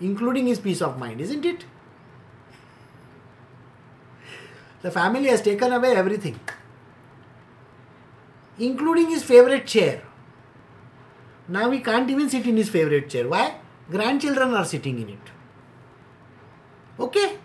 including 0.00 0.46
his 0.46 0.58
peace 0.58 0.82
of 0.82 0.98
mind, 0.98 1.20
isn't 1.20 1.44
it? 1.44 1.64
The 4.82 4.90
family 4.90 5.28
has 5.28 5.42
taken 5.42 5.72
away 5.72 5.96
everything, 5.96 6.38
including 8.58 9.10
his 9.10 9.24
favorite 9.24 9.66
chair. 9.66 10.02
Now 11.48 11.70
he 11.70 11.80
can't 11.80 12.08
even 12.10 12.28
sit 12.28 12.46
in 12.46 12.56
his 12.56 12.68
favorite 12.68 13.08
chair. 13.10 13.26
Why? 13.28 13.56
Grandchildren 13.90 14.54
are 14.54 14.64
sitting 14.64 15.00
in 15.00 15.08
it. 15.08 15.18
Okay? 17.00 17.38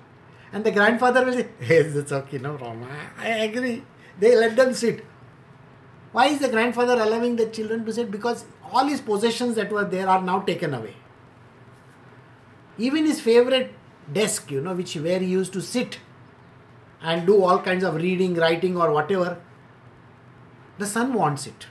And 0.51 0.63
the 0.63 0.71
grandfather 0.71 1.25
will 1.25 1.33
say, 1.33 1.47
Yes, 1.61 1.95
it's 1.95 2.11
okay, 2.11 2.37
no 2.37 2.55
problem. 2.57 2.87
I, 3.17 3.25
I 3.25 3.35
agree. 3.45 3.83
They 4.19 4.35
let 4.35 4.55
them 4.55 4.73
sit. 4.73 5.03
Why 6.11 6.27
is 6.27 6.39
the 6.39 6.49
grandfather 6.49 6.93
allowing 6.93 7.35
the 7.37 7.47
children 7.47 7.85
to 7.85 7.93
sit? 7.93 8.11
Because 8.11 8.45
all 8.71 8.85
his 8.85 9.01
possessions 9.01 9.55
that 9.55 9.71
were 9.71 9.85
there 9.85 10.07
are 10.07 10.21
now 10.21 10.41
taken 10.41 10.73
away. 10.75 10.93
Even 12.77 13.05
his 13.05 13.21
favorite 13.21 13.73
desk, 14.11 14.51
you 14.51 14.61
know, 14.61 14.73
which 14.73 14.95
where 14.95 15.19
he 15.19 15.27
used 15.27 15.53
to 15.53 15.61
sit 15.61 15.99
and 17.01 17.25
do 17.25 17.43
all 17.43 17.59
kinds 17.59 17.83
of 17.83 17.95
reading, 17.95 18.35
writing, 18.35 18.77
or 18.77 18.91
whatever, 18.91 19.37
the 20.77 20.85
son 20.85 21.13
wants 21.13 21.45
it. 21.47 21.67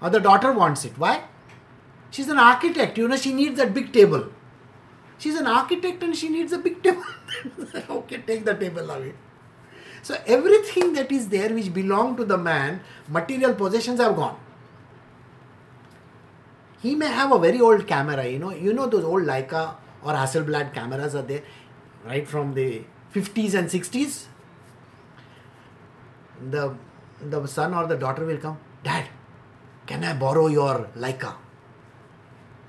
Or 0.00 0.10
the 0.10 0.20
daughter 0.20 0.52
wants 0.52 0.84
it. 0.84 0.98
Why? 0.98 1.24
She's 2.10 2.28
an 2.28 2.38
architect, 2.38 2.96
you 2.98 3.08
know, 3.08 3.16
she 3.16 3.32
needs 3.32 3.56
that 3.56 3.74
big 3.74 3.92
table. 3.92 4.28
She's 5.18 5.34
an 5.34 5.46
architect 5.46 6.02
and 6.02 6.14
she 6.14 6.28
needs 6.28 6.52
a 6.52 6.58
big 6.58 6.82
table. 6.82 7.04
okay, 7.90 8.18
take 8.18 8.44
the 8.44 8.54
table 8.54 8.90
away. 8.90 9.14
So 10.02 10.16
everything 10.26 10.92
that 10.92 11.10
is 11.10 11.28
there 11.28 11.52
which 11.52 11.72
belonged 11.74 12.18
to 12.18 12.24
the 12.24 12.38
man, 12.38 12.80
material 13.08 13.54
possessions 13.54 13.98
have 13.98 14.14
gone. 14.14 14.38
He 16.80 16.94
may 16.94 17.08
have 17.08 17.32
a 17.32 17.38
very 17.38 17.60
old 17.60 17.86
camera, 17.86 18.26
you 18.26 18.38
know, 18.38 18.50
you 18.50 18.72
know 18.72 18.86
those 18.86 19.04
old 19.04 19.24
Leica 19.24 19.74
or 20.06 20.12
Hasselblad 20.12 20.72
cameras 20.72 21.14
are 21.14 21.22
there, 21.22 21.42
right 22.04 22.26
from 22.26 22.54
the 22.54 22.84
50s 23.14 23.54
and 23.54 23.68
60s. 23.68 24.26
The 26.50 26.74
the 27.20 27.46
son 27.46 27.74
or 27.74 27.86
the 27.86 27.96
daughter 27.96 28.24
will 28.24 28.36
come, 28.36 28.58
Dad, 28.84 29.06
can 29.86 30.04
I 30.04 30.12
borrow 30.14 30.46
your 30.48 30.88
Leica? 30.96 31.34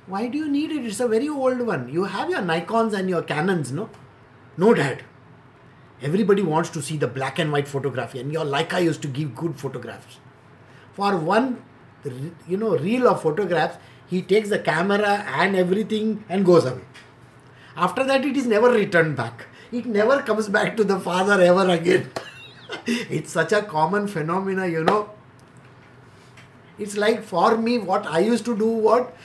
Why 0.08 0.28
do 0.28 0.38
you 0.38 0.50
need 0.50 0.72
it? 0.72 0.86
It's 0.86 1.02
a 1.02 1.08
very 1.08 1.28
old 1.28 1.62
one. 1.62 1.90
You 1.90 2.06
have 2.06 2.30
your 2.30 2.40
Nikons 2.40 2.94
and 2.94 3.10
your 3.10 3.24
Canons, 3.24 3.74
no? 3.74 3.90
No, 4.56 4.74
dad. 4.74 5.04
Everybody 6.02 6.42
wants 6.42 6.70
to 6.70 6.82
see 6.82 6.96
the 6.96 7.08
black 7.08 7.40
and 7.40 7.52
white 7.52 7.68
photography, 7.68 8.20
and 8.20 8.32
your 8.32 8.46
Leica 8.46 8.82
used 8.82 9.02
to 9.02 9.10
give 9.10 9.36
good 9.36 9.60
photographs. 9.60 10.18
For 10.94 11.18
one, 11.18 11.62
you 12.48 12.58
know, 12.58 12.78
reel 12.78 13.10
of 13.10 13.22
photographs, 13.22 13.78
he 14.08 14.22
takes 14.22 14.50
the 14.50 14.60
camera 14.60 15.26
and 15.42 15.56
everything 15.56 16.24
and 16.30 16.46
goes 16.46 16.66
away. 16.66 16.82
After 17.78 18.04
that, 18.04 18.26
it 18.26 18.36
is 18.36 18.48
never 18.48 18.72
returned 18.72 19.16
back. 19.16 19.46
It 19.72 19.86
never 19.86 20.22
comes 20.24 20.50
back 20.50 20.76
to 20.78 20.84
the 20.84 21.00
father 21.00 21.40
ever 21.40 21.70
again. 21.70 22.10
it's 22.88 23.32
such 23.32 23.52
a 23.52 23.62
common 23.62 24.08
phenomena, 24.08 24.66
you 24.66 24.84
know. 24.84 25.12
It's 26.80 26.98
like 26.98 27.24
for 27.24 27.56
me, 27.58 27.78
what 27.78 28.08
I 28.08 28.20
used 28.20 28.46
to 28.46 28.58
do, 28.58 28.68
what 28.68 29.16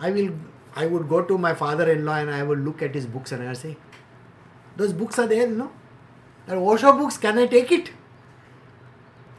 I 0.00 0.10
will 0.10 0.32
I 0.74 0.86
would 0.86 1.08
go 1.08 1.22
to 1.22 1.36
my 1.36 1.54
father-in-law 1.54 2.16
and 2.18 2.30
I 2.30 2.42
would 2.42 2.64
look 2.64 2.82
at 2.82 2.94
his 2.94 3.06
books 3.06 3.32
and 3.32 3.42
I 3.42 3.48
would 3.48 3.56
say, 3.56 3.76
those 4.76 4.92
books 4.92 5.18
are 5.18 5.26
there, 5.26 5.48
you 5.48 5.54
know. 5.54 5.72
That 6.46 6.56
Osho 6.56 6.92
books, 6.92 7.18
can 7.18 7.38
I 7.38 7.46
take 7.46 7.72
it? 7.72 7.90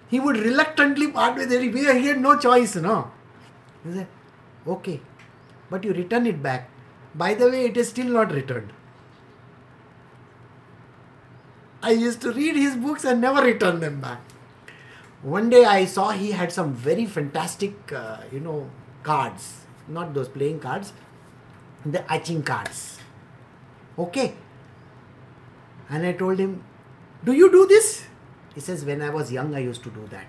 He 0.09 0.19
would 0.19 0.37
reluctantly 0.37 1.11
part 1.11 1.37
with 1.37 1.51
it. 1.51 1.73
He 1.73 1.83
had 2.07 2.19
no 2.19 2.37
choice, 2.37 2.75
no. 2.75 3.11
He 3.85 3.93
said, 3.93 4.07
okay, 4.67 4.99
but 5.69 5.83
you 5.83 5.93
return 5.93 6.25
it 6.27 6.43
back. 6.43 6.69
By 7.15 7.33
the 7.33 7.49
way, 7.49 7.65
it 7.65 7.77
is 7.77 7.89
still 7.89 8.07
not 8.07 8.31
returned. 8.31 8.71
I 11.81 11.91
used 11.91 12.21
to 12.21 12.31
read 12.31 12.55
his 12.55 12.75
books 12.75 13.05
and 13.05 13.21
never 13.21 13.41
return 13.41 13.79
them 13.79 14.01
back. 14.01 14.21
One 15.21 15.49
day 15.49 15.65
I 15.65 15.85
saw 15.85 16.11
he 16.11 16.31
had 16.31 16.51
some 16.51 16.73
very 16.73 17.05
fantastic, 17.05 17.91
uh, 17.91 18.17
you 18.31 18.39
know, 18.39 18.69
cards. 19.03 19.61
Not 19.87 20.13
those 20.13 20.29
playing 20.29 20.59
cards, 20.59 20.93
the 21.85 22.09
etching 22.11 22.43
cards. 22.43 22.99
Okay. 23.97 24.35
And 25.89 26.05
I 26.05 26.13
told 26.13 26.37
him, 26.37 26.63
Do 27.23 27.33
you 27.33 27.51
do 27.51 27.65
this? 27.65 28.05
He 28.53 28.61
says, 28.61 28.85
When 28.85 29.01
I 29.01 29.09
was 29.09 29.31
young, 29.31 29.55
I 29.55 29.59
used 29.59 29.83
to 29.83 29.89
do 29.89 30.07
that. 30.11 30.27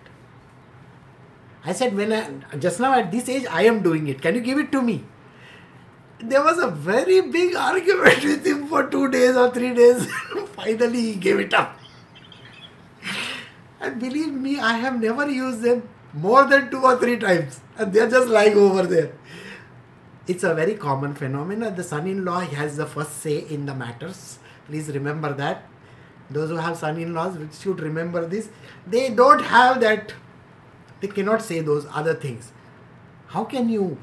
I 1.64 1.72
said, 1.72 1.94
When 1.94 2.12
I 2.12 2.56
just 2.56 2.80
now 2.80 2.94
at 2.94 3.12
this 3.12 3.28
age, 3.28 3.44
I 3.50 3.64
am 3.64 3.82
doing 3.82 4.08
it. 4.08 4.22
Can 4.22 4.34
you 4.34 4.40
give 4.40 4.58
it 4.58 4.72
to 4.72 4.82
me? 4.82 5.04
There 6.22 6.42
was 6.42 6.58
a 6.58 6.68
very 6.68 7.20
big 7.22 7.54
argument 7.54 8.22
with 8.22 8.46
him 8.46 8.66
for 8.68 8.86
two 8.88 9.10
days 9.10 9.36
or 9.36 9.50
three 9.50 9.74
days. 9.74 10.06
Finally, 10.56 11.00
he 11.00 11.14
gave 11.14 11.40
it 11.40 11.54
up. 11.54 11.78
And 13.80 13.98
believe 13.98 14.32
me, 14.32 14.58
I 14.60 14.74
have 14.74 15.00
never 15.00 15.28
used 15.30 15.62
them 15.62 15.88
more 16.12 16.44
than 16.44 16.70
two 16.70 16.82
or 16.82 16.96
three 16.96 17.16
times. 17.16 17.60
And 17.78 17.92
they're 17.92 18.10
just 18.10 18.28
lying 18.28 18.58
over 18.58 18.82
there. 18.82 19.12
It's 20.26 20.44
a 20.44 20.54
very 20.54 20.74
common 20.74 21.14
phenomenon. 21.14 21.74
The 21.74 21.82
son 21.82 22.06
in 22.06 22.24
law 22.24 22.40
has 22.40 22.76
the 22.76 22.86
first 22.86 23.16
say 23.22 23.38
in 23.48 23.64
the 23.64 23.74
matters. 23.74 24.38
Please 24.66 24.88
remember 24.88 25.32
that. 25.34 25.64
Those 26.30 26.50
who 26.50 26.56
have 26.56 26.76
son 26.76 26.98
in 26.98 27.14
laws 27.14 27.36
should 27.60 27.80
remember 27.80 28.26
this. 28.26 28.50
They 28.86 29.10
don't 29.10 29.42
have 29.42 29.80
that, 29.80 30.12
they 31.00 31.08
cannot 31.08 31.42
say 31.42 31.60
those 31.60 31.86
other 31.92 32.14
things. 32.14 32.52
How 33.28 33.44
can 33.44 33.68
you? 33.68 33.98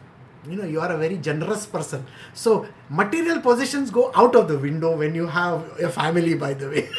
You 0.49 0.55
know, 0.55 0.65
you 0.65 0.79
are 0.79 0.91
a 0.91 0.97
very 0.97 1.17
generous 1.17 1.65
person. 1.65 2.05
So, 2.33 2.67
material 2.89 3.41
possessions 3.41 3.91
go 3.91 4.11
out 4.15 4.35
of 4.35 4.47
the 4.47 4.57
window 4.57 4.95
when 4.95 5.13
you 5.13 5.27
have 5.27 5.79
a 5.79 5.89
family, 5.89 6.35
by 6.35 6.53
the 6.53 6.69
way. 6.69 6.89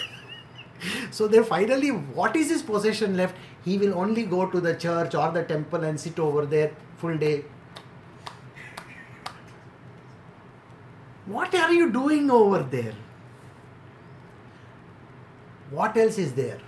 so, 1.11 1.29
then 1.29 1.45
finally, 1.45 1.89
what 1.91 2.37
is 2.37 2.51
his 2.51 2.63
possession 2.63 3.17
left? 3.17 3.37
He 3.65 3.79
will 3.79 3.95
only 3.95 4.25
go 4.25 4.47
to 4.47 4.61
the 4.61 4.75
church 4.75 5.15
or 5.15 5.31
the 5.33 5.45
temple 5.45 5.85
and 5.85 5.99
sit 5.99 6.19
over 6.19 6.45
there 6.47 6.73
full 6.99 7.17
day 7.17 7.45
What 11.29 11.55
are 11.55 11.73
you 11.75 11.91
doing 11.93 12.31
over 12.31 12.63
there? 12.63 12.95
What 15.71 15.95
else 15.99 16.17
is 16.17 16.33
there? 16.33 16.59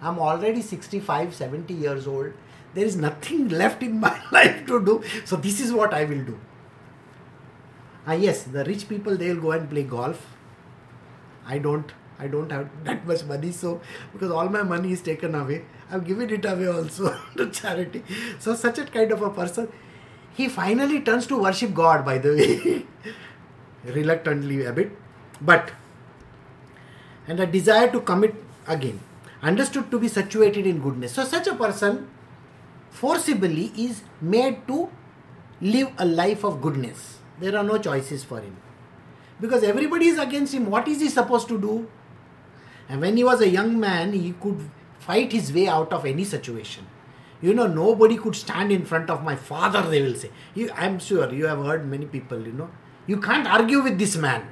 I'm 0.00 0.20
already 0.20 0.62
65, 0.62 1.34
70 1.34 1.74
years 1.74 2.06
old. 2.06 2.32
There 2.74 2.84
is 2.84 2.96
nothing 2.96 3.48
left 3.48 3.82
in 3.82 3.98
my 4.00 4.16
life 4.32 4.66
to 4.66 4.84
do. 4.84 5.02
So, 5.24 5.36
this 5.36 5.60
is 5.60 5.72
what 5.72 5.94
I 5.94 6.04
will 6.04 6.24
do. 6.24 6.38
Ah, 8.06 8.12
yes, 8.12 8.44
the 8.44 8.64
rich 8.64 8.88
people 8.88 9.16
they 9.16 9.32
will 9.32 9.42
go 9.42 9.52
and 9.52 9.68
play 9.68 9.82
golf. 9.82 10.26
I 11.46 11.58
don't. 11.58 11.92
I 12.18 12.26
don't 12.28 12.52
have 12.52 12.68
that 12.84 13.06
much 13.06 13.24
money, 13.24 13.50
so 13.50 13.80
because 14.12 14.30
all 14.30 14.48
my 14.48 14.62
money 14.62 14.92
is 14.92 15.00
taken 15.02 15.34
away, 15.34 15.64
I've 15.90 16.06
given 16.06 16.30
it 16.30 16.44
away 16.44 16.68
also 16.68 17.16
to 17.36 17.50
charity. 17.50 18.02
So, 18.38 18.54
such 18.54 18.78
a 18.78 18.84
kind 18.84 19.12
of 19.12 19.22
a 19.22 19.30
person, 19.30 19.68
he 20.34 20.48
finally 20.48 21.00
turns 21.00 21.26
to 21.28 21.42
worship 21.42 21.74
God, 21.74 22.04
by 22.04 22.18
the 22.18 22.30
way. 22.40 22.86
reluctantly 23.84 24.64
a 24.64 24.72
bit, 24.72 24.90
but 25.40 25.70
and 27.26 27.40
a 27.40 27.46
desire 27.46 27.90
to 27.92 28.00
commit 28.00 28.34
again, 28.66 29.00
understood 29.42 29.90
to 29.90 29.98
be 29.98 30.08
situated 30.08 30.66
in 30.66 30.80
goodness. 30.80 31.12
So, 31.12 31.24
such 31.24 31.46
a 31.46 31.54
person 31.54 32.08
forcibly 32.90 33.72
is 33.76 34.02
made 34.20 34.66
to 34.68 34.88
live 35.60 35.92
a 35.98 36.04
life 36.04 36.44
of 36.44 36.60
goodness. 36.60 37.18
There 37.40 37.56
are 37.56 37.64
no 37.64 37.78
choices 37.78 38.24
for 38.24 38.40
him 38.40 38.56
because 39.40 39.62
everybody 39.62 40.06
is 40.06 40.18
against 40.18 40.54
him. 40.54 40.70
What 40.70 40.86
is 40.88 41.00
he 41.00 41.08
supposed 41.08 41.48
to 41.48 41.58
do? 41.60 41.88
And 42.88 43.00
when 43.00 43.16
he 43.16 43.24
was 43.24 43.40
a 43.40 43.48
young 43.48 43.78
man, 43.78 44.12
he 44.12 44.32
could 44.32 44.70
fight 44.98 45.32
his 45.32 45.52
way 45.52 45.68
out 45.68 45.92
of 45.92 46.04
any 46.04 46.24
situation. 46.24 46.86
You 47.40 47.54
know, 47.54 47.66
nobody 47.66 48.16
could 48.16 48.36
stand 48.36 48.70
in 48.70 48.84
front 48.84 49.08
of 49.08 49.24
my 49.24 49.34
father, 49.34 49.82
they 49.82 50.02
will 50.02 50.14
say. 50.14 50.30
You, 50.54 50.70
I'm 50.74 50.98
sure 50.98 51.32
you 51.32 51.46
have 51.46 51.64
heard 51.64 51.88
many 51.88 52.04
people, 52.04 52.44
you 52.44 52.52
know, 52.52 52.68
you 53.06 53.18
can't 53.18 53.46
argue 53.46 53.82
with 53.82 53.98
this 53.98 54.16
man. 54.16 54.46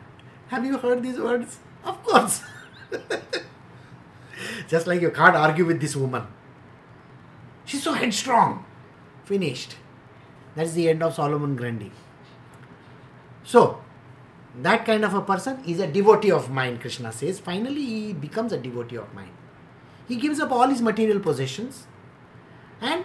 Have 0.48 0.64
you 0.64 0.78
heard 0.78 1.02
these 1.02 1.18
words? 1.18 1.58
Of 1.84 2.02
course. 2.02 2.42
Just 4.68 4.86
like 4.86 5.02
you 5.02 5.10
can't 5.10 5.36
argue 5.36 5.66
with 5.66 5.80
this 5.80 5.94
woman. 5.94 6.26
She's 7.68 7.82
so 7.82 7.92
headstrong. 7.92 8.64
Finished. 9.26 9.76
That's 10.56 10.72
the 10.72 10.88
end 10.88 11.02
of 11.02 11.14
Solomon 11.14 11.54
Grundy. 11.54 11.92
So, 13.44 13.82
that 14.62 14.86
kind 14.86 15.04
of 15.04 15.12
a 15.12 15.20
person 15.20 15.62
is 15.66 15.78
a 15.78 15.86
devotee 15.86 16.30
of 16.30 16.50
mine, 16.50 16.78
Krishna 16.78 17.12
says. 17.12 17.38
Finally, 17.38 17.84
he 17.84 18.12
becomes 18.14 18.52
a 18.52 18.56
devotee 18.56 18.96
of 18.96 19.12
mine. 19.12 19.34
He 20.08 20.16
gives 20.16 20.40
up 20.40 20.50
all 20.50 20.68
his 20.68 20.80
material 20.80 21.20
possessions 21.20 21.86
and 22.80 23.04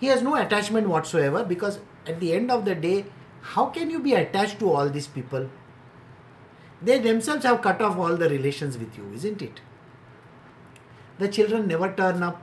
he 0.00 0.06
has 0.06 0.22
no 0.22 0.34
attachment 0.34 0.88
whatsoever 0.88 1.44
because 1.44 1.78
at 2.06 2.20
the 2.20 2.32
end 2.32 2.50
of 2.50 2.64
the 2.64 2.74
day, 2.74 3.04
how 3.42 3.66
can 3.66 3.90
you 3.90 3.98
be 3.98 4.14
attached 4.14 4.58
to 4.60 4.72
all 4.72 4.88
these 4.88 5.08
people? 5.08 5.50
They 6.80 6.98
themselves 6.98 7.44
have 7.44 7.60
cut 7.60 7.82
off 7.82 7.98
all 7.98 8.16
the 8.16 8.30
relations 8.30 8.78
with 8.78 8.96
you, 8.96 9.12
isn't 9.12 9.42
it? 9.42 9.60
The 11.18 11.28
children 11.28 11.68
never 11.68 11.92
turn 11.92 12.22
up. 12.22 12.40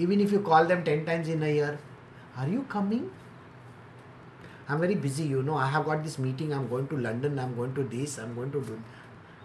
Even 0.00 0.20
if 0.20 0.32
you 0.32 0.40
call 0.40 0.64
them 0.64 0.84
10 0.84 1.04
times 1.04 1.28
in 1.28 1.42
a 1.42 1.52
year, 1.54 1.78
are 2.36 2.48
you 2.48 2.62
coming? 2.68 3.10
I'm 4.68 4.80
very 4.80 4.94
busy, 4.94 5.24
you 5.24 5.42
know. 5.42 5.56
I 5.56 5.66
have 5.66 5.84
got 5.84 6.02
this 6.04 6.18
meeting. 6.18 6.52
I'm 6.54 6.68
going 6.68 6.88
to 6.88 6.96
London. 6.96 7.38
I'm 7.38 7.54
going 7.54 7.74
to 7.74 7.84
this. 7.84 8.18
I'm 8.18 8.34
going 8.34 8.52
to 8.52 8.60
do. 8.60 8.80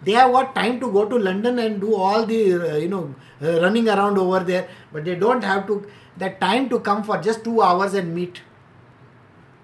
They 0.02 0.12
have 0.12 0.32
got 0.32 0.54
time 0.54 0.78
to 0.80 0.90
go 0.92 1.04
to 1.04 1.18
London 1.18 1.58
and 1.58 1.80
do 1.80 1.94
all 1.94 2.24
the, 2.24 2.40
uh, 2.54 2.76
you 2.76 2.88
know, 2.88 3.14
uh, 3.42 3.60
running 3.60 3.88
around 3.88 4.18
over 4.18 4.40
there. 4.40 4.68
But 4.92 5.04
they 5.04 5.14
don't 5.14 5.42
have 5.42 5.66
to 5.66 5.86
that 6.18 6.40
time 6.40 6.68
to 6.68 6.80
come 6.80 7.02
for 7.02 7.18
just 7.18 7.44
two 7.44 7.60
hours 7.60 7.94
and 7.94 8.14
meet. 8.14 8.40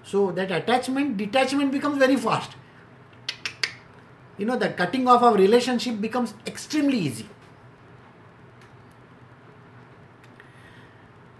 So 0.02 0.32
that 0.32 0.50
attachment, 0.50 1.16
detachment 1.16 1.70
becomes 1.72 1.98
very 1.98 2.16
fast. 2.16 2.56
You 4.36 4.46
know, 4.46 4.56
the 4.56 4.70
cutting 4.70 5.06
off 5.06 5.22
of 5.22 5.34
relationship 5.36 6.00
becomes 6.00 6.34
extremely 6.46 6.98
easy. 6.98 7.28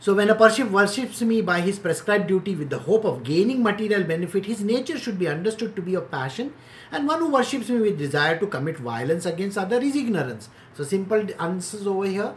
So 0.03 0.15
when 0.15 0.31
a 0.31 0.35
person 0.35 0.73
worships 0.73 1.23
me 1.23 1.43
by 1.43 1.61
his 1.61 1.79
prescribed 1.79 2.27
duty 2.27 2.57
with 2.57 2.71
the 2.71 2.81
hope 2.81 3.05
of 3.05 3.23
gaining 3.23 3.63
material 3.63 4.03
benefit, 4.03 4.47
his 4.47 4.61
nature 4.61 4.99
should 4.99 5.17
be 5.17 5.29
understood 5.29 5.77
to 5.77 5.83
be 5.83 5.95
of 5.95 6.11
passion, 6.11 6.53
and 6.91 7.07
one 7.07 7.21
who 7.21 7.31
worships 7.31 7.69
me 7.69 7.79
with 7.81 7.99
desire 7.99 8.37
to 8.41 8.49
commit 8.49 8.79
violence 8.79 9.27
against 9.27 9.57
other 9.57 9.81
is 9.81 9.95
ignorance. 9.95 10.49
So 10.75 10.83
simple 10.83 11.25
answers 11.39 11.87
over 11.87 12.05
here. 12.05 12.35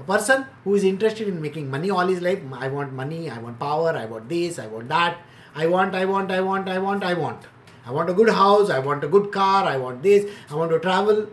A 0.00 0.04
person 0.04 0.46
who 0.64 0.74
is 0.74 0.84
interested 0.84 1.28
in 1.28 1.42
making 1.42 1.70
money 1.70 1.90
all 1.90 2.06
his 2.06 2.22
life, 2.22 2.40
I 2.50 2.68
want 2.68 2.94
money, 2.94 3.28
I 3.28 3.36
want 3.40 3.58
power, 3.58 3.90
I 3.90 4.06
want 4.06 4.30
this, 4.30 4.58
I 4.58 4.66
want 4.68 4.88
that, 4.88 5.18
I 5.54 5.66
want, 5.66 5.94
I 5.94 6.06
want, 6.06 6.32
I 6.32 6.40
want, 6.40 6.66
I 6.66 6.78
want, 6.78 7.04
I 7.04 7.12
want. 7.12 7.42
I 7.84 7.92
want 7.92 8.08
a 8.08 8.14
good 8.14 8.30
house, 8.30 8.70
I 8.70 8.78
want 8.78 9.04
a 9.04 9.08
good 9.08 9.30
car, 9.30 9.64
I 9.64 9.76
want 9.76 10.02
this, 10.02 10.32
I 10.48 10.54
want 10.54 10.70
to 10.70 10.78
travel. 10.78 11.28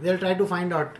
They'll 0.00 0.18
try 0.18 0.34
to 0.34 0.44
find 0.44 0.72
out 0.72 0.98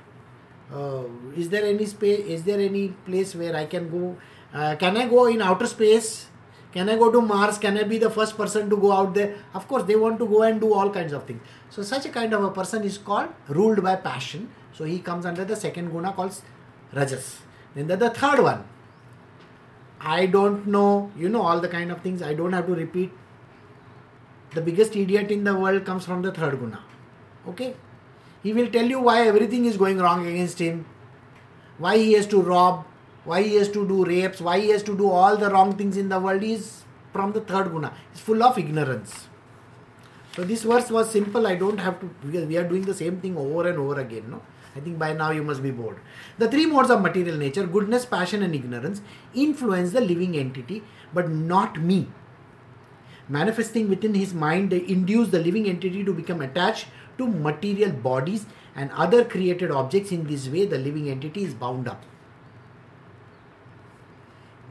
uh, 0.73 1.05
is 1.37 1.49
there 1.49 1.65
any 1.65 1.87
space, 1.87 2.21
is 2.27 2.45
there 2.45 2.61
any 2.61 2.89
place 3.07 3.35
where 3.35 3.57
I 3.57 3.67
can 3.67 3.91
go? 3.91 4.17
Uh, 4.53 4.77
can 4.77 4.97
I 4.97 5.09
go 5.09 5.27
in 5.27 5.43
outer 5.43 5.67
space? 5.67 6.29
Can 6.73 6.89
I 6.89 6.97
go 6.97 7.11
to 7.13 7.21
Mars? 7.21 7.59
Can 7.59 7.77
I 7.77 7.83
be 7.83 7.99
the 7.99 8.09
first 8.09 8.37
person 8.37 8.71
to 8.71 8.77
go 8.77 8.93
out 8.93 9.13
there? 9.13 9.37
Of 9.53 9.69
course, 9.69 9.83
they 9.85 9.97
want 9.97 10.19
to 10.21 10.27
go 10.27 10.43
and 10.43 10.61
do 10.61 10.73
all 10.73 10.91
kinds 10.91 11.13
of 11.13 11.25
things. 11.25 11.43
So, 11.69 11.83
such 11.83 12.07
a 12.07 12.09
kind 12.09 12.33
of 12.33 12.43
a 12.43 12.51
person 12.51 12.83
is 12.83 12.97
called 12.97 13.29
ruled 13.49 13.83
by 13.83 13.97
passion. 13.97 14.51
So, 14.73 14.85
he 14.85 15.01
comes 15.01 15.27
under 15.27 15.45
the 15.45 15.55
second 15.55 15.91
guna 15.91 16.13
called 16.13 16.41
Rajas. 16.95 17.41
Then 17.75 17.89
the, 17.89 17.97
the 17.97 18.11
third 18.11 18.43
one, 18.43 18.65
I 20.01 20.27
don't 20.27 20.67
know, 20.67 21.11
you 21.17 21.29
know, 21.29 21.43
all 21.43 21.61
the 21.61 21.69
kind 21.69 21.93
of 21.93 22.01
things. 22.01 22.23
I 22.23 22.33
don't 22.33 22.53
have 22.55 22.67
to 22.67 22.75
repeat. 22.75 23.13
The 24.55 24.63
biggest 24.63 24.97
idiot 24.97 25.31
in 25.31 25.45
the 25.45 25.55
world 25.55 25.85
comes 25.85 26.07
from 26.07 26.23
the 26.23 26.33
third 26.33 26.59
guna. 26.59 26.83
Okay? 27.49 27.75
He 28.43 28.53
will 28.53 28.69
tell 28.69 28.85
you 28.85 29.01
why 29.01 29.27
everything 29.27 29.67
is 29.67 29.77
going 29.77 29.99
wrong 29.99 30.27
against 30.27 30.59
him, 30.59 30.87
why 31.79 31.99
he 31.99 32.13
has 32.15 32.27
to 32.29 32.43
rob, 32.43 32.85
why 33.25 33.43
he 33.43 33.55
has 33.57 33.69
to 33.69 33.87
do 33.87 34.05
rapes, 34.05 34.41
why 34.41 34.59
he 34.61 34.71
has 34.71 34.83
to 34.85 34.97
do 34.97 35.09
all 35.09 35.37
the 35.37 35.51
wrong 35.51 35.77
things 35.77 35.97
in 35.97 36.09
the 36.09 36.19
world. 36.19 36.43
He 36.43 36.55
is 36.55 36.83
from 37.13 37.33
the 37.33 37.41
third 37.41 37.71
guna. 37.71 37.93
He's 38.11 38.21
full 38.21 38.43
of 38.43 38.59
ignorance. 38.59 39.29
So 40.35 40.45
this 40.45 40.63
verse 40.63 40.91
was 40.91 41.11
simple. 41.11 41.47
I 41.47 41.55
don't 41.57 41.79
have 41.79 42.01
to 42.01 42.07
because 42.25 42.47
we 42.47 42.57
are 42.57 42.69
doing 42.69 42.83
the 42.83 42.95
same 42.95 43.21
thing 43.21 43.37
over 43.37 43.69
and 43.69 43.79
over 43.79 44.01
again. 44.01 44.31
No, 44.31 44.43
I 44.75 44.81
think 44.81 44.99
by 44.99 45.13
now 45.13 45.31
you 45.31 45.43
must 45.43 45.63
be 45.63 45.71
bored. 45.71 45.99
The 46.39 46.49
three 46.49 46.67
modes 46.67 46.91
of 46.91 47.03
material 47.03 47.37
nature, 47.37 47.67
goodness, 47.67 48.07
passion, 48.07 48.43
and 48.43 48.55
ignorance, 48.55 49.03
influence 49.35 49.93
the 49.93 50.01
living 50.01 50.37
entity, 50.37 50.83
but 51.13 51.31
not 51.31 51.81
me. 51.81 52.09
Manifesting 53.29 53.89
within 53.89 54.15
his 54.15 54.35
mind, 54.35 54.71
they 54.71 54.87
induce 54.89 55.29
the 55.29 55.39
living 55.39 55.69
entity 55.69 56.03
to 56.03 56.13
become 56.13 56.41
attached 56.41 56.87
to 57.23 57.27
material 57.49 57.93
bodies 58.09 58.47
and 58.77 58.91
other 58.93 59.25
created 59.25 59.71
objects. 59.83 60.13
In 60.13 60.27
this 60.33 60.49
way, 60.49 60.67
the 60.67 60.79
living 60.79 61.09
entity 61.11 61.45
is 61.45 61.55
bound 61.55 61.89
up. 61.89 62.03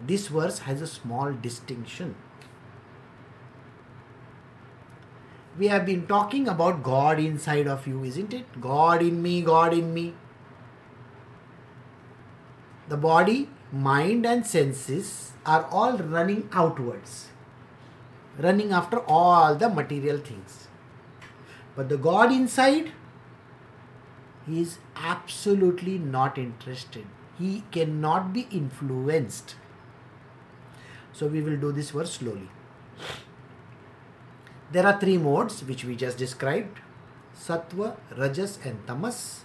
This 0.07 0.27
verse 0.27 0.59
has 0.59 0.81
a 0.81 0.87
small 0.87 1.31
distinction. 1.31 2.15
we 5.57 5.67
have 5.67 5.85
been 5.85 6.07
talking 6.07 6.47
about 6.47 6.81
God 6.83 7.19
inside 7.19 7.67
of 7.67 7.85
you, 7.87 8.03
isn't 8.03 8.33
it? 8.33 8.59
God 8.61 9.01
in 9.01 9.21
me, 9.21 9.41
God 9.41 9.73
in 9.73 9.93
me. 9.93 10.13
The 12.87 12.97
body, 12.97 13.49
mind, 13.71 14.25
and 14.25 14.45
senses 14.45 15.33
are 15.45 15.65
all 15.65 15.97
running 15.97 16.49
outwards, 16.51 17.29
running 18.37 18.71
after 18.71 18.99
all 18.99 19.55
the 19.55 19.69
material 19.69 20.17
things. 20.17 20.60
But 21.75 21.89
the 21.89 21.97
God 21.97 22.31
inside, 22.31 22.91
he 24.45 24.61
is 24.61 24.77
absolutely 24.95 25.97
not 25.97 26.37
interested. 26.37 27.05
He 27.37 27.63
cannot 27.71 28.33
be 28.33 28.47
influenced. 28.51 29.55
So 31.13 31.27
we 31.27 31.41
will 31.41 31.57
do 31.57 31.71
this 31.71 31.91
verse 31.91 32.13
slowly. 32.13 32.49
There 34.71 34.85
are 34.85 34.99
three 34.99 35.17
modes 35.17 35.63
which 35.63 35.83
we 35.83 35.95
just 35.95 36.17
described 36.17 36.79
sattva, 37.37 37.97
rajas, 38.17 38.59
and 38.63 38.85
tamas. 38.87 39.41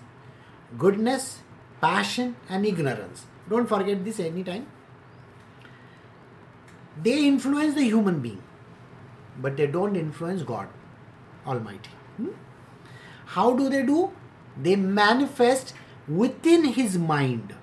Goodness, 0.78 1.40
passion, 1.80 2.36
and 2.48 2.66
ignorance. 2.66 3.24
Don't 3.48 3.68
forget 3.68 4.04
this 4.04 4.20
anytime. 4.20 4.66
They 7.02 7.26
influence 7.26 7.74
the 7.74 7.84
human 7.84 8.20
being, 8.20 8.42
but 9.40 9.56
they 9.56 9.66
don't 9.66 9.96
influence 9.96 10.42
God 10.42 10.68
Almighty. 11.46 11.90
Hmm? 12.16 12.28
How 13.26 13.54
do 13.56 13.68
they 13.68 13.82
do? 13.82 14.12
They 14.60 14.76
manifest 14.76 15.74
within 16.08 16.64
His 16.64 16.98
mind. 16.98 17.54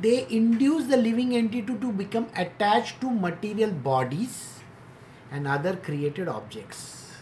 They 0.00 0.26
induce 0.30 0.86
the 0.86 0.96
living 0.96 1.34
entity 1.34 1.74
to 1.74 1.92
become 1.92 2.28
attached 2.36 3.00
to 3.00 3.10
material 3.10 3.72
bodies 3.72 4.60
and 5.30 5.48
other 5.48 5.76
created 5.76 6.28
objects. 6.28 7.16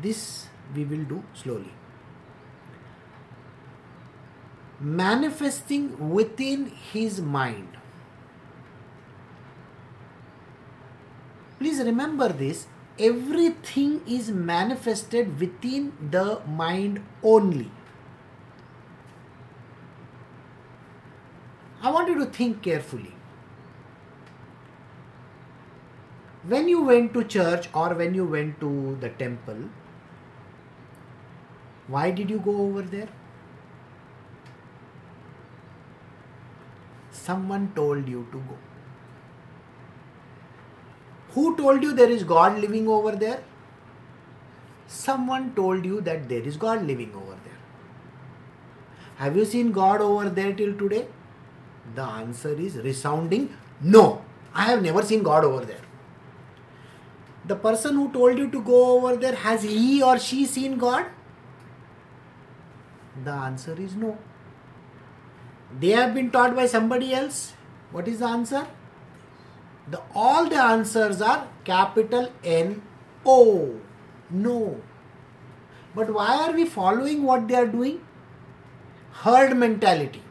This 0.00 0.46
we 0.74 0.84
will 0.84 1.04
do 1.04 1.22
slowly. 1.34 1.72
Manifesting 4.80 6.10
within 6.10 6.66
his 6.92 7.20
mind. 7.20 7.76
Please 11.58 11.80
remember 11.80 12.28
this 12.30 12.66
everything 13.08 14.00
is 14.06 14.30
manifested 14.30 15.38
within 15.40 15.92
the 16.10 16.40
mind 16.46 17.02
only. 17.22 17.70
I 21.82 21.90
want 21.90 22.08
you 22.08 22.18
to 22.18 22.26
think 22.26 22.62
carefully. 22.62 23.14
when 26.48 26.68
you 26.68 26.82
went 26.82 27.12
to 27.14 27.22
church 27.24 27.68
or 27.74 27.94
when 27.94 28.14
you 28.14 28.24
went 28.24 28.58
to 28.60 28.96
the 29.00 29.10
temple, 29.10 29.58
why 31.86 32.10
did 32.10 32.30
you 32.30 32.38
go 32.38 32.56
over 32.62 32.82
there? 32.82 33.08
Someone 37.10 37.72
told 37.74 38.08
you 38.08 38.26
to 38.32 38.38
go. 38.38 38.69
Who 41.34 41.56
told 41.56 41.82
you 41.82 41.92
there 41.92 42.10
is 42.10 42.24
God 42.24 42.58
living 42.60 42.88
over 42.88 43.12
there? 43.12 43.42
Someone 44.86 45.54
told 45.54 45.84
you 45.84 46.00
that 46.00 46.28
there 46.28 46.42
is 46.42 46.56
God 46.56 46.86
living 46.86 47.12
over 47.14 47.36
there. 47.44 47.60
Have 49.16 49.36
you 49.36 49.44
seen 49.44 49.70
God 49.72 50.00
over 50.00 50.28
there 50.28 50.52
till 50.52 50.74
today? 50.74 51.06
The 51.94 52.02
answer 52.02 52.52
is 52.52 52.76
resounding 52.76 53.54
no. 53.80 54.24
I 54.54 54.64
have 54.64 54.82
never 54.82 55.02
seen 55.02 55.22
God 55.22 55.44
over 55.44 55.64
there 55.64 55.80
the 57.50 57.56
person 57.56 57.94
who 57.94 58.10
told 58.12 58.38
you 58.38 58.50
to 58.50 58.62
go 58.62 58.80
over 58.96 59.16
there, 59.16 59.34
has 59.34 59.62
he 59.62 60.02
or 60.02 60.18
she 60.18 60.44
seen 60.46 60.76
God? 60.78 61.06
The 63.24 63.32
answer 63.32 63.78
is 63.86 63.94
no. 63.94 64.18
They 65.78 65.90
have 65.90 66.14
been 66.14 66.30
taught 66.30 66.54
by 66.54 66.66
somebody 66.66 67.14
else. 67.14 67.54
What 67.92 68.08
is 68.08 68.20
the 68.20 68.26
answer? 68.26 68.66
The, 69.88 70.00
all 70.14 70.48
the 70.48 70.62
answers 70.62 71.20
are 71.20 71.48
capital 71.64 72.32
N 72.44 72.82
O. 73.24 73.80
No. 74.30 74.80
But 75.94 76.12
why 76.12 76.36
are 76.46 76.52
we 76.52 76.66
following 76.66 77.24
what 77.24 77.48
they 77.48 77.56
are 77.56 77.66
doing? 77.66 78.00
Herd 79.12 79.56
mentality. 79.56 80.22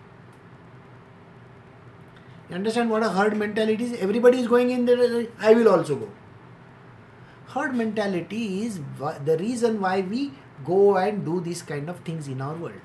You 2.49 2.55
understand 2.55 2.89
what 2.89 3.03
a 3.03 3.09
herd 3.09 3.37
mentality 3.37 3.83
is? 3.83 3.93
Everybody 3.99 4.39
is 4.39 4.47
going 4.47 4.71
in 4.71 4.85
there, 4.85 5.27
I 5.39 5.53
will 5.53 5.69
also 5.69 5.95
go 5.95 6.09
herd 7.53 7.75
mentality 7.75 8.65
is 8.65 8.79
the 9.25 9.37
reason 9.37 9.81
why 9.81 10.01
we 10.01 10.31
go 10.65 10.97
and 10.97 11.25
do 11.25 11.39
these 11.41 11.61
kind 11.61 11.89
of 11.89 11.99
things 11.99 12.27
in 12.27 12.41
our 12.41 12.53
world. 12.53 12.81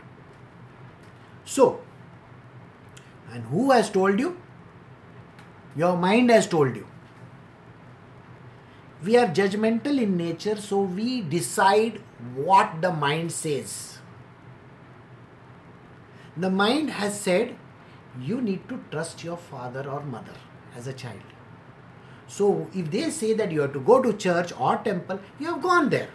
So, 1.44 1.80
and 3.30 3.44
who 3.44 3.70
has 3.72 3.90
told 3.90 4.18
you? 4.18 4.36
Your 5.76 5.96
mind 5.96 6.30
has 6.30 6.46
told 6.46 6.76
you. 6.76 6.86
We 9.02 9.16
are 9.16 9.26
judgmental 9.26 10.00
in 10.00 10.16
nature, 10.16 10.56
so 10.56 10.80
we 10.80 11.20
decide 11.20 12.00
what 12.34 12.80
the 12.80 12.92
mind 12.92 13.32
says. 13.32 13.98
The 16.36 16.50
mind 16.50 16.90
has 16.90 17.20
said, 17.20 17.56
you 18.20 18.40
need 18.40 18.68
to 18.68 18.80
trust 18.90 19.24
your 19.24 19.36
father 19.36 19.88
or 19.88 20.02
mother 20.02 20.34
as 20.76 20.86
a 20.86 20.92
child. 20.92 21.20
So 22.26 22.68
if 22.72 22.90
they 22.90 23.10
say 23.10 23.34
that 23.34 23.52
you 23.52 23.60
have 23.60 23.72
to 23.74 23.80
go 23.80 24.00
to 24.00 24.12
church 24.12 24.52
or 24.58 24.76
temple, 24.76 25.20
you 25.38 25.52
have 25.52 25.62
gone 25.62 25.90
there. 25.90 26.08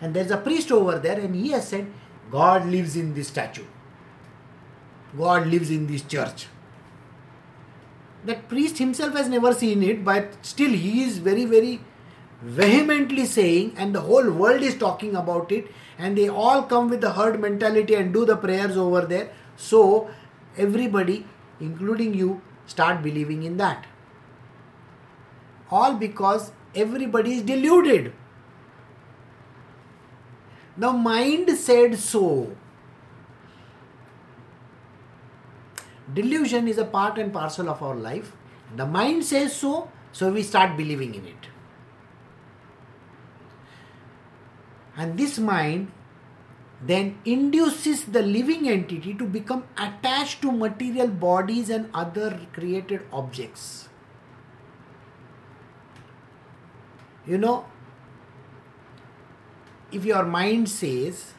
And 0.00 0.14
there's 0.14 0.30
a 0.30 0.36
priest 0.36 0.72
over 0.72 0.98
there, 0.98 1.20
and 1.20 1.36
he 1.36 1.50
has 1.50 1.68
said, 1.68 1.86
God 2.30 2.66
lives 2.66 2.96
in 2.96 3.14
this 3.14 3.28
statue. 3.28 3.66
God 5.16 5.46
lives 5.46 5.70
in 5.70 5.86
this 5.86 6.02
church. 6.02 6.46
That 8.24 8.48
priest 8.48 8.78
himself 8.78 9.16
has 9.16 9.28
never 9.28 9.52
seen 9.52 9.82
it, 9.82 10.04
but 10.04 10.36
still 10.42 10.70
he 10.70 11.02
is 11.02 11.18
very, 11.18 11.44
very 11.44 11.80
vehemently 12.40 13.26
saying, 13.26 13.74
and 13.76 13.94
the 13.94 14.00
whole 14.00 14.30
world 14.30 14.62
is 14.62 14.76
talking 14.76 15.16
about 15.16 15.50
it, 15.50 15.70
and 15.98 16.16
they 16.16 16.28
all 16.28 16.62
come 16.62 16.88
with 16.88 17.00
the 17.00 17.12
herd 17.12 17.40
mentality 17.40 17.94
and 17.94 18.12
do 18.12 18.24
the 18.24 18.36
prayers 18.36 18.76
over 18.76 19.02
there. 19.02 19.30
So 19.56 20.10
everybody, 20.56 21.26
including 21.60 22.14
you, 22.14 22.40
start 22.66 23.02
believing 23.02 23.42
in 23.42 23.56
that 23.56 23.86
all 25.72 25.94
because 25.94 26.52
everybody 26.74 27.34
is 27.34 27.42
deluded. 27.42 28.12
The 30.76 30.92
mind 30.92 31.50
said 31.58 31.98
so. 31.98 32.56
Delusion 36.14 36.68
is 36.68 36.78
a 36.78 36.84
part 36.84 37.18
and 37.18 37.32
parcel 37.32 37.68
of 37.68 37.82
our 37.82 37.94
life. 37.94 38.32
The 38.76 38.86
mind 38.86 39.24
says 39.24 39.54
so, 39.54 39.90
so 40.12 40.32
we 40.32 40.42
start 40.42 40.76
believing 40.76 41.14
in 41.14 41.26
it. 41.26 41.48
And 44.96 45.18
this 45.18 45.38
mind 45.38 45.90
then 46.84 47.18
induces 47.24 48.04
the 48.06 48.22
living 48.22 48.68
entity 48.68 49.14
to 49.14 49.24
become 49.24 49.64
attached 49.78 50.42
to 50.42 50.50
material 50.50 51.06
bodies 51.06 51.70
and 51.70 51.88
other 51.94 52.40
created 52.52 53.02
objects. 53.12 53.88
You 57.26 57.38
know, 57.38 57.66
if 59.92 60.04
your 60.04 60.24
mind 60.24 60.68
says, 60.68 61.34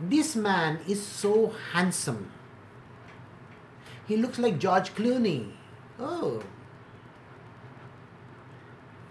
This 0.00 0.34
man 0.34 0.80
is 0.88 1.06
so 1.06 1.52
handsome, 1.72 2.30
he 4.06 4.16
looks 4.16 4.38
like 4.38 4.58
George 4.58 4.94
Clooney. 4.94 5.52
Oh. 5.98 6.42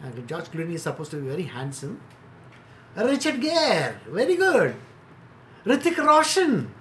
And 0.02 0.28
George 0.28 0.46
Clooney 0.46 0.74
is 0.74 0.84
supposed 0.84 1.12
to 1.12 1.18
be 1.18 1.28
very 1.28 1.44
handsome. 1.44 2.02
Richard 2.96 3.42
Gere, 3.42 3.96
very 4.08 4.36
good. 4.36 4.76
Hrithik 5.66 5.98
Roshan. 5.98 6.74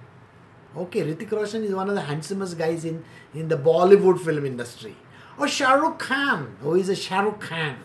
Okay, 0.75 1.01
Hrithik 1.01 1.31
Roshan 1.31 1.63
is 1.63 1.73
one 1.73 1.89
of 1.89 1.95
the 1.95 2.01
handsomest 2.01 2.57
guys 2.57 2.85
in, 2.85 3.03
in 3.33 3.47
the 3.47 3.57
Bollywood 3.57 4.19
film 4.23 4.45
industry. 4.45 4.95
Or 5.37 5.47
Shah 5.47 5.73
Rukh 5.73 5.99
Khan, 5.99 6.57
oh, 6.61 6.71
who 6.71 6.75
is 6.75 6.89
a 6.89 6.95
Shah 6.95 7.21
Rukh 7.21 7.39
Khan. 7.39 7.77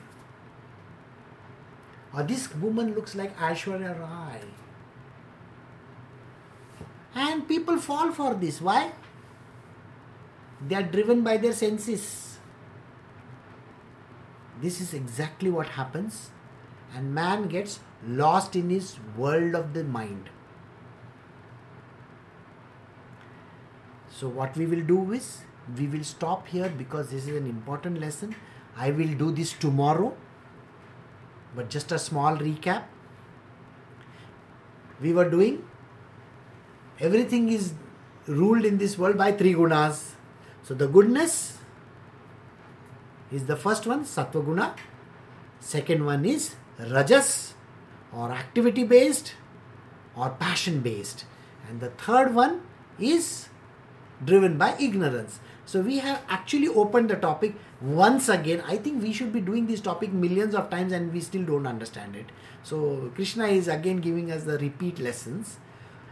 Or 2.13 2.23
this 2.23 2.53
woman 2.55 2.95
looks 2.95 3.15
like 3.15 3.37
Aishwarya 3.39 3.99
Rai. 3.99 4.41
And 7.15 7.47
people 7.49 7.79
fall 7.79 8.13
for 8.13 8.35
this. 8.35 8.61
Why? 8.61 8.93
They 10.67 10.75
are 10.75 10.83
driven 10.83 11.23
by 11.23 11.37
their 11.37 11.53
senses. 11.53 12.39
This 14.61 14.81
is 14.81 14.93
exactly 14.93 15.51
what 15.51 15.69
happens, 15.69 16.31
and 16.95 17.15
man 17.15 17.49
gets 17.49 17.81
lost 18.07 18.57
in 18.57 18.71
his 18.71 18.97
world 19.17 19.55
of 19.55 19.73
the 19.73 19.85
mind. 19.85 20.31
So, 24.11 24.29
what 24.29 24.57
we 24.57 24.67
will 24.67 24.83
do 24.83 25.13
is 25.13 25.43
we 25.77 25.87
will 25.87 26.03
stop 26.03 26.49
here 26.49 26.69
because 26.77 27.11
this 27.11 27.29
is 27.29 27.37
an 27.37 27.47
important 27.47 28.01
lesson. 28.01 28.35
I 28.77 28.91
will 28.91 29.15
do 29.15 29.31
this 29.33 29.53
tomorrow 29.53 30.17
But 31.55 31.71
just 31.71 31.93
a 31.93 31.99
small 31.99 32.37
recap. 32.37 32.85
We 35.01 35.13
were 35.13 35.29
doing 35.29 35.65
everything 37.01 37.49
is 37.49 37.73
ruled 38.27 38.65
in 38.65 38.79
this 38.79 38.99
world 38.99 39.17
by 39.19 39.33
three 39.33 39.55
gunas. 39.55 40.15
So 40.69 40.75
the 40.75 40.87
goodness 40.87 41.57
is 43.33 43.47
the 43.47 43.57
first 43.57 43.87
one, 43.87 44.05
sattva 44.05 44.45
guna. 44.45 44.75
Second 45.61 46.05
one 46.05 46.27
is 46.27 46.57
rajas 46.79 47.55
or 48.13 48.31
activity 48.31 48.85
based 48.85 49.33
or 50.15 50.29
passion 50.29 50.81
based. 50.81 51.25
And 51.67 51.81
the 51.81 51.89
third 51.89 52.35
one 52.35 52.61
is 52.99 53.49
driven 54.23 54.59
by 54.59 54.77
ignorance. 54.79 55.41
So 55.65 55.81
we 55.81 56.01
have 56.01 56.21
actually 56.29 56.69
opened 56.69 57.09
the 57.09 57.17
topic 57.17 57.55
once 57.81 58.29
again. 58.29 58.63
I 58.67 58.77
think 58.77 59.03
we 59.03 59.15
should 59.15 59.33
be 59.33 59.41
doing 59.41 59.69
this 59.69 59.81
topic 59.81 60.13
millions 60.13 60.55
of 60.55 60.69
times 60.69 60.93
and 60.93 61.15
we 61.15 61.23
still 61.23 61.45
don't 61.45 61.67
understand 61.67 62.15
it. 62.15 62.27
So 62.63 63.11
Krishna 63.15 63.47
is 63.47 63.69
again 63.69 64.03
giving 64.03 64.31
us 64.31 64.45
the 64.45 64.59
repeat 64.59 64.99
lessons. 64.99 65.57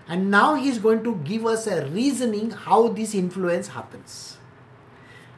And 0.09 0.31
now 0.31 0.55
he 0.55 0.71
is 0.71 0.79
going 0.79 1.05
to 1.05 1.17
give 1.25 1.45
us 1.45 1.67
a 1.67 1.85
reasoning 1.89 2.53
how 2.53 2.89
this 2.89 3.15
influence 3.15 3.69
happens. 3.69 4.39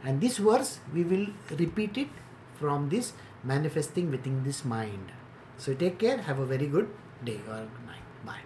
And 0.04 0.20
this 0.20 0.38
verse 0.38 0.78
we 0.92 1.04
will 1.04 1.26
repeat 1.58 1.98
it 1.98 2.08
from 2.54 2.88
this 2.88 3.12
manifesting 3.44 4.10
within 4.10 4.44
this 4.44 4.64
mind. 4.64 5.12
So 5.56 5.74
take 5.74 5.98
care, 5.98 6.18
have 6.18 6.38
a 6.38 6.46
very 6.46 6.66
good 6.66 6.88
day 7.24 7.40
or 7.48 7.66
night. 7.86 8.06
Bye. 8.24 8.42